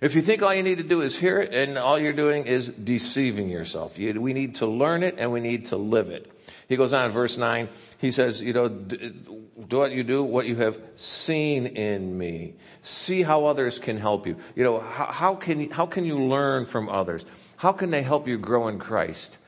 If 0.01 0.15
you 0.15 0.23
think 0.23 0.43
all 0.43 0.55
you 0.55 0.63
need 0.63 0.79
to 0.79 0.85
do 0.85 1.01
is 1.01 1.17
hear 1.17 1.41
it 1.41 1.55
and 1.55 1.79
all 1.79 1.99
you're 1.99 2.13
doing 2.13 2.47
is 2.47 2.69
deceiving 2.69 3.49
yourself. 3.49 3.99
You, 3.99 4.21
we 4.21 4.33
need 4.33 4.57
to 4.57 4.67
learn 4.67 5.03
it 5.03 5.15
and 5.19 5.33
we 5.33 5.41
need 5.41 5.67
to 5.67 5.77
live 5.77 6.11
it. 6.11 6.31
He 6.69 6.77
goes 6.77 6.93
on, 6.93 7.07
in 7.07 7.13
verse 7.13 7.37
9, 7.37 7.69
he 7.99 8.11
says, 8.11 8.43
you 8.43 8.53
know, 8.53 8.69
do 8.69 9.79
what 9.79 9.93
you 9.93 10.05
do, 10.05 10.23
what 10.23 10.47
you 10.47 10.57
have 10.57 10.79
seen 10.97 11.67
in 11.67 12.17
me. 12.17 12.55
See 12.83 13.23
how 13.23 13.47
others 13.47 13.79
can 13.79 13.97
help 13.97 14.27
you. 14.27 14.37
You 14.55 14.65
know, 14.65 14.81
how, 14.81 15.07
how 15.07 15.35
can, 15.37 15.71
how 15.71 15.87
can 15.87 16.05
you 16.05 16.19
learn 16.19 16.65
from 16.65 16.89
others? 16.89 17.25
How 17.57 17.73
can 17.73 17.91
they 17.91 18.03
help 18.03 18.27
you 18.27 18.39
grow 18.39 18.69
in 18.69 18.79
Christ? 18.79 19.39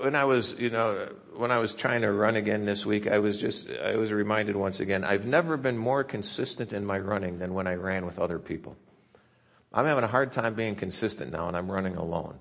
When 0.00 0.14
I 0.14 0.24
was, 0.24 0.54
you 0.58 0.70
know, 0.70 1.08
when 1.36 1.50
I 1.50 1.58
was 1.58 1.74
trying 1.74 2.02
to 2.02 2.12
run 2.12 2.36
again 2.36 2.64
this 2.64 2.84
week, 2.84 3.06
I 3.06 3.18
was 3.18 3.40
just, 3.40 3.68
I 3.70 3.96
was 3.96 4.12
reminded 4.12 4.56
once 4.56 4.80
again, 4.80 5.04
I've 5.04 5.26
never 5.26 5.56
been 5.56 5.76
more 5.76 6.04
consistent 6.04 6.72
in 6.72 6.84
my 6.84 6.98
running 6.98 7.38
than 7.38 7.54
when 7.54 7.66
I 7.66 7.74
ran 7.74 8.06
with 8.06 8.18
other 8.18 8.38
people. 8.38 8.76
I'm 9.72 9.86
having 9.86 10.04
a 10.04 10.08
hard 10.08 10.32
time 10.32 10.54
being 10.54 10.76
consistent 10.76 11.32
now 11.32 11.48
and 11.48 11.56
I'm 11.56 11.70
running 11.70 11.96
alone. 11.96 12.38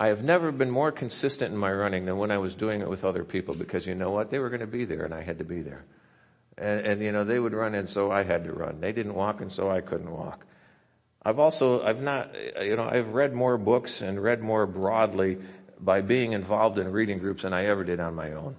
I 0.00 0.08
have 0.08 0.22
never 0.22 0.52
been 0.52 0.70
more 0.70 0.92
consistent 0.92 1.52
in 1.52 1.58
my 1.58 1.72
running 1.72 2.04
than 2.04 2.18
when 2.18 2.30
I 2.30 2.38
was 2.38 2.54
doing 2.54 2.80
it 2.80 2.88
with 2.88 3.04
other 3.04 3.24
people 3.24 3.54
because 3.54 3.86
you 3.86 3.94
know 3.94 4.10
what? 4.10 4.30
They 4.30 4.38
were 4.38 4.48
going 4.48 4.60
to 4.60 4.66
be 4.66 4.84
there 4.84 5.04
and 5.04 5.14
I 5.14 5.22
had 5.22 5.38
to 5.38 5.44
be 5.44 5.62
there. 5.62 5.84
And, 6.56 6.86
and, 6.86 7.02
you 7.02 7.12
know, 7.12 7.24
they 7.24 7.38
would 7.38 7.52
run 7.52 7.74
and 7.74 7.88
so 7.88 8.10
I 8.10 8.22
had 8.22 8.44
to 8.44 8.52
run. 8.52 8.80
They 8.80 8.92
didn't 8.92 9.14
walk 9.14 9.40
and 9.40 9.50
so 9.50 9.70
I 9.70 9.80
couldn't 9.80 10.10
walk. 10.10 10.44
I've 11.22 11.38
also, 11.38 11.82
I've 11.82 12.00
not, 12.00 12.34
you 12.62 12.76
know, 12.76 12.88
I've 12.88 13.08
read 13.08 13.34
more 13.34 13.58
books 13.58 14.00
and 14.00 14.22
read 14.22 14.40
more 14.40 14.66
broadly 14.66 15.38
by 15.80 16.00
being 16.00 16.32
involved 16.32 16.78
in 16.78 16.90
reading 16.90 17.18
groups 17.18 17.42
than 17.42 17.52
I 17.52 17.66
ever 17.66 17.84
did 17.84 18.00
on 18.00 18.14
my 18.14 18.32
own. 18.32 18.56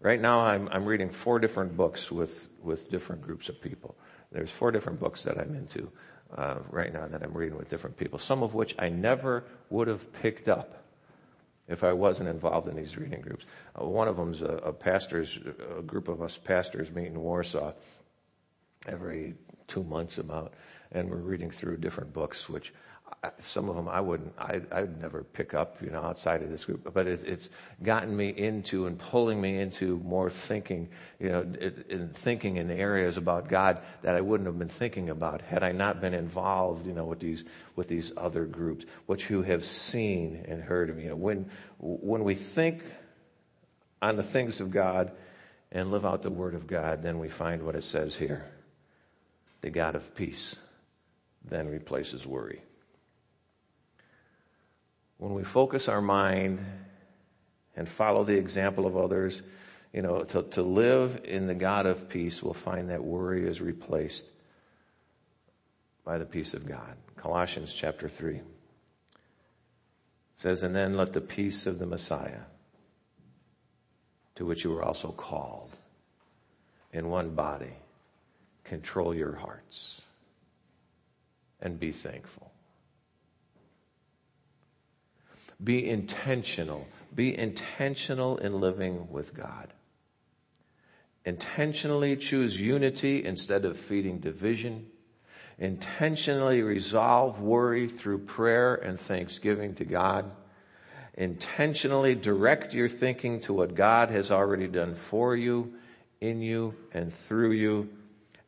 Right 0.00 0.20
now 0.20 0.40
I'm, 0.40 0.68
I'm 0.70 0.84
reading 0.84 1.10
four 1.10 1.38
different 1.38 1.76
books 1.76 2.10
with, 2.12 2.48
with 2.62 2.90
different 2.90 3.22
groups 3.22 3.48
of 3.48 3.60
people. 3.60 3.96
There's 4.30 4.50
four 4.50 4.70
different 4.70 5.00
books 5.00 5.22
that 5.24 5.38
I'm 5.38 5.54
into 5.54 5.90
uh, 6.36 6.58
right 6.70 6.92
now 6.92 7.06
that 7.08 7.22
I'm 7.22 7.32
reading 7.32 7.56
with 7.56 7.68
different 7.68 7.96
people, 7.96 8.18
some 8.18 8.42
of 8.42 8.54
which 8.54 8.74
I 8.78 8.90
never 8.90 9.44
would 9.70 9.88
have 9.88 10.12
picked 10.12 10.48
up 10.48 10.84
if 11.66 11.84
I 11.84 11.92
wasn't 11.92 12.28
involved 12.28 12.68
in 12.68 12.76
these 12.76 12.96
reading 12.96 13.20
groups. 13.20 13.44
Uh, 13.80 13.86
one 13.86 14.08
of 14.08 14.16
them's 14.16 14.42
a, 14.42 14.60
a 14.64 14.72
pastors, 14.72 15.38
a 15.78 15.82
group 15.82 16.08
of 16.08 16.22
us 16.22 16.38
pastors 16.38 16.90
meet 16.90 17.06
in 17.06 17.20
Warsaw 17.20 17.72
every 18.86 19.34
two 19.66 19.82
months 19.84 20.18
about, 20.18 20.54
and 20.92 21.10
we're 21.10 21.16
reading 21.16 21.50
through 21.50 21.76
different 21.78 22.12
books, 22.12 22.48
which 22.48 22.72
some 23.40 23.68
of 23.68 23.76
them 23.76 23.88
I 23.88 24.00
wouldn't, 24.00 24.32
I, 24.38 24.60
I'd 24.70 25.00
never 25.00 25.24
pick 25.24 25.52
up, 25.52 25.82
you 25.82 25.90
know, 25.90 26.02
outside 26.02 26.42
of 26.42 26.50
this 26.50 26.64
group, 26.64 26.92
but 26.92 27.06
it, 27.06 27.24
it's 27.24 27.48
gotten 27.82 28.16
me 28.16 28.28
into 28.28 28.86
and 28.86 28.98
pulling 28.98 29.40
me 29.40 29.58
into 29.58 29.98
more 29.98 30.30
thinking, 30.30 30.88
you 31.18 31.28
know, 31.30 31.40
in 31.88 32.10
thinking 32.14 32.56
in 32.56 32.70
areas 32.70 33.16
about 33.16 33.48
God 33.48 33.80
that 34.02 34.14
I 34.14 34.20
wouldn't 34.20 34.46
have 34.46 34.58
been 34.58 34.68
thinking 34.68 35.10
about 35.10 35.40
had 35.40 35.62
I 35.62 35.72
not 35.72 36.00
been 36.00 36.14
involved, 36.14 36.86
you 36.86 36.92
know, 36.92 37.06
with 37.06 37.18
these, 37.18 37.44
with 37.74 37.88
these 37.88 38.12
other 38.16 38.44
groups, 38.44 38.84
what 39.06 39.28
you 39.28 39.42
have 39.42 39.64
seen 39.64 40.44
and 40.46 40.62
heard 40.62 40.90
of, 40.90 41.00
you 41.00 41.08
know, 41.08 41.16
when, 41.16 41.50
when 41.78 42.24
we 42.24 42.34
think 42.34 42.82
on 44.00 44.16
the 44.16 44.22
things 44.22 44.60
of 44.60 44.70
God 44.70 45.10
and 45.72 45.90
live 45.90 46.06
out 46.06 46.22
the 46.22 46.30
word 46.30 46.54
of 46.54 46.66
God, 46.66 47.02
then 47.02 47.18
we 47.18 47.28
find 47.28 47.64
what 47.64 47.74
it 47.74 47.84
says 47.84 48.16
here. 48.16 48.44
The 49.60 49.70
God 49.70 49.96
of 49.96 50.14
peace 50.14 50.54
then 51.44 51.68
replaces 51.68 52.24
worry 52.24 52.62
when 55.18 55.34
we 55.34 55.44
focus 55.44 55.88
our 55.88 56.00
mind 56.00 56.64
and 57.76 57.88
follow 57.88 58.24
the 58.24 58.36
example 58.36 58.86
of 58.86 58.96
others, 58.96 59.42
you 59.92 60.02
know, 60.02 60.22
to, 60.22 60.42
to 60.42 60.62
live 60.62 61.20
in 61.24 61.46
the 61.46 61.54
God 61.54 61.86
of 61.86 62.08
peace, 62.08 62.42
we'll 62.42 62.54
find 62.54 62.90
that 62.90 63.02
worry 63.02 63.46
is 63.46 63.60
replaced 63.60 64.24
by 66.04 66.18
the 66.18 66.24
peace 66.24 66.54
of 66.54 66.66
God. 66.66 66.96
Colossians 67.16 67.74
chapter 67.74 68.08
3 68.08 68.40
says, 70.36 70.62
And 70.62 70.74
then 70.74 70.96
let 70.96 71.12
the 71.12 71.20
peace 71.20 71.66
of 71.66 71.78
the 71.78 71.86
Messiah, 71.86 72.42
to 74.36 74.46
which 74.46 74.64
you 74.64 74.70
were 74.70 74.82
also 74.82 75.10
called, 75.10 75.70
in 76.92 77.08
one 77.08 77.34
body, 77.34 77.74
control 78.64 79.14
your 79.14 79.34
hearts 79.34 80.00
and 81.60 81.78
be 81.78 81.90
thankful. 81.90 82.47
Be 85.62 85.88
intentional. 85.88 86.86
Be 87.14 87.36
intentional 87.36 88.36
in 88.38 88.60
living 88.60 89.10
with 89.10 89.34
God. 89.34 89.72
Intentionally 91.24 92.16
choose 92.16 92.60
unity 92.60 93.24
instead 93.24 93.64
of 93.64 93.76
feeding 93.76 94.18
division. 94.18 94.86
Intentionally 95.58 96.62
resolve 96.62 97.40
worry 97.40 97.88
through 97.88 98.18
prayer 98.18 98.76
and 98.76 99.00
thanksgiving 99.00 99.74
to 99.74 99.84
God. 99.84 100.30
Intentionally 101.14 102.14
direct 102.14 102.72
your 102.72 102.88
thinking 102.88 103.40
to 103.40 103.52
what 103.52 103.74
God 103.74 104.10
has 104.10 104.30
already 104.30 104.68
done 104.68 104.94
for 104.94 105.34
you, 105.34 105.74
in 106.20 106.40
you, 106.40 106.76
and 106.92 107.12
through 107.12 107.50
you. 107.52 107.88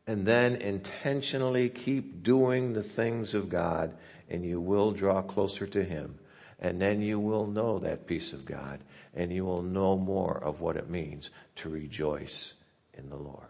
And 0.06 0.24
then 0.24 0.56
intentionally 0.56 1.68
keep 1.68 2.22
doing 2.22 2.72
the 2.72 2.82
things 2.84 3.34
of 3.34 3.48
God 3.48 3.94
and 4.28 4.44
you 4.44 4.60
will 4.60 4.92
draw 4.92 5.20
closer 5.20 5.66
to 5.66 5.82
Him 5.82 6.20
and 6.60 6.80
then 6.80 7.00
you 7.00 7.18
will 7.18 7.46
know 7.46 7.78
that 7.78 8.06
peace 8.06 8.32
of 8.32 8.44
God 8.44 8.80
and 9.14 9.32
you 9.32 9.44
will 9.44 9.62
know 9.62 9.96
more 9.96 10.38
of 10.42 10.60
what 10.60 10.76
it 10.76 10.90
means 10.90 11.30
to 11.56 11.68
rejoice 11.68 12.52
in 12.94 13.08
the 13.08 13.16
Lord. 13.16 13.46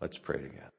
Let's 0.00 0.18
pray 0.18 0.38
together. 0.38 0.77